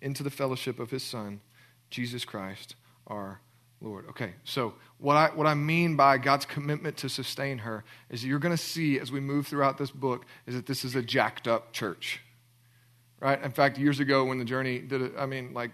into 0.00 0.22
the 0.22 0.30
fellowship 0.30 0.78
of 0.78 0.90
his 0.90 1.02
Son, 1.02 1.42
Jesus 1.90 2.24
Christ, 2.24 2.76
our 3.06 3.42
Lord. 3.80 4.06
Okay, 4.10 4.32
so 4.44 4.74
what 4.98 5.16
I, 5.16 5.28
what 5.28 5.46
I 5.46 5.54
mean 5.54 5.96
by 5.96 6.18
God's 6.18 6.46
commitment 6.46 6.96
to 6.98 7.08
sustain 7.08 7.58
her 7.58 7.84
is 8.08 8.24
you're 8.24 8.38
going 8.38 8.56
to 8.56 8.62
see 8.62 8.98
as 8.98 9.12
we 9.12 9.20
move 9.20 9.46
throughout 9.46 9.76
this 9.76 9.90
book 9.90 10.24
is 10.46 10.54
that 10.54 10.66
this 10.66 10.84
is 10.84 10.94
a 10.94 11.02
jacked 11.02 11.46
up 11.46 11.72
church. 11.72 12.20
Right? 13.20 13.42
In 13.42 13.50
fact, 13.50 13.78
years 13.78 14.00
ago 14.00 14.24
when 14.24 14.38
the 14.38 14.44
journey 14.44 14.78
did 14.78 15.02
it, 15.02 15.12
I 15.18 15.26
mean, 15.26 15.52
like 15.52 15.72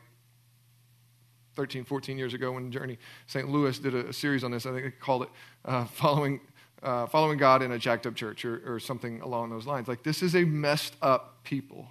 13, 1.55 1.85
14 1.85 2.19
years 2.19 2.35
ago 2.35 2.53
when 2.53 2.71
journey, 2.73 2.99
St. 3.27 3.49
Louis 3.49 3.79
did 3.79 3.95
a, 3.95 4.09
a 4.09 4.13
series 4.13 4.43
on 4.43 4.51
this. 4.51 4.67
I 4.67 4.73
think 4.73 4.85
they 4.85 4.91
called 4.91 5.23
it 5.23 5.29
uh, 5.65 5.85
Following, 5.85 6.41
uh, 6.83 7.07
Following 7.07 7.39
God 7.39 7.63
in 7.63 7.73
a 7.73 7.79
Jacked 7.79 8.07
Up 8.07 8.15
Church 8.15 8.45
or, 8.45 8.63
or 8.67 8.81
something 8.81 9.21
along 9.21 9.51
those 9.51 9.67
lines. 9.67 9.87
Like, 9.87 10.03
this 10.03 10.23
is 10.23 10.35
a 10.35 10.45
messed 10.45 10.97
up 11.03 11.45
people. 11.45 11.89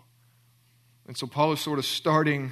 And 1.08 1.16
so 1.16 1.28
Paul 1.28 1.52
is 1.54 1.60
sort 1.60 1.80
of 1.80 1.86
starting 1.86 2.52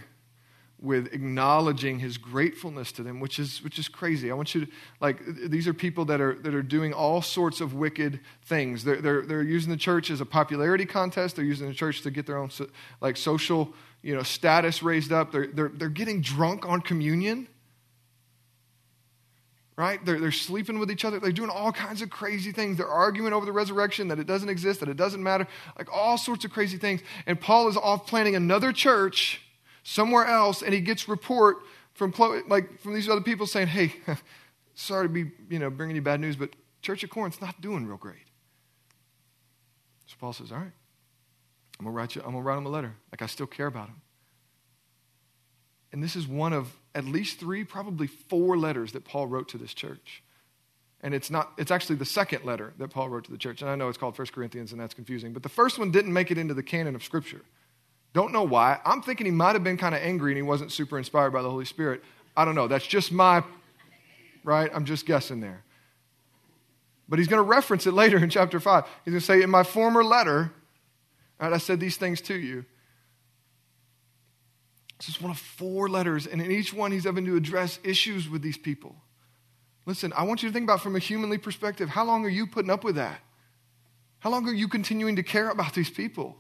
with 0.82 1.14
acknowledging 1.14 2.00
his 2.00 2.18
gratefulness 2.18 2.94
to 2.94 3.04
them, 3.04 3.20
which 3.20 3.38
is, 3.38 3.62
which 3.62 3.78
is 3.78 3.90
crazy. 3.90 4.32
I 4.32 4.34
want 4.34 4.56
you 4.56 4.66
to, 4.66 4.72
like, 5.02 5.20
these 5.48 5.68
are 5.68 5.74
people 5.74 6.06
that 6.06 6.22
are, 6.22 6.36
that 6.36 6.56
are 6.56 6.64
doing 6.64 6.94
all 6.94 7.22
sorts 7.22 7.60
of 7.60 7.74
wicked 7.74 8.22
things. 8.44 8.86
They're, 8.86 9.02
they're, 9.02 9.22
they're 9.24 9.44
using 9.44 9.72
the 9.72 9.78
church 9.78 10.10
as 10.10 10.22
a 10.22 10.26
popularity 10.26 10.86
contest. 10.86 11.36
They're 11.36 11.44
using 11.44 11.68
the 11.68 11.74
church 11.74 12.02
to 12.04 12.12
get 12.12 12.26
their 12.26 12.38
own, 12.38 12.50
like, 13.02 13.18
social, 13.18 13.74
you 14.02 14.16
know, 14.16 14.24
status 14.24 14.82
raised 14.82 15.12
up. 15.12 15.34
They're, 15.34 15.48
they're, 15.48 15.68
they're 15.68 15.90
getting 15.90 16.22
drunk 16.22 16.66
on 16.66 16.80
communion, 16.80 17.50
right? 19.76 20.04
They're, 20.06 20.22
they're 20.22 20.32
sleeping 20.32 20.80
with 20.80 20.90
each 20.92 21.04
other. 21.04 21.20
They're 21.20 21.34
doing 21.34 21.50
all 21.50 21.74
kinds 21.74 22.02
of 22.02 22.10
crazy 22.10 22.54
things. 22.54 22.78
They're 22.78 22.88
arguing 22.88 23.34
over 23.34 23.46
the 23.46 23.52
resurrection, 23.52 24.08
that 24.08 24.20
it 24.20 24.28
doesn't 24.28 24.48
exist, 24.48 24.80
that 24.80 24.88
it 24.88 24.96
doesn't 24.96 25.22
matter, 25.22 25.46
like 25.78 25.92
all 25.92 26.18
sorts 26.18 26.46
of 26.46 26.52
crazy 26.52 26.78
things. 26.78 27.02
And 27.26 27.38
Paul 27.38 27.68
is 27.68 27.76
off 27.76 28.08
planning 28.08 28.38
another 28.38 28.72
church 28.72 29.42
somewhere 29.90 30.26
else, 30.26 30.62
and 30.62 30.74
he 30.74 30.82
gets 30.82 31.10
report 31.10 31.58
from 31.94 32.14
like 32.48 32.80
from 32.80 32.94
these 32.94 33.10
other 33.10 33.22
people 33.22 33.48
saying, 33.48 33.68
"Hey, 33.68 33.94
sorry 34.76 35.08
to 35.08 35.10
be 35.10 35.32
you 35.50 35.60
know 35.60 35.70
bringing 35.70 35.96
you 35.96 36.02
bad 36.02 36.20
news, 36.20 36.36
but 36.36 36.52
Church 36.82 37.04
of 37.04 37.10
Corinth's 37.10 37.42
not 37.42 37.60
doing 37.60 37.86
real 37.86 37.98
great." 37.98 38.28
So 40.06 40.16
Paul 40.20 40.34
says, 40.34 40.52
"All 40.52 40.60
right, 40.60 40.72
I'm 41.80 41.86
gonna 41.86 41.92
write 41.92 42.16
you. 42.16 42.22
I'm 42.22 42.32
gonna 42.32 42.42
write 42.42 42.58
him 42.58 42.66
a 42.66 42.70
letter. 42.70 42.96
Like 43.12 43.22
I 43.22 43.26
still 43.26 43.48
care 43.48 43.68
about 43.68 43.88
him." 43.88 44.02
And 45.92 46.04
this 46.04 46.16
is 46.16 46.28
one 46.28 46.54
of 46.54 46.76
at 46.94 47.06
least 47.06 47.40
three, 47.40 47.64
probably 47.64 48.06
four 48.06 48.58
letters 48.58 48.92
that 48.92 49.06
Paul 49.06 49.28
wrote 49.28 49.50
to 49.50 49.58
this 49.58 49.74
church. 49.74 50.22
And 51.02 51.14
it's 51.14 51.32
not, 51.32 51.54
it's 51.58 51.72
actually 51.72 51.96
the 51.96 52.06
second 52.06 52.44
letter 52.44 52.74
that 52.78 52.90
Paul 52.90 53.10
wrote 53.10 53.24
to 53.24 53.32
the 53.32 53.38
church. 53.38 53.62
And 53.62 53.72
I 53.72 53.76
know 53.76 53.88
it's 53.88 53.98
called 53.98 54.18
1 54.18 54.28
Corinthians, 54.28 54.74
and 54.74 54.82
that's 54.82 54.94
confusing. 54.94 55.32
But 55.32 55.44
the 55.44 55.50
first 55.50 55.80
one 55.80 55.92
didn't 55.92 56.12
make 56.12 56.30
it 56.30 56.38
into 56.38 56.54
the 56.54 56.62
canon 56.62 56.94
of 56.94 57.04
Scripture. 57.04 57.42
Don't 58.14 58.34
know 58.34 58.44
why. 58.44 58.80
I'm 58.86 59.02
thinking 59.02 59.26
he 59.26 59.32
might 59.32 59.54
have 59.54 59.64
been 59.64 59.78
kind 59.78 59.94
of 59.94 60.02
angry 60.02 60.32
and 60.32 60.38
he 60.38 60.42
wasn't 60.42 60.72
super 60.72 60.98
inspired 60.98 61.32
by 61.32 61.42
the 61.42 61.50
Holy 61.50 61.66
Spirit. 61.66 62.04
I 62.36 62.46
don't 62.46 62.56
know. 62.56 62.68
That's 62.68 62.88
just 62.88 63.12
my, 63.12 63.44
right? 64.44 64.72
I'm 64.74 64.86
just 64.86 65.06
guessing 65.06 65.42
there. 65.42 65.64
But 67.08 67.20
he's 67.20 67.28
going 67.28 67.44
to 67.44 67.50
reference 67.50 67.86
it 67.88 67.94
later 67.94 68.18
in 68.18 68.30
chapter 68.30 68.60
5. 68.60 68.86
He's 69.06 69.12
going 69.12 69.20
to 69.20 69.26
say, 69.26 69.42
In 69.42 69.50
my 69.50 69.64
former 69.64 70.04
letter, 70.04 70.52
right, 71.40 71.54
I 71.54 71.58
said 71.58 71.80
these 71.80 71.98
things 71.98 72.22
to 72.22 72.36
you. 72.36 72.66
This 74.98 75.10
is 75.10 75.22
one 75.22 75.32
of 75.32 75.40
four 75.40 75.88
letters, 75.88 76.28
and 76.28 76.42
in 76.42 76.52
each 76.52 76.74
one, 76.74 76.92
he's 76.92 77.06
having 77.06 77.26
to 77.26 77.38
address 77.38 77.80
issues 77.86 78.28
with 78.28 78.42
these 78.42 78.58
people. 78.58 78.96
Listen, 79.86 80.12
I 80.16 80.24
want 80.24 80.44
you 80.44 80.50
to 80.50 80.54
think 80.54 80.66
about 80.66 80.82
from 80.82 80.98
a 80.98 81.00
humanly 81.00 81.38
perspective 81.38 81.88
how 81.90 82.04
long 82.04 82.26
are 82.26 82.30
you 82.30 82.46
putting 82.46 82.70
up 82.70 82.84
with 82.84 82.96
that? 82.96 83.22
How 84.20 84.30
long 84.30 84.48
are 84.50 84.54
you 84.54 84.68
continuing 84.68 85.16
to 85.16 85.24
care 85.24 85.50
about 85.50 85.74
these 85.74 85.90
people? 85.90 86.36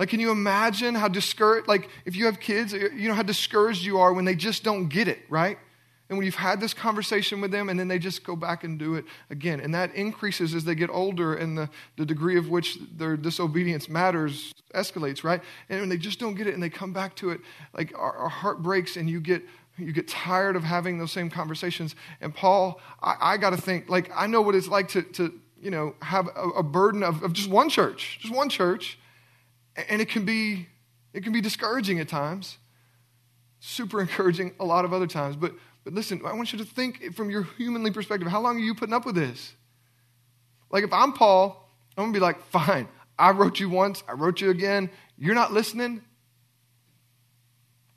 Like, 0.00 0.08
can 0.08 0.18
you 0.18 0.30
imagine 0.30 0.94
how 0.94 1.08
discouraged, 1.08 1.68
like, 1.68 1.90
if 2.06 2.16
you 2.16 2.24
have 2.24 2.40
kids, 2.40 2.72
you 2.72 3.06
know 3.06 3.12
how 3.12 3.22
discouraged 3.22 3.84
you 3.84 3.98
are 3.98 4.14
when 4.14 4.24
they 4.24 4.34
just 4.34 4.64
don't 4.64 4.88
get 4.88 5.08
it, 5.08 5.18
right? 5.28 5.58
And 6.08 6.16
when 6.16 6.24
you've 6.24 6.36
had 6.36 6.58
this 6.58 6.72
conversation 6.72 7.42
with 7.42 7.50
them 7.50 7.68
and 7.68 7.78
then 7.78 7.86
they 7.86 7.98
just 7.98 8.24
go 8.24 8.34
back 8.34 8.64
and 8.64 8.78
do 8.78 8.94
it 8.94 9.04
again. 9.28 9.60
And 9.60 9.74
that 9.74 9.94
increases 9.94 10.54
as 10.54 10.64
they 10.64 10.74
get 10.74 10.88
older 10.88 11.34
and 11.34 11.58
the, 11.58 11.68
the 11.98 12.06
degree 12.06 12.38
of 12.38 12.48
which 12.48 12.78
their 12.96 13.14
disobedience 13.14 13.90
matters 13.90 14.54
escalates, 14.74 15.22
right? 15.22 15.42
And 15.68 15.80
when 15.80 15.90
they 15.90 15.98
just 15.98 16.18
don't 16.18 16.34
get 16.34 16.46
it 16.46 16.54
and 16.54 16.62
they 16.62 16.70
come 16.70 16.94
back 16.94 17.14
to 17.16 17.28
it, 17.28 17.42
like 17.74 17.92
our, 17.94 18.16
our 18.16 18.30
heart 18.30 18.62
breaks 18.62 18.96
and 18.96 19.08
you 19.08 19.20
get 19.20 19.42
you 19.76 19.92
get 19.92 20.08
tired 20.08 20.56
of 20.56 20.64
having 20.64 20.98
those 20.98 21.12
same 21.12 21.28
conversations. 21.28 21.94
And 22.22 22.34
Paul, 22.34 22.80
I, 23.02 23.16
I 23.20 23.36
got 23.36 23.50
to 23.50 23.58
think, 23.58 23.90
like, 23.90 24.10
I 24.14 24.26
know 24.26 24.40
what 24.40 24.54
it's 24.54 24.68
like 24.68 24.88
to, 24.88 25.02
to 25.02 25.38
you 25.60 25.70
know, 25.70 25.94
have 26.00 26.26
a, 26.34 26.48
a 26.56 26.62
burden 26.62 27.02
of, 27.02 27.22
of 27.22 27.34
just 27.34 27.50
one 27.50 27.68
church, 27.68 28.18
just 28.22 28.34
one 28.34 28.48
church 28.48 28.98
and 29.76 30.00
it 30.00 30.08
can 30.08 30.24
be 30.24 30.68
it 31.12 31.24
can 31.24 31.32
be 31.32 31.40
discouraging 31.40 32.00
at 32.00 32.08
times. 32.08 32.58
Super 33.60 34.00
encouraging 34.00 34.52
a 34.60 34.64
lot 34.64 34.84
of 34.84 34.92
other 34.92 35.06
times. 35.06 35.36
But 35.36 35.52
but 35.84 35.92
listen, 35.94 36.20
I 36.24 36.32
want 36.34 36.52
you 36.52 36.58
to 36.58 36.64
think 36.64 37.14
from 37.14 37.30
your 37.30 37.44
humanly 37.56 37.90
perspective, 37.90 38.28
how 38.28 38.40
long 38.40 38.56
are 38.56 38.60
you 38.60 38.74
putting 38.74 38.94
up 38.94 39.06
with 39.06 39.14
this? 39.14 39.54
Like 40.70 40.84
if 40.84 40.92
I'm 40.92 41.12
Paul, 41.12 41.68
I'm 41.96 42.04
gonna 42.04 42.12
be 42.12 42.20
like, 42.20 42.42
fine, 42.46 42.88
I 43.18 43.30
wrote 43.30 43.60
you 43.60 43.68
once, 43.68 44.02
I 44.08 44.12
wrote 44.12 44.40
you 44.40 44.50
again, 44.50 44.90
you're 45.16 45.34
not 45.34 45.52
listening. 45.52 46.02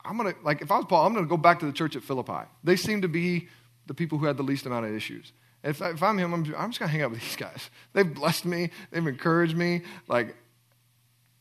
I'm 0.05 0.17
gonna 0.17 0.33
like 0.43 0.61
if 0.61 0.71
I 0.71 0.77
was 0.77 0.85
Paul, 0.85 1.05
I'm 1.05 1.13
gonna 1.13 1.27
go 1.27 1.37
back 1.37 1.59
to 1.59 1.65
the 1.65 1.73
church 1.73 1.95
at 1.95 2.03
Philippi. 2.03 2.47
They 2.63 2.75
seem 2.75 3.01
to 3.01 3.07
be 3.07 3.47
the 3.85 3.93
people 3.93 4.17
who 4.17 4.25
had 4.25 4.37
the 4.37 4.43
least 4.43 4.65
amount 4.65 4.85
of 4.85 4.93
issues. 4.93 5.33
If, 5.63 5.81
if 5.81 6.03
I'm 6.03 6.17
him, 6.17 6.33
I'm, 6.33 6.43
I'm 6.57 6.71
just 6.71 6.79
going 6.79 6.87
to 6.87 6.87
hang 6.87 7.01
out 7.01 7.11
with 7.11 7.21
these 7.21 7.35
guys. 7.35 7.69
They've 7.93 8.11
blessed 8.11 8.45
me, 8.45 8.69
they've 8.91 9.05
encouraged 9.05 9.55
me. 9.55 9.81
Like, 10.07 10.35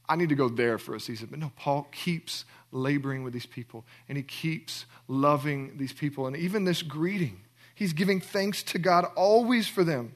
I 0.08 0.16
need 0.16 0.28
to 0.30 0.34
go 0.34 0.48
there 0.48 0.78
for 0.78 0.94
a 0.94 1.00
season. 1.00 1.28
But 1.30 1.38
no, 1.38 1.52
Paul 1.56 1.88
keeps 1.92 2.44
laboring 2.70 3.22
with 3.22 3.32
these 3.32 3.46
people, 3.46 3.84
and 4.08 4.16
he 4.16 4.24
keeps 4.24 4.86
loving 5.08 5.76
these 5.76 5.92
people. 5.92 6.26
And 6.26 6.36
even 6.36 6.64
this 6.64 6.82
greeting, 6.82 7.40
he's 7.74 7.92
giving 7.92 8.20
thanks 8.20 8.62
to 8.64 8.78
God 8.78 9.06
always 9.14 9.68
for 9.68 9.84
them. 9.84 10.14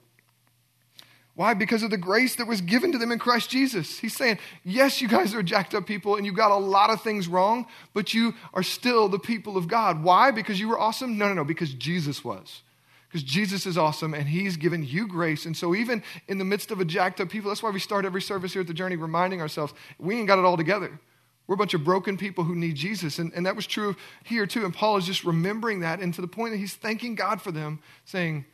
Why? 1.35 1.53
Because 1.53 1.83
of 1.83 1.91
the 1.91 1.99
grace 1.99 2.37
that 2.37 2.47
was 2.47 2.63
given 2.63 2.93
to 2.93 2.99
them 2.99 3.13
in 3.13 3.19
Christ 3.19 3.51
Jesus. 3.51 3.99
He's 3.99 4.17
saying, 4.17 4.39
yes, 4.65 5.03
you 5.03 5.09
guys 5.09 5.35
are 5.35 5.43
jacked 5.43 5.75
up 5.75 5.87
people 5.87 6.17
and 6.17 6.25
you 6.25 6.33
got 6.33 6.51
a 6.51 6.57
lot 6.57 6.89
of 6.89 7.03
things 7.03 7.29
wrong, 7.29 7.67
but 7.93 8.15
you 8.15 8.33
are 8.55 8.63
still 8.63 9.07
the 9.07 9.19
people 9.19 9.59
of 9.59 9.69
God. 9.69 10.03
Why? 10.03 10.31
Because 10.31 10.59
you 10.59 10.67
were 10.67 10.79
awesome? 10.79 11.19
No, 11.19 11.29
no, 11.29 11.35
no, 11.35 11.45
because 11.45 11.75
Jesus 11.75 12.25
was. 12.25 12.63
Because 13.09 13.23
Jesus 13.23 13.67
is 13.67 13.79
awesome 13.79 14.15
and 14.15 14.29
he's 14.29 14.57
given 14.57 14.85
you 14.85 15.07
grace. 15.07 15.47
And 15.47 15.57
so, 15.57 15.75
even 15.75 16.03
in 16.29 16.39
the 16.39 16.45
midst 16.45 16.71
of 16.71 16.81
a 16.81 16.85
jacked 16.85 17.21
up 17.21 17.29
people, 17.29 17.51
that's 17.51 17.63
why 17.63 17.71
we 17.71 17.79
start 17.79 18.05
every 18.05 18.21
service 18.21 18.53
here 18.53 18.63
at 18.63 18.69
the 18.69 18.75
journey 18.75 18.97
reminding 18.97 19.41
ourselves 19.41 19.73
we 19.99 20.17
ain't 20.17 20.27
got 20.27 20.39
it 20.39 20.45
all 20.45 20.57
together. 20.57 20.99
We're 21.47 21.55
a 21.55 21.59
bunch 21.59 21.75
of 21.75 21.85
broken 21.85 22.17
people 22.17 22.43
who 22.43 22.57
need 22.57 22.75
Jesus. 22.75 23.19
And, 23.19 23.33
and 23.35 23.47
that 23.47 23.55
was 23.55 23.67
true 23.67 23.95
here 24.25 24.47
too. 24.47 24.65
And 24.65 24.75
Paul 24.75 24.97
is 24.97 25.07
just 25.07 25.25
remembering 25.25 25.81
that 25.81 26.01
and 26.01 26.13
to 26.15 26.21
the 26.21 26.27
point 26.27 26.53
that 26.53 26.59
he's 26.59 26.75
thanking 26.75 27.15
God 27.15 27.41
for 27.41 27.53
them, 27.53 27.81
saying, 28.05 28.45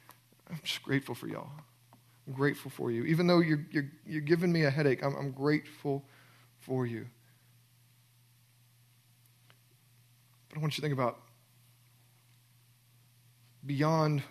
I'm 0.50 0.60
just 0.62 0.82
grateful 0.82 1.14
for 1.14 1.26
y'all. 1.26 1.50
I'm 2.26 2.34
grateful 2.34 2.70
for 2.70 2.90
you. 2.90 3.04
Even 3.04 3.26
though 3.26 3.40
you're, 3.40 3.64
you're, 3.70 3.90
you're 4.06 4.20
giving 4.20 4.52
me 4.52 4.64
a 4.64 4.70
headache, 4.70 5.02
I'm, 5.02 5.16
I'm 5.16 5.30
grateful 5.30 6.04
for 6.60 6.86
you. 6.86 7.06
But 10.50 10.58
I 10.58 10.60
want 10.60 10.74
you 10.74 10.76
to 10.76 10.82
think 10.82 10.92
about 10.92 11.18
beyond 13.64 14.22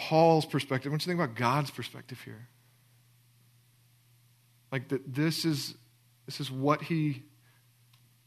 Paul's 0.00 0.46
perspective. 0.46 0.90
I 0.90 0.92
want 0.92 1.02
you 1.02 1.12
to 1.12 1.18
think 1.18 1.28
about 1.28 1.38
God's 1.38 1.70
perspective 1.70 2.20
here. 2.24 2.48
Like 4.72 4.88
that 4.88 5.14
this 5.14 5.44
is 5.44 5.74
this 6.24 6.40
is 6.40 6.50
what 6.50 6.80
he 6.82 7.22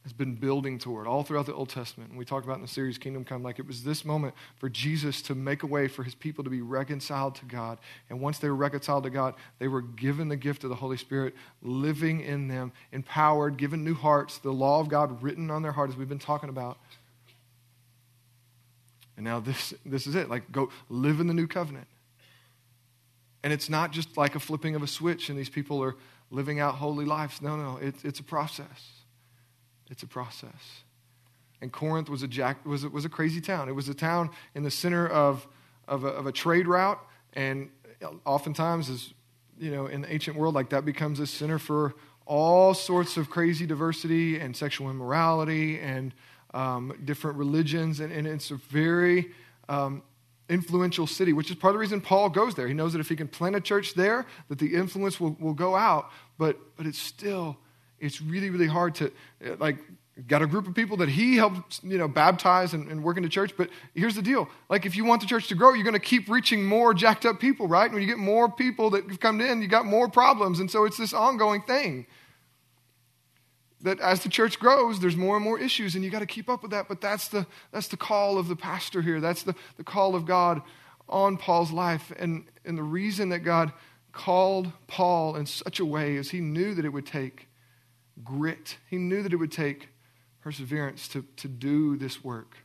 has 0.04 0.12
been 0.12 0.34
building 0.34 0.78
toward 0.78 1.06
all 1.06 1.24
throughout 1.24 1.46
the 1.46 1.54
Old 1.54 1.70
Testament. 1.70 2.10
And 2.10 2.18
we 2.18 2.26
talked 2.26 2.44
about 2.44 2.56
in 2.56 2.62
the 2.62 2.68
series 2.68 2.96
Kingdom 2.96 3.24
Come, 3.24 3.42
like 3.42 3.58
it 3.58 3.66
was 3.66 3.82
this 3.82 4.04
moment 4.04 4.34
for 4.56 4.68
Jesus 4.68 5.20
to 5.22 5.34
make 5.34 5.62
a 5.62 5.66
way 5.66 5.88
for 5.88 6.04
his 6.04 6.14
people 6.14 6.44
to 6.44 6.50
be 6.50 6.60
reconciled 6.60 7.34
to 7.36 7.46
God. 7.46 7.78
And 8.08 8.20
once 8.20 8.38
they 8.38 8.48
were 8.48 8.54
reconciled 8.54 9.04
to 9.04 9.10
God, 9.10 9.34
they 9.58 9.66
were 9.66 9.82
given 9.82 10.28
the 10.28 10.36
gift 10.36 10.62
of 10.62 10.70
the 10.70 10.76
Holy 10.76 10.98
Spirit 10.98 11.34
living 11.62 12.20
in 12.20 12.46
them, 12.46 12.72
empowered, 12.92 13.56
given 13.56 13.82
new 13.82 13.94
hearts, 13.94 14.38
the 14.38 14.52
law 14.52 14.78
of 14.78 14.88
God 14.88 15.22
written 15.22 15.50
on 15.50 15.62
their 15.62 15.72
heart, 15.72 15.90
as 15.90 15.96
we've 15.96 16.08
been 16.08 16.18
talking 16.18 16.50
about. 16.50 16.78
And 19.16 19.24
now 19.24 19.40
this, 19.40 19.74
this 19.84 20.06
is 20.06 20.14
it. 20.14 20.28
Like, 20.28 20.50
go 20.50 20.70
live 20.88 21.20
in 21.20 21.26
the 21.26 21.34
new 21.34 21.46
covenant. 21.46 21.86
And 23.42 23.52
it's 23.52 23.68
not 23.68 23.92
just 23.92 24.16
like 24.16 24.34
a 24.34 24.40
flipping 24.40 24.74
of 24.74 24.82
a 24.82 24.86
switch 24.86 25.28
and 25.28 25.38
these 25.38 25.50
people 25.50 25.82
are 25.82 25.96
living 26.30 26.60
out 26.60 26.76
holy 26.76 27.04
lives. 27.04 27.42
No, 27.42 27.56
no, 27.56 27.76
it, 27.76 27.94
it's 28.02 28.18
a 28.18 28.24
process. 28.24 28.90
It's 29.90 30.02
a 30.02 30.06
process. 30.06 30.82
And 31.60 31.70
Corinth 31.70 32.08
was 32.08 32.22
a, 32.22 32.28
jack, 32.28 32.64
was, 32.66 32.84
a, 32.84 32.88
was 32.88 33.04
a 33.04 33.08
crazy 33.08 33.40
town. 33.40 33.68
It 33.68 33.72
was 33.72 33.88
a 33.88 33.94
town 33.94 34.30
in 34.54 34.62
the 34.62 34.70
center 34.70 35.06
of, 35.06 35.46
of, 35.86 36.04
a, 36.04 36.08
of 36.08 36.26
a 36.26 36.32
trade 36.32 36.66
route. 36.66 36.98
And 37.34 37.70
oftentimes, 38.24 38.90
as 38.90 39.14
you 39.58 39.70
know, 39.70 39.86
in 39.86 40.00
the 40.00 40.12
ancient 40.12 40.36
world, 40.36 40.54
like 40.54 40.70
that 40.70 40.84
becomes 40.84 41.20
a 41.20 41.26
center 41.26 41.58
for 41.58 41.94
all 42.26 42.74
sorts 42.74 43.16
of 43.16 43.28
crazy 43.30 43.66
diversity 43.66 44.38
and 44.38 44.56
sexual 44.56 44.90
immorality 44.90 45.78
and 45.78 46.14
um, 46.54 46.96
different 47.04 47.36
religions. 47.36 48.00
And, 48.00 48.12
and, 48.12 48.26
it's 48.26 48.50
a 48.50 48.56
very 48.56 49.32
um, 49.68 50.02
influential 50.48 51.06
city, 51.06 51.32
which 51.32 51.50
is 51.50 51.56
part 51.56 51.72
of 51.72 51.74
the 51.74 51.80
reason 51.80 52.00
Paul 52.00 52.30
goes 52.30 52.54
there. 52.54 52.68
He 52.68 52.74
knows 52.74 52.92
that 52.92 53.00
if 53.00 53.08
he 53.08 53.16
can 53.16 53.28
plant 53.28 53.56
a 53.56 53.60
church 53.60 53.94
there, 53.94 54.24
that 54.48 54.58
the 54.58 54.74
influence 54.74 55.20
will, 55.20 55.36
will 55.40 55.52
go 55.52 55.74
out. 55.74 56.10
But, 56.38 56.56
but 56.76 56.86
it's 56.86 56.98
still 56.98 57.58
it's 58.00 58.20
really, 58.20 58.50
really 58.50 58.66
hard 58.66 58.94
to, 58.96 59.12
like, 59.58 59.78
got 60.28 60.42
a 60.42 60.46
group 60.46 60.68
of 60.68 60.74
people 60.74 60.98
that 60.98 61.08
he 61.08 61.36
helped, 61.36 61.82
you 61.82 61.98
know, 61.98 62.06
baptize 62.06 62.72
and, 62.72 62.88
and 62.88 63.02
work 63.02 63.16
into 63.16 63.28
church. 63.28 63.52
But 63.56 63.70
here's 63.94 64.14
the 64.14 64.22
deal. 64.22 64.48
Like, 64.68 64.86
if 64.86 64.94
you 64.94 65.04
want 65.04 65.22
the 65.22 65.26
church 65.26 65.48
to 65.48 65.54
grow, 65.54 65.72
you're 65.72 65.84
going 65.84 65.94
to 65.94 65.98
keep 65.98 66.28
reaching 66.28 66.64
more 66.64 66.94
jacked 66.94 67.26
up 67.26 67.40
people, 67.40 67.66
right? 67.66 67.86
And 67.86 67.94
when 67.94 68.02
you 68.02 68.08
get 68.08 68.18
more 68.18 68.50
people 68.50 68.90
that 68.90 69.08
have 69.08 69.20
come 69.20 69.40
in, 69.40 69.62
you 69.62 69.68
got 69.68 69.86
more 69.86 70.08
problems. 70.08 70.60
And 70.60 70.70
so 70.70 70.84
it's 70.84 70.98
this 70.98 71.12
ongoing 71.12 71.62
thing 71.62 72.06
that 73.84 74.00
as 74.00 74.22
the 74.22 74.28
church 74.28 74.58
grows, 74.58 74.98
there's 74.98 75.16
more 75.16 75.36
and 75.36 75.44
more 75.44 75.58
issues, 75.58 75.94
and 75.94 76.04
you 76.04 76.10
got 76.10 76.18
to 76.18 76.26
keep 76.26 76.50
up 76.50 76.62
with 76.62 76.72
that. 76.72 76.88
But 76.88 77.00
that's 77.00 77.28
the, 77.28 77.46
that's 77.70 77.88
the 77.88 77.96
call 77.96 78.36
of 78.36 78.48
the 78.48 78.56
pastor 78.56 79.00
here. 79.00 79.20
That's 79.20 79.44
the, 79.44 79.54
the 79.76 79.84
call 79.84 80.14
of 80.14 80.26
God 80.26 80.62
on 81.08 81.36
Paul's 81.36 81.70
life. 81.70 82.12
And, 82.18 82.46
and 82.64 82.76
the 82.76 82.82
reason 82.82 83.28
that 83.28 83.40
God 83.40 83.72
called 84.12 84.72
Paul 84.86 85.36
in 85.36 85.46
such 85.46 85.80
a 85.80 85.84
way 85.84 86.16
is 86.16 86.30
he 86.30 86.40
knew 86.40 86.74
that 86.74 86.84
it 86.84 86.88
would 86.88 87.06
take 87.06 87.48
grit. 88.22 88.78
He 88.88 88.96
knew 88.96 89.22
that 89.22 89.32
it 89.32 89.36
would 89.36 89.52
take 89.52 89.88
perseverance 90.40 91.08
to, 91.08 91.24
to 91.36 91.48
do 91.48 91.96
this 91.96 92.24
work. 92.24 92.56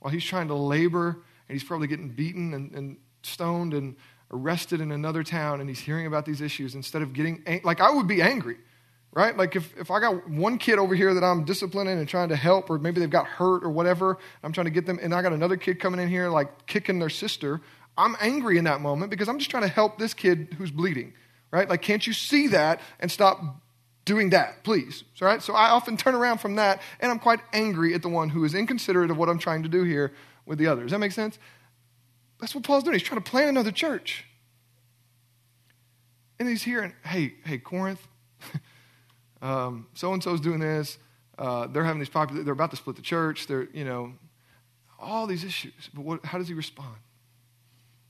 While 0.00 0.12
he's 0.12 0.24
trying 0.24 0.48
to 0.48 0.54
labor, 0.54 1.22
and 1.48 1.54
he's 1.54 1.64
probably 1.64 1.86
getting 1.86 2.08
beaten 2.08 2.54
and, 2.54 2.72
and 2.72 2.96
stoned 3.22 3.74
and 3.74 3.96
arrested 4.32 4.80
in 4.80 4.90
another 4.90 5.22
town, 5.22 5.60
and 5.60 5.68
he's 5.68 5.80
hearing 5.80 6.06
about 6.06 6.24
these 6.24 6.40
issues, 6.40 6.74
instead 6.74 7.02
of 7.02 7.12
getting, 7.12 7.44
like, 7.62 7.80
I 7.80 7.90
would 7.90 8.08
be 8.08 8.22
angry, 8.22 8.56
right? 9.16 9.34
Like, 9.34 9.56
if, 9.56 9.74
if 9.78 9.90
I 9.90 9.98
got 9.98 10.28
one 10.28 10.58
kid 10.58 10.78
over 10.78 10.94
here 10.94 11.14
that 11.14 11.24
I'm 11.24 11.44
disciplining 11.44 11.98
and 11.98 12.06
trying 12.06 12.28
to 12.28 12.36
help, 12.36 12.68
or 12.68 12.78
maybe 12.78 13.00
they've 13.00 13.08
got 13.08 13.26
hurt 13.26 13.64
or 13.64 13.70
whatever, 13.70 14.18
I'm 14.42 14.52
trying 14.52 14.66
to 14.66 14.70
get 14.70 14.84
them, 14.84 14.98
and 15.00 15.14
I 15.14 15.22
got 15.22 15.32
another 15.32 15.56
kid 15.56 15.80
coming 15.80 15.98
in 15.98 16.10
here, 16.10 16.28
like, 16.28 16.66
kicking 16.66 16.98
their 16.98 17.08
sister, 17.08 17.62
I'm 17.96 18.14
angry 18.20 18.58
in 18.58 18.64
that 18.64 18.82
moment 18.82 19.10
because 19.10 19.26
I'm 19.26 19.38
just 19.38 19.50
trying 19.50 19.62
to 19.62 19.70
help 19.70 19.98
this 19.98 20.12
kid 20.12 20.54
who's 20.58 20.70
bleeding, 20.70 21.14
right? 21.50 21.66
Like, 21.66 21.80
can't 21.80 22.06
you 22.06 22.12
see 22.12 22.48
that 22.48 22.82
and 23.00 23.10
stop 23.10 23.40
doing 24.04 24.30
that, 24.30 24.62
please. 24.64 25.02
All 25.22 25.28
right? 25.28 25.42
So 25.42 25.54
I 25.54 25.70
often 25.70 25.96
turn 25.96 26.14
around 26.14 26.38
from 26.38 26.56
that 26.56 26.82
and 27.00 27.10
I'm 27.10 27.18
quite 27.18 27.40
angry 27.54 27.94
at 27.94 28.02
the 28.02 28.10
one 28.10 28.28
who 28.28 28.44
is 28.44 28.54
inconsiderate 28.54 29.10
of 29.10 29.16
what 29.16 29.30
I'm 29.30 29.38
trying 29.38 29.62
to 29.62 29.68
do 29.70 29.82
here 29.82 30.12
with 30.44 30.58
the 30.58 30.66
others. 30.66 30.84
Does 30.84 30.90
that 30.92 30.98
make 30.98 31.12
sense? 31.12 31.38
That's 32.38 32.54
what 32.54 32.64
Paul's 32.64 32.84
doing. 32.84 32.98
He's 32.98 33.02
trying 33.02 33.22
to 33.22 33.30
plant 33.30 33.48
another 33.48 33.72
church. 33.72 34.26
And 36.38 36.46
he's 36.46 36.62
hearing, 36.62 36.92
hey, 37.02 37.32
hey, 37.44 37.56
Corinth, 37.56 38.06
so 39.94 40.12
and 40.12 40.22
so's 40.22 40.40
doing 40.40 40.60
this. 40.60 40.98
Uh, 41.38 41.66
they're 41.66 41.84
having 41.84 41.98
these 41.98 42.08
popular, 42.08 42.42
they're 42.42 42.52
about 42.52 42.70
to 42.70 42.76
split 42.76 42.96
the 42.96 43.02
church. 43.02 43.46
They're, 43.46 43.68
you 43.72 43.84
know, 43.84 44.12
all 44.98 45.26
these 45.26 45.44
issues. 45.44 45.90
But 45.92 46.04
what, 46.04 46.24
how 46.24 46.38
does 46.38 46.48
he 46.48 46.54
respond? 46.54 46.96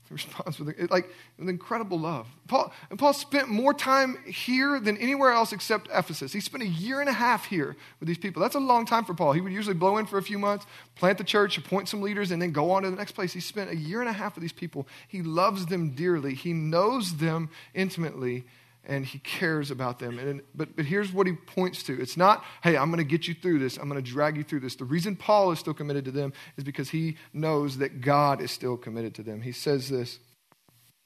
He 0.07 0.13
responds 0.13 0.59
with 0.59 0.89
like 0.89 1.09
with 1.37 1.49
incredible 1.49 1.99
love. 1.99 2.27
Paul 2.47 2.73
and 2.89 2.97
Paul 2.97 3.13
spent 3.13 3.49
more 3.49 3.73
time 3.73 4.17
here 4.25 4.79
than 4.79 4.97
anywhere 4.97 5.31
else 5.31 5.51
except 5.51 5.89
Ephesus. 5.93 6.31
He 6.31 6.39
spent 6.39 6.63
a 6.63 6.67
year 6.67 7.01
and 7.01 7.09
a 7.09 7.13
half 7.13 7.45
here 7.45 7.75
with 7.99 8.07
these 8.07 8.17
people. 8.17 8.41
That's 8.41 8.55
a 8.55 8.59
long 8.59 8.85
time 8.85 9.03
for 9.03 9.13
Paul. 9.13 9.33
He 9.33 9.41
would 9.41 9.51
usually 9.51 9.75
blow 9.75 9.97
in 9.97 10.05
for 10.05 10.17
a 10.17 10.23
few 10.23 10.39
months, 10.39 10.65
plant 10.95 11.17
the 11.17 11.23
church, 11.23 11.57
appoint 11.57 11.89
some 11.89 12.01
leaders, 12.01 12.31
and 12.31 12.41
then 12.41 12.51
go 12.51 12.71
on 12.71 12.83
to 12.83 12.89
the 12.89 12.95
next 12.95 13.13
place. 13.13 13.33
He 13.33 13.41
spent 13.41 13.69
a 13.69 13.75
year 13.75 13.99
and 13.99 14.09
a 14.09 14.13
half 14.13 14.35
with 14.35 14.41
these 14.41 14.53
people. 14.53 14.87
He 15.07 15.21
loves 15.21 15.65
them 15.65 15.91
dearly. 15.91 16.33
He 16.33 16.53
knows 16.53 17.17
them 17.17 17.49
intimately, 17.73 18.45
and 18.87 19.05
he 19.05 19.19
cares 19.19 19.69
about 19.69 19.99
them. 19.99 20.17
And, 20.17 20.41
but, 20.55 20.75
but 20.75 20.85
here's 20.85 21.11
what 21.11 21.27
he 21.27 21.33
points 21.33 21.83
to 21.83 22.01
it's 22.01 22.17
not, 22.17 22.43
hey, 22.63 22.75
I'm 22.77 22.89
going 22.89 23.05
to 23.05 23.09
get 23.09 23.27
you 23.27 23.35
through 23.35 23.59
this, 23.59 23.77
I'm 23.77 23.89
going 23.89 24.03
to 24.03 24.11
drag 24.11 24.37
you 24.37 24.43
through 24.43 24.61
this. 24.61 24.75
The 24.75 24.85
reason 24.85 25.15
Paul 25.15 25.51
is 25.51 25.59
still 25.59 25.73
committed 25.73 26.05
to 26.05 26.11
them 26.11 26.33
is 26.55 26.63
because 26.63 26.89
he 26.89 27.17
knows 27.33 27.77
that 27.77 28.01
God 28.01 28.41
is 28.41 28.49
still 28.49 28.77
committed 28.77 29.13
to 29.15 29.23
them. 29.23 29.41
He 29.41 29.51
says 29.51 29.89
this 29.89 30.19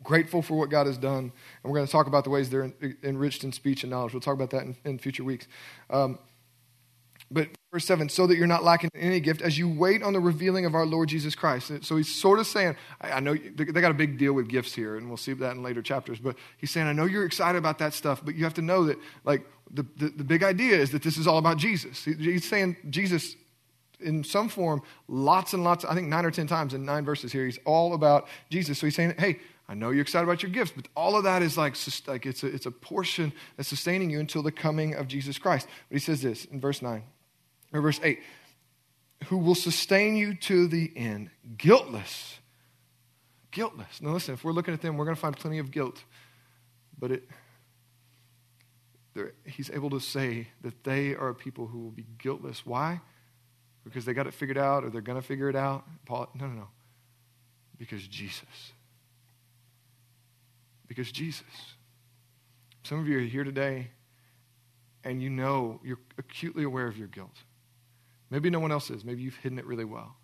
grateful 0.04 0.42
for 0.42 0.58
what 0.58 0.70
God 0.70 0.88
has 0.88 0.98
done. 0.98 1.32
And 1.64 1.72
we're 1.72 1.76
going 1.76 1.86
to 1.86 1.92
talk 1.92 2.08
about 2.08 2.24
the 2.24 2.30
ways 2.30 2.50
they're 2.50 2.72
enriched 3.04 3.44
in 3.44 3.52
speech 3.52 3.84
and 3.84 3.92
knowledge. 3.92 4.14
We'll 4.14 4.22
talk 4.22 4.34
about 4.34 4.50
that 4.52 4.64
in, 4.64 4.76
in 4.84 4.98
future 4.98 5.24
weeks. 5.24 5.48
Um, 5.90 6.18
but 7.30 7.50
verse 7.72 7.86
7, 7.86 8.09
so 8.09 8.28
that 8.28 8.38
you're 8.38 8.47
not 8.47 8.63
lacking 8.63 8.89
in 8.93 9.01
any 9.01 9.19
gift 9.19 9.41
as 9.41 9.57
you 9.57 9.69
wait 9.69 10.03
on 10.03 10.13
the 10.13 10.19
revealing 10.19 10.65
of 10.65 10.76
our 10.76 10.86
Lord 10.86 11.07
Jesus 11.07 11.36
Christ. 11.36 11.72
So 11.84 11.95
he's 11.95 12.13
sort 12.13 12.39
of 12.39 12.47
saying, 12.47 12.76
I, 12.99 13.19
know 13.22 13.34
they 13.34 13.65
got 13.65 13.91
a 13.91 13.95
big 13.95 14.17
deal 14.17 14.34
with 14.34 14.49
gifts 14.49 14.74
here, 14.74 14.97
and 14.97 15.07
we'll 15.07 15.17
see 15.17 15.34
that 15.34 15.55
in 15.55 15.63
later 15.63 15.82
chapters. 15.82 16.19
But 16.19 16.36
he's 16.57 16.69
saying, 16.69 16.88
I 16.88 16.93
know 16.93 17.05
you're 17.05 17.26
excited 17.26 17.57
about 17.57 17.80
that 17.80 17.93
stuff, 17.93 18.24
but 18.24 18.36
you 18.36 18.43
have 18.43 18.53
to 18.55 18.61
know 18.61 18.86
that, 18.86 18.97
like, 19.24 19.45
the, 19.74 19.86
the, 19.95 20.09
the 20.09 20.24
big 20.24 20.43
idea 20.43 20.78
is 20.78 20.91
that 20.91 21.01
this 21.01 21.17
is 21.17 21.28
all 21.28 21.38
about 21.38 21.57
Jesus. 21.57 22.03
He, 22.03 22.13
he's 22.13 22.47
saying 22.47 22.76
Jesus 22.89 23.38
in 24.01 24.24
some 24.24 24.49
form 24.49 24.82
lots 25.07 25.53
and 25.53 25.63
lots, 25.63 25.86
I 25.86 25.93
think 25.93 26.07
nine 26.07 26.26
or 26.26 26.32
10 26.32 26.47
times 26.47 26.74
in 26.74 26.84
nine 26.84 27.05
verses 27.05 27.32
here. 27.32 27.45
He's 27.45 27.59
all 27.65 27.93
about 27.93 28.28
Jesus. 28.49 28.80
So 28.80 28.88
he's 28.88 28.95
saying, 28.95 29.15
hey, 29.17 29.39
I 29.69 29.76
know 29.76 29.91
you're 29.91 30.01
excited 30.01 30.26
about 30.26 30.43
your 30.43 30.51
gifts, 30.51 30.74
but 30.76 30.89
all 30.95 31.15
of 31.15 31.24
that 31.24 31.41
is 31.41 31.57
like, 31.57 31.76
like 32.07 32.26
it's, 32.26 32.43
a, 32.43 32.47
it's 32.47 32.65
a 32.65 32.72
portion 32.72 33.32
that's 33.55 33.69
sustaining 33.69 34.09
you 34.09 34.19
until 34.19 34.43
the 34.43 34.51
coming 34.51 34.95
of 34.95 35.07
Jesus 35.07 35.38
Christ. 35.38 35.67
But 35.88 35.95
he 35.95 35.99
says 35.99 36.22
this 36.22 36.43
in 36.45 36.59
verse 36.59 36.82
9 36.82 37.03
or 37.74 37.82
verse 37.82 37.99
8 38.03 38.19
who 39.26 39.38
will 39.38 39.55
sustain 39.55 40.15
you 40.15 40.34
to 40.34 40.67
the 40.67 40.91
end, 40.95 41.30
guiltless. 41.57 42.39
Guiltless. 43.51 44.01
Now, 44.01 44.11
listen, 44.11 44.34
if 44.34 44.43
we're 44.43 44.51
looking 44.51 44.74
at 44.74 44.82
them, 44.82 44.97
we're 44.97 45.05
going 45.05 45.15
to 45.15 45.22
find 45.22 45.36
plenty 45.38 45.59
of 45.59 45.69
guilt. 45.69 46.03
But 46.97 47.11
it, 47.11 47.30
he's 49.45 49.69
able 49.69 49.91
to 49.91 49.99
say 49.99 50.47
that 50.61 50.84
they 50.84 51.13
are 51.13 51.34
people 51.34 51.67
who 51.67 51.80
will 51.80 51.91
be 51.91 52.07
guiltless. 52.17 52.65
Why? 52.65 53.01
because 53.84 54.05
they 54.05 54.13
got 54.13 54.28
it 54.28 54.34
figured 54.34 54.57
out 54.57 54.84
or 54.84 54.89
they're 54.89 55.01
going 55.01 55.19
to 55.19 55.26
figure 55.26 55.49
it 55.49 55.55
out. 55.55 55.86
Paul, 56.05 56.30
no, 56.36 56.47
no, 56.47 56.53
no. 56.53 56.67
Because 57.78 58.07
Jesus. 58.07 58.74
Because 60.88 61.11
Jesus. 61.11 61.43
Some 62.84 62.99
of 62.99 63.07
you 63.07 63.17
are 63.17 63.22
here 63.22 63.43
today 63.43 63.89
and 65.03 65.22
you 65.22 65.30
know 65.30 65.80
you're 65.84 65.99
acutely 66.17 66.63
aware 66.63 66.88
of 66.88 66.97
your 66.97 67.07
guilt. 67.07 67.36
Maybe 68.32 68.50
no 68.50 68.60
one 68.60 68.72
else 68.72 68.90
is. 68.90 69.04
Maybe 69.06 69.22
you've 69.22 69.36
hidden 69.36 69.60
it 69.60 69.66
really 69.66 69.86
well. 69.86 70.16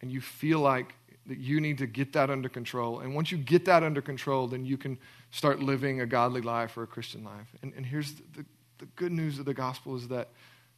And 0.00 0.10
you 0.10 0.20
feel 0.20 0.58
like 0.58 0.94
that 1.26 1.38
you 1.38 1.60
need 1.60 1.78
to 1.78 1.86
get 1.86 2.12
that 2.14 2.30
under 2.30 2.48
control. 2.48 3.00
And 3.00 3.14
once 3.14 3.30
you 3.30 3.38
get 3.38 3.64
that 3.66 3.82
under 3.82 4.00
control, 4.00 4.46
then 4.46 4.64
you 4.64 4.76
can 4.76 4.98
start 5.30 5.60
living 5.60 6.00
a 6.00 6.06
godly 6.06 6.40
life 6.40 6.76
or 6.76 6.84
a 6.84 6.86
Christian 6.86 7.24
life. 7.24 7.54
And, 7.62 7.72
and 7.76 7.84
here's 7.84 8.14
the, 8.14 8.22
the, 8.36 8.44
the 8.78 8.86
good 8.96 9.12
news 9.12 9.38
of 9.38 9.44
the 9.44 9.54
gospel 9.54 9.96
is 9.96 10.08
that 10.08 10.30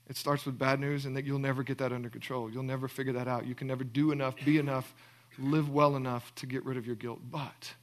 it 0.09 0.16
starts 0.16 0.47
with 0.47 0.59
bad 0.59 0.81
news 0.81 1.05
and 1.05 1.16
that 1.16 1.24
you'll 1.24 1.39
never 1.39 1.62
get 1.62 1.79
that 1.79 1.93
under 1.93 2.09
control. 2.09 2.51
You'll 2.51 2.62
never 2.62 2.89
figure 2.89 3.12
that 3.12 3.29
out. 3.29 3.47
You 3.47 3.55
can 3.55 3.66
never 3.66 3.85
do 3.85 4.11
enough, 4.11 4.35
be 4.45 4.59
enough, 4.59 4.95
live 5.39 5.68
well 5.68 5.97
enough 5.97 6.35
to 6.37 6.47
get 6.47 6.64
rid 6.64 6.76
of 6.76 6.87
your 6.87 6.97
guilt. 6.97 7.20
But 7.31 7.74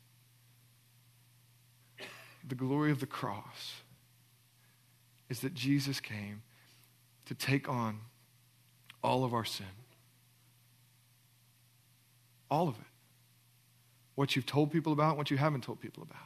the 2.48 2.56
glory 2.56 2.92
of 2.92 3.00
the 3.00 3.06
cross 3.06 3.76
is 5.30 5.40
that 5.42 5.54
Jesus 5.54 6.00
came 6.00 6.42
to 7.26 7.36
take 7.36 7.68
on 7.70 8.00
all 9.04 9.24
of 9.24 9.34
our 9.34 9.46
sin. 9.46 9.66
All 12.50 12.68
of 12.68 12.76
it. 12.76 12.86
What 14.16 14.36
you've 14.36 14.46
told 14.46 14.72
people 14.72 14.94
about, 14.94 15.18
what 15.18 15.30
you 15.30 15.38
haven't 15.38 15.64
told 15.64 15.80
people 15.80 16.04
about. 16.04 16.18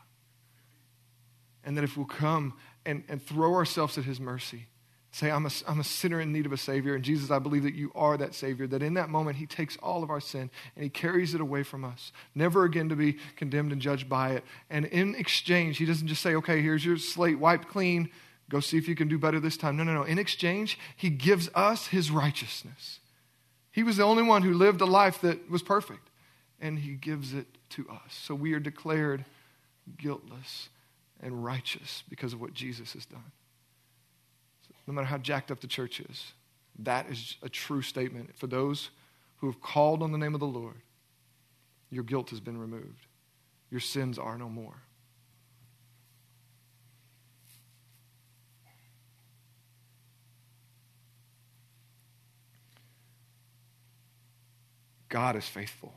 And 1.64 1.78
that 1.78 1.84
if 1.84 1.98
we'll 1.98 2.06
come 2.06 2.54
and, 2.86 3.04
and 3.10 3.22
throw 3.22 3.54
ourselves 3.54 3.98
at 3.98 4.06
his 4.06 4.20
mercy, 4.20 4.68
say, 5.12 5.32
I'm 5.32 5.46
a, 5.46 5.50
I'm 5.68 5.80
a 5.80 5.84
sinner 5.84 6.22
in 6.22 6.32
need 6.32 6.46
of 6.46 6.54
a 6.54 6.58
Savior, 6.58 6.94
and 6.94 7.04
Jesus, 7.04 7.32
I 7.32 7.40
believe 7.40 7.64
that 7.64 7.74
you 7.74 7.92
are 7.96 8.16
that 8.18 8.36
Savior, 8.36 8.68
that 8.68 8.84
in 8.84 8.94
that 8.94 9.10
moment 9.10 9.38
he 9.38 9.48
takes 9.48 9.76
all 9.78 10.04
of 10.04 10.10
our 10.10 10.20
sin 10.20 10.52
and 10.76 10.84
he 10.84 10.90
carries 10.90 11.34
it 11.34 11.42
away 11.42 11.64
from 11.64 11.84
us, 11.84 12.12
never 12.36 12.64
again 12.64 12.90
to 12.90 12.96
be 12.96 13.18
condemned 13.36 13.72
and 13.72 13.82
judged 13.82 14.08
by 14.08 14.32
it. 14.32 14.44
And 14.70 14.86
in 14.86 15.16
exchange, 15.16 15.78
he 15.78 15.86
doesn't 15.86 16.08
just 16.08 16.22
say, 16.22 16.36
okay, 16.36 16.62
here's 16.62 16.86
your 16.86 16.98
slate 16.98 17.40
wiped 17.40 17.68
clean, 17.68 18.10
go 18.50 18.60
see 18.60 18.78
if 18.78 18.88
you 18.88 18.96
can 18.96 19.08
do 19.08 19.18
better 19.18 19.40
this 19.40 19.58
time. 19.58 19.78
No, 19.78 19.84
no, 19.84 19.94
no. 19.94 20.04
In 20.04 20.20
exchange, 20.20 20.78
he 20.96 21.10
gives 21.10 21.50
us 21.56 21.88
his 21.88 22.12
righteousness. 22.12 23.00
He 23.72 23.84
was 23.84 23.98
the 23.98 24.04
only 24.04 24.24
one 24.24 24.42
who 24.42 24.54
lived 24.54 24.82
a 24.82 24.86
life 24.86 25.22
that 25.22 25.50
was 25.50 25.62
perfect, 25.62 26.10
and 26.60 26.80
he 26.80 26.94
gives 26.94 27.34
it 27.34 27.48
to 27.70 27.88
us. 27.90 28.10
So 28.10 28.36
we 28.36 28.54
are 28.54 28.60
declared 28.60 29.26
guiltless 29.98 30.70
and 31.22 31.44
righteous 31.44 32.04
because 32.10 32.34
of 32.34 32.42
what 32.42 32.54
Jesus 32.54 32.94
has 32.94 33.06
done 33.06 33.32
no 34.90 34.96
matter 34.96 35.06
how 35.08 35.20
jacked 35.20 35.52
up 35.52 35.60
the 35.60 35.68
church 35.68 36.00
is. 36.00 36.34
That 36.80 37.12
is 37.12 37.38
a 37.44 37.50
true 37.50 37.84
statement. 37.84 38.36
For 38.36 38.48
those 38.48 38.90
who 39.38 39.46
have 39.46 39.62
called 39.62 40.02
on 40.02 40.12
the 40.12 40.18
name 40.18 40.34
of 40.34 40.40
the 40.40 40.48
Lord, 40.48 40.82
your 41.92 42.04
guilt 42.04 42.32
has 42.32 42.40
been 42.40 42.58
removed, 42.58 43.06
your 43.70 43.82
sins 43.82 44.18
are 44.18 44.38
no 44.38 44.50
more. 44.50 44.82
God 55.10 55.36
is 55.36 55.46
faithful, 55.46 55.94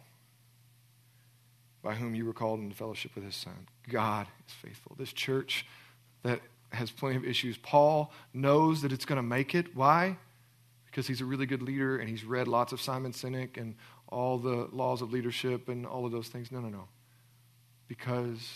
by 1.82 1.94
whom 1.94 2.14
you 2.14 2.24
were 2.24 2.32
called 2.32 2.60
into 2.60 2.74
fellowship 2.74 3.14
with 3.14 3.24
his 3.24 3.36
Son. 3.36 3.66
God 3.88 4.26
is 4.48 4.54
faithful. 4.54 4.96
This 4.98 5.12
church 5.12 5.66
that 6.22 6.40
has 6.70 6.90
plenty 6.90 7.16
of 7.16 7.24
issues. 7.24 7.58
Paul 7.58 8.12
knows 8.32 8.82
that 8.82 8.92
it's 8.92 9.04
going 9.04 9.16
to 9.16 9.22
make 9.22 9.54
it. 9.54 9.76
Why? 9.76 10.16
Because 10.86 11.06
he's 11.06 11.20
a 11.20 11.24
really 11.24 11.46
good 11.46 11.62
leader 11.62 11.98
and 11.98 12.08
he's 12.08 12.24
read 12.24 12.48
lots 12.48 12.72
of 12.72 12.80
Simon 12.80 13.12
Sinek 13.12 13.56
and 13.56 13.74
all 14.08 14.38
the 14.38 14.68
laws 14.72 15.02
of 15.02 15.12
leadership 15.12 15.68
and 15.68 15.86
all 15.86 16.06
of 16.06 16.12
those 16.12 16.28
things. 16.28 16.50
No, 16.50 16.60
no, 16.60 16.68
no. 16.68 16.88
Because 17.88 18.50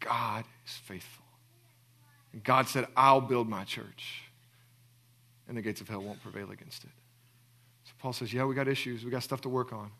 God 0.00 0.44
is 0.66 0.72
faithful. 0.72 1.24
And 2.32 2.42
God 2.42 2.68
said, 2.68 2.86
I'll 2.96 3.20
build 3.20 3.48
my 3.48 3.64
church, 3.64 4.24
and 5.46 5.56
the 5.56 5.62
gates 5.62 5.80
of 5.80 5.88
hell 5.88 6.02
won't 6.02 6.22
prevail 6.22 6.50
against 6.50 6.84
it. 6.84 6.90
Paul 8.04 8.12
says, 8.12 8.34
Yeah, 8.34 8.44
we 8.44 8.54
got 8.54 8.68
issues, 8.68 9.02
we 9.02 9.10
got 9.10 9.22
stuff 9.22 9.40
to 9.40 9.48
work 9.48 9.72
on, 9.72 9.90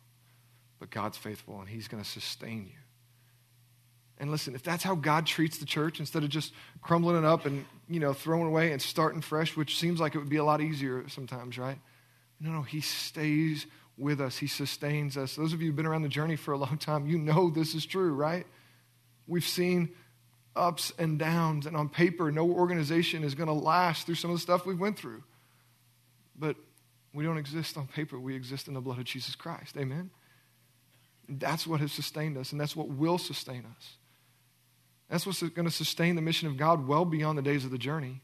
but 0.79 0.91
God's 0.91 1.17
faithful 1.17 1.59
and 1.61 1.67
he's 1.67 1.89
going 1.89 2.03
to 2.03 2.09
sustain 2.09 2.67
you. 2.67 2.79
And 4.19 4.31
listen, 4.31 4.55
if 4.55 4.63
that's 4.63 4.85
how 4.85 4.95
God 4.95 5.25
treats 5.25 5.57
the 5.57 5.65
church, 5.65 6.01
instead 6.01 6.23
of 6.23 6.29
just 6.29 6.53
crumbling 6.83 7.17
it 7.17 7.25
up 7.25 7.47
and, 7.47 7.65
you 7.89 8.01
know, 8.01 8.13
throwing 8.13 8.47
away 8.47 8.73
and 8.73 8.83
starting 8.83 9.23
fresh, 9.23 9.57
which 9.57 9.79
seems 9.79 10.01
like 10.01 10.15
it 10.15 10.19
would 10.19 10.29
be 10.29 10.37
a 10.37 10.45
lot 10.45 10.61
easier 10.61 11.09
sometimes, 11.09 11.57
right? 11.57 11.79
No, 12.39 12.51
no, 12.51 12.61
He 12.61 12.83
stays 12.83 13.65
with 13.97 14.21
us. 14.21 14.37
He 14.37 14.49
sustains 14.49 15.17
us. 15.17 15.35
Those 15.35 15.55
of 15.55 15.63
you 15.63 15.69
who've 15.69 15.77
been 15.77 15.87
around 15.87 16.03
the 16.03 16.11
journey 16.11 16.37
for 16.37 16.53
a 16.53 16.59
long 16.59 16.77
time, 16.77 17.07
you 17.07 17.17
know 17.17 17.49
this 17.49 17.75
is 17.75 17.87
true, 17.87 18.13
right? 18.13 18.47
We've 19.27 19.47
seen 19.47 19.89
ups 20.55 20.93
and 20.99 21.19
downs, 21.19 21.65
and 21.65 21.75
on 21.75 21.89
paper, 21.89 22.31
no 22.31 22.51
organization 22.51 23.25
is 23.25 23.35
going 23.35 23.47
to 23.47 23.55
last 23.55 24.05
through 24.05 24.17
some 24.17 24.31
of 24.31 24.37
the 24.37 24.43
stuff 24.43 24.67
we've 24.67 24.79
went 24.79 24.99
through. 24.99 25.23
But 26.39 26.57
we 27.15 27.25
don't 27.25 27.39
exist 27.39 27.79
on 27.79 27.87
paper. 27.87 28.19
We 28.19 28.35
exist 28.35 28.67
in 28.67 28.75
the 28.75 28.81
blood 28.81 28.99
of 28.99 29.05
Jesus 29.05 29.37
Christ. 29.37 29.77
Amen? 29.77 30.11
That's 31.29 31.67
what 31.67 31.81
has 31.81 31.93
sustained 31.93 32.37
us, 32.37 32.53
and 32.53 32.61
that's 32.61 32.75
what 32.75 32.89
will 32.89 33.19
sustain 33.19 33.65
us. 33.77 33.97
That's 35.09 35.25
what's 35.25 35.41
going 35.41 35.67
to 35.67 35.75
sustain 35.75 36.17
the 36.17 36.23
mission 36.23 36.49
of 36.49 36.57
God 36.57 36.89
well 36.89 37.05
beyond 37.05 37.39
the 37.39 37.43
days 37.43 37.65
of 37.65 37.71
the 37.71 37.79
journey. 37.79 38.21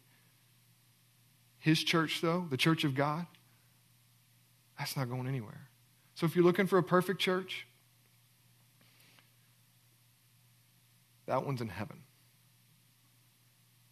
His 1.58 1.84
church, 1.84 2.20
though, 2.20 2.46
the 2.50 2.56
church 2.56 2.84
of 2.84 2.94
God, 2.94 3.26
that's 4.78 4.96
not 4.96 5.08
going 5.08 5.28
anywhere. 5.28 5.68
So 6.14 6.26
if 6.26 6.34
you're 6.34 6.44
looking 6.44 6.66
for 6.66 6.78
a 6.78 6.82
perfect 6.82 7.20
church, 7.20 7.66
that 11.26 11.46
one's 11.46 11.60
in 11.60 11.68
heaven. 11.68 12.02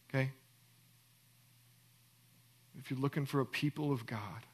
Okay? 0.09 0.31
If 2.77 2.91
you're 2.91 2.99
looking 2.99 3.25
for 3.25 3.39
a 3.39 3.45
people 3.45 3.91
of 3.91 4.05
God, 4.05 4.45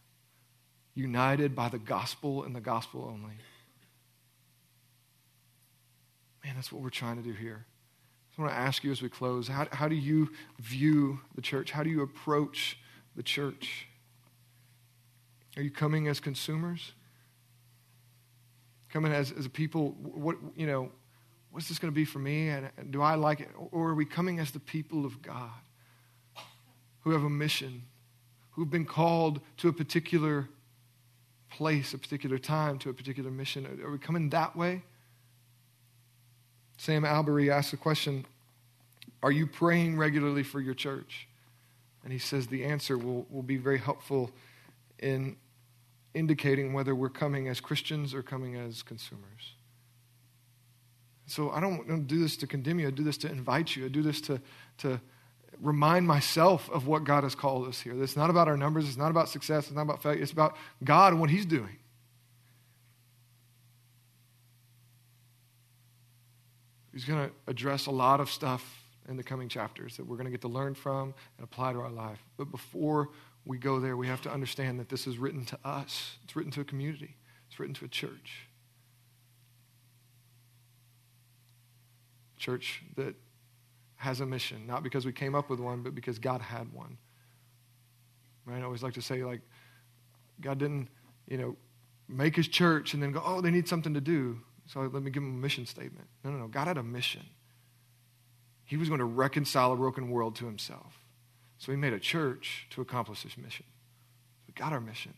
united 0.95 1.55
by 1.55 1.69
the 1.69 1.77
gospel 1.77 2.43
and 2.43 2.55
the 2.55 2.61
gospel 2.61 3.07
only, 3.13 3.35
man, 6.43 6.55
that's 6.55 6.71
what 6.71 6.81
we're 6.81 6.89
trying 6.89 7.17
to 7.17 7.23
do 7.23 7.33
here. 7.33 7.65
I 8.37 8.41
want 8.41 8.53
to 8.53 8.57
ask 8.57 8.83
you 8.83 8.91
as 8.91 9.01
we 9.01 9.07
close 9.07 9.47
how, 9.47 9.67
how 9.71 9.87
do 9.87 9.95
you 9.95 10.29
view 10.59 11.19
the 11.35 11.41
church? 11.41 11.71
How 11.71 11.83
do 11.83 11.89
you 11.89 12.01
approach 12.01 12.77
the 13.15 13.23
church? 13.23 13.87
Are 15.55 15.61
you 15.61 15.71
coming 15.71 16.07
as 16.07 16.19
consumers? 16.19 16.91
Coming 18.89 19.13
as, 19.13 19.31
as 19.31 19.45
a 19.45 19.49
people, 19.49 19.91
what, 20.01 20.35
you 20.55 20.67
know, 20.67 20.91
what's 21.51 21.69
this 21.69 21.79
going 21.79 21.93
to 21.93 21.95
be 21.95 22.03
for 22.03 22.19
me? 22.19 22.49
And, 22.49 22.69
do 22.89 23.01
I 23.01 23.15
like 23.15 23.39
it? 23.39 23.49
Or 23.71 23.89
are 23.89 23.95
we 23.95 24.05
coming 24.05 24.39
as 24.39 24.51
the 24.51 24.59
people 24.59 25.05
of 25.05 25.21
God 25.21 25.49
who 27.01 27.11
have 27.11 27.23
a 27.23 27.29
mission, 27.29 27.83
who've 28.51 28.69
been 28.69 28.85
called 28.85 29.39
to 29.57 29.69
a 29.69 29.73
particular 29.73 30.49
place, 31.49 31.93
a 31.93 31.97
particular 31.97 32.37
time, 32.37 32.77
to 32.79 32.89
a 32.89 32.93
particular 32.93 33.31
mission? 33.31 33.65
Are 33.83 33.91
we 33.91 33.97
coming 33.97 34.29
that 34.29 34.55
way? 34.55 34.83
Sam 36.77 37.03
Allberry 37.03 37.49
asks 37.49 37.71
the 37.71 37.77
question 37.77 38.25
Are 39.23 39.31
you 39.31 39.47
praying 39.47 39.97
regularly 39.97 40.43
for 40.43 40.59
your 40.59 40.73
church? 40.73 41.27
And 42.03 42.13
he 42.13 42.19
says 42.19 42.47
the 42.47 42.63
answer 42.63 42.97
will, 42.97 43.25
will 43.29 43.41
be 43.41 43.57
very 43.57 43.79
helpful 43.79 44.31
in 44.99 45.35
indicating 46.13 46.71
whether 46.71 46.93
we're 46.93 47.09
coming 47.09 47.47
as 47.47 47.59
Christians 47.59 48.13
or 48.13 48.21
coming 48.21 48.55
as 48.55 48.83
consumers. 48.83 49.55
So 51.27 51.49
I 51.49 51.59
don't 51.59 52.05
do 52.05 52.19
this 52.19 52.37
to 52.37 52.47
condemn 52.47 52.79
you. 52.79 52.87
I 52.87 52.91
do 52.91 53.03
this 53.03 53.17
to 53.19 53.31
invite 53.31 53.75
you. 53.75 53.85
I 53.85 53.87
do 53.87 54.03
this 54.03 54.21
to, 54.21 54.39
to 54.79 55.01
remind 55.61 56.07
myself 56.07 56.69
of 56.69 56.87
what 56.87 57.03
God 57.03 57.23
has 57.23 57.35
called 57.35 57.67
us 57.67 57.81
here. 57.81 58.01
It's 58.01 58.15
not 58.15 58.29
about 58.29 58.47
our 58.47 58.57
numbers. 58.57 58.87
It's 58.87 58.97
not 58.97 59.11
about 59.11 59.29
success. 59.29 59.67
It's 59.67 59.75
not 59.75 59.83
about 59.83 60.01
failure. 60.01 60.21
It's 60.21 60.31
about 60.31 60.55
God 60.83 61.13
and 61.13 61.21
what 61.21 61.29
He's 61.29 61.45
doing. 61.45 61.77
He's 66.93 67.05
going 67.05 67.27
to 67.27 67.35
address 67.47 67.87
a 67.87 67.91
lot 67.91 68.21
of 68.21 68.29
stuff 68.29 68.83
in 69.09 69.17
the 69.17 69.23
coming 69.23 69.49
chapters 69.49 69.97
that 69.97 70.05
we're 70.05 70.15
going 70.15 70.25
to 70.25 70.31
get 70.31 70.41
to 70.41 70.47
learn 70.47 70.73
from 70.73 71.13
and 71.37 71.43
apply 71.43 71.73
to 71.73 71.79
our 71.79 71.91
life. 71.91 72.19
But 72.37 72.51
before 72.51 73.09
we 73.45 73.57
go 73.57 73.79
there, 73.79 73.97
we 73.97 74.07
have 74.07 74.21
to 74.21 74.31
understand 74.31 74.79
that 74.79 74.89
this 74.89 75.05
is 75.05 75.17
written 75.17 75.45
to 75.45 75.59
us, 75.63 76.17
it's 76.23 76.35
written 76.35 76.51
to 76.53 76.61
a 76.61 76.63
community, 76.63 77.17
it's 77.49 77.59
written 77.59 77.75
to 77.75 77.85
a 77.85 77.89
church. 77.89 78.47
Church 82.37 82.83
that 82.95 83.15
has 84.05 84.21
a 84.21 84.25
mission, 84.25 84.65
not 84.65 84.81
because 84.83 85.05
we 85.05 85.11
came 85.11 85.35
up 85.35 85.49
with 85.49 85.59
one, 85.59 85.83
but 85.83 85.93
because 85.93 86.17
God 86.19 86.41
had 86.41 86.71
one. 86.73 86.97
Right? 88.45 88.61
I 88.61 88.63
always 88.63 88.83
like 88.83 88.93
to 88.93 89.01
say, 89.01 89.23
like, 89.23 89.41
God 90.39 90.57
didn't, 90.59 90.87
you 91.27 91.37
know, 91.37 91.55
make 92.07 92.35
his 92.35 92.47
church 92.47 92.93
and 92.93 93.01
then 93.01 93.11
go, 93.11 93.21
oh, 93.25 93.41
they 93.41 93.51
need 93.51 93.67
something 93.67 93.93
to 93.93 94.01
do. 94.01 94.39
So 94.67 94.79
let 94.81 95.03
me 95.03 95.11
give 95.11 95.23
them 95.23 95.35
a 95.37 95.41
mission 95.41 95.65
statement. 95.65 96.07
No, 96.23 96.31
no, 96.31 96.37
no. 96.37 96.47
God 96.47 96.67
had 96.67 96.77
a 96.77 96.83
mission. 96.83 97.25
He 98.63 98.77
was 98.77 98.87
going 98.89 98.99
to 98.99 99.05
reconcile 99.05 99.71
a 99.73 99.75
broken 99.75 100.09
world 100.09 100.35
to 100.37 100.45
himself. 100.45 100.93
So 101.57 101.71
he 101.71 101.77
made 101.77 101.93
a 101.93 101.99
church 101.99 102.67
to 102.71 102.81
accomplish 102.81 103.23
his 103.23 103.37
mission. 103.37 103.65
We 104.47 104.53
got 104.53 104.73
our 104.73 104.81
mission. 104.81 105.13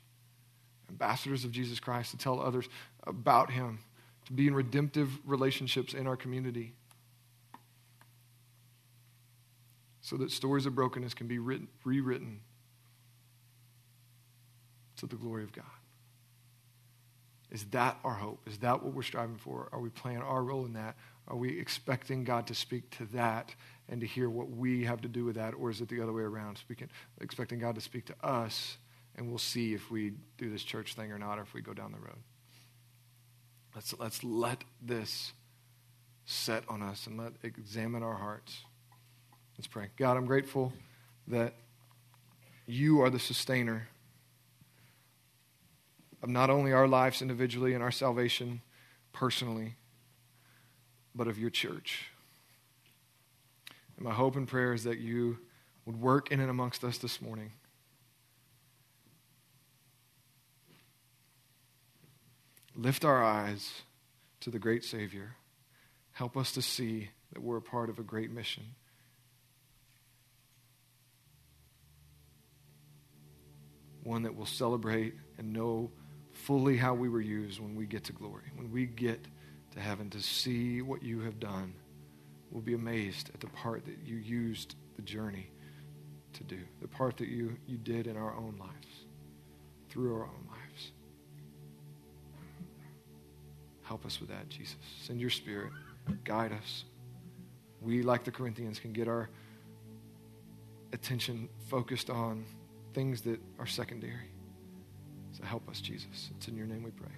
ambassadors 0.89 1.45
of 1.45 1.51
Jesus 1.51 1.79
Christ, 1.79 2.11
to 2.11 2.17
tell 2.17 2.39
others 2.39 2.67
about 3.05 3.51
Him, 3.51 3.79
to 4.25 4.33
be 4.33 4.47
in 4.47 4.55
redemptive 4.55 5.19
relationships 5.25 5.93
in 5.93 6.07
our 6.07 6.17
community. 6.17 6.73
So 10.07 10.15
that 10.15 10.31
stories 10.31 10.65
of 10.65 10.73
brokenness 10.73 11.13
can 11.13 11.27
be 11.27 11.37
written, 11.37 11.67
rewritten 11.83 12.39
to 14.95 15.05
the 15.05 15.17
glory 15.17 15.43
of 15.43 15.51
God. 15.51 15.65
Is 17.51 17.65
that 17.71 17.97
our 18.05 18.13
hope? 18.13 18.39
Is 18.47 18.59
that 18.59 18.81
what 18.81 18.93
we're 18.93 19.01
striving 19.01 19.35
for? 19.35 19.67
Are 19.73 19.81
we 19.81 19.89
playing 19.89 20.19
our 20.19 20.41
role 20.41 20.63
in 20.65 20.71
that? 20.73 20.95
Are 21.27 21.35
we 21.35 21.59
expecting 21.59 22.23
God 22.23 22.47
to 22.47 22.55
speak 22.55 22.89
to 22.91 23.05
that 23.07 23.53
and 23.89 23.99
to 23.99 24.07
hear 24.07 24.29
what 24.29 24.49
we 24.49 24.85
have 24.85 25.01
to 25.01 25.09
do 25.09 25.25
with 25.25 25.35
that? 25.35 25.53
Or 25.53 25.69
is 25.69 25.81
it 25.81 25.89
the 25.89 25.99
other 25.99 26.13
way 26.13 26.23
around? 26.23 26.57
Speaking, 26.57 26.87
expecting 27.19 27.59
God 27.59 27.75
to 27.75 27.81
speak 27.81 28.05
to 28.05 28.15
us, 28.25 28.77
and 29.17 29.27
we'll 29.27 29.37
see 29.37 29.73
if 29.73 29.91
we 29.91 30.13
do 30.37 30.49
this 30.49 30.63
church 30.63 30.93
thing 30.93 31.11
or 31.11 31.19
not, 31.19 31.37
or 31.37 31.41
if 31.41 31.53
we 31.53 31.59
go 31.59 31.73
down 31.73 31.91
the 31.91 31.99
road. 31.99 32.23
Let's, 33.75 33.93
let's 33.99 34.23
let 34.23 34.63
this 34.81 35.33
set 36.23 36.63
on 36.69 36.81
us 36.81 37.07
and 37.07 37.17
let 37.17 37.33
examine 37.43 38.03
our 38.03 38.15
hearts. 38.15 38.61
Let's 39.57 39.67
pray. 39.67 39.87
God, 39.97 40.17
I'm 40.17 40.25
grateful 40.25 40.71
that 41.27 41.55
you 42.67 43.01
are 43.01 43.09
the 43.09 43.19
sustainer 43.19 43.87
of 46.21 46.29
not 46.29 46.49
only 46.49 46.73
our 46.73 46.87
lives 46.87 47.21
individually 47.21 47.73
and 47.73 47.81
our 47.81 47.91
salvation 47.91 48.61
personally, 49.13 49.75
but 51.15 51.27
of 51.27 51.39
your 51.39 51.49
church. 51.49 52.11
And 53.95 54.05
my 54.05 54.13
hope 54.13 54.35
and 54.35 54.47
prayer 54.47 54.73
is 54.73 54.83
that 54.83 54.99
you 54.99 55.39
would 55.85 55.99
work 55.99 56.31
in 56.31 56.39
and 56.39 56.51
amongst 56.51 56.83
us 56.83 56.99
this 56.99 57.19
morning. 57.19 57.51
Lift 62.75 63.03
our 63.03 63.23
eyes 63.23 63.81
to 64.41 64.51
the 64.51 64.59
great 64.59 64.85
Savior. 64.85 65.35
Help 66.11 66.37
us 66.37 66.51
to 66.51 66.61
see 66.61 67.09
that 67.33 67.41
we're 67.41 67.57
a 67.57 67.61
part 67.61 67.89
of 67.89 67.97
a 67.97 68.03
great 68.03 68.29
mission. 68.29 68.75
One 74.07 74.23
that 74.23 74.33
will 74.33 74.45
celebrate 74.45 75.15
and 75.37 75.51
know 75.51 75.91
fully 76.31 76.77
how 76.77 76.93
we 76.93 77.09
were 77.09 77.19
used 77.19 77.59
when 77.59 77.75
we 77.75 77.85
get 77.85 78.05
to 78.05 78.13
glory, 78.13 78.45
when 78.55 78.71
we 78.71 78.85
get 78.85 79.27
to 79.73 79.81
heaven 79.81 80.09
to 80.11 80.21
see 80.21 80.81
what 80.81 81.03
you 81.03 81.19
have 81.19 81.41
done. 81.41 81.73
We'll 82.49 82.61
be 82.61 82.73
amazed 82.73 83.31
at 83.33 83.41
the 83.41 83.47
part 83.47 83.83
that 83.83 83.97
you 84.05 84.15
used 84.15 84.75
the 84.95 85.01
journey 85.01 85.51
to 86.31 86.43
do, 86.45 86.59
the 86.81 86.87
part 86.87 87.17
that 87.17 87.27
you, 87.27 87.57
you 87.67 87.77
did 87.77 88.07
in 88.07 88.15
our 88.15 88.33
own 88.33 88.55
lives, 88.57 88.87
through 89.89 90.15
our 90.15 90.23
own 90.23 90.47
lives. 90.47 90.91
Help 93.81 94.05
us 94.05 94.21
with 94.21 94.29
that, 94.29 94.47
Jesus. 94.47 94.77
Send 95.03 95.19
your 95.19 95.29
spirit, 95.29 95.73
guide 96.23 96.53
us. 96.53 96.85
We, 97.81 98.03
like 98.03 98.23
the 98.23 98.31
Corinthians, 98.31 98.79
can 98.79 98.93
get 98.93 99.09
our 99.09 99.29
attention 100.93 101.49
focused 101.67 102.09
on 102.09 102.45
things 102.97 103.21
that 103.21 103.39
are 103.59 103.67
secondary. 103.67 104.31
So 105.31 105.43
help 105.43 105.69
us, 105.69 105.81
Jesus. 105.81 106.31
It's 106.35 106.47
in 106.47 106.57
your 106.57 106.65
name 106.65 106.81
we 106.81 106.89
pray. 106.89 107.11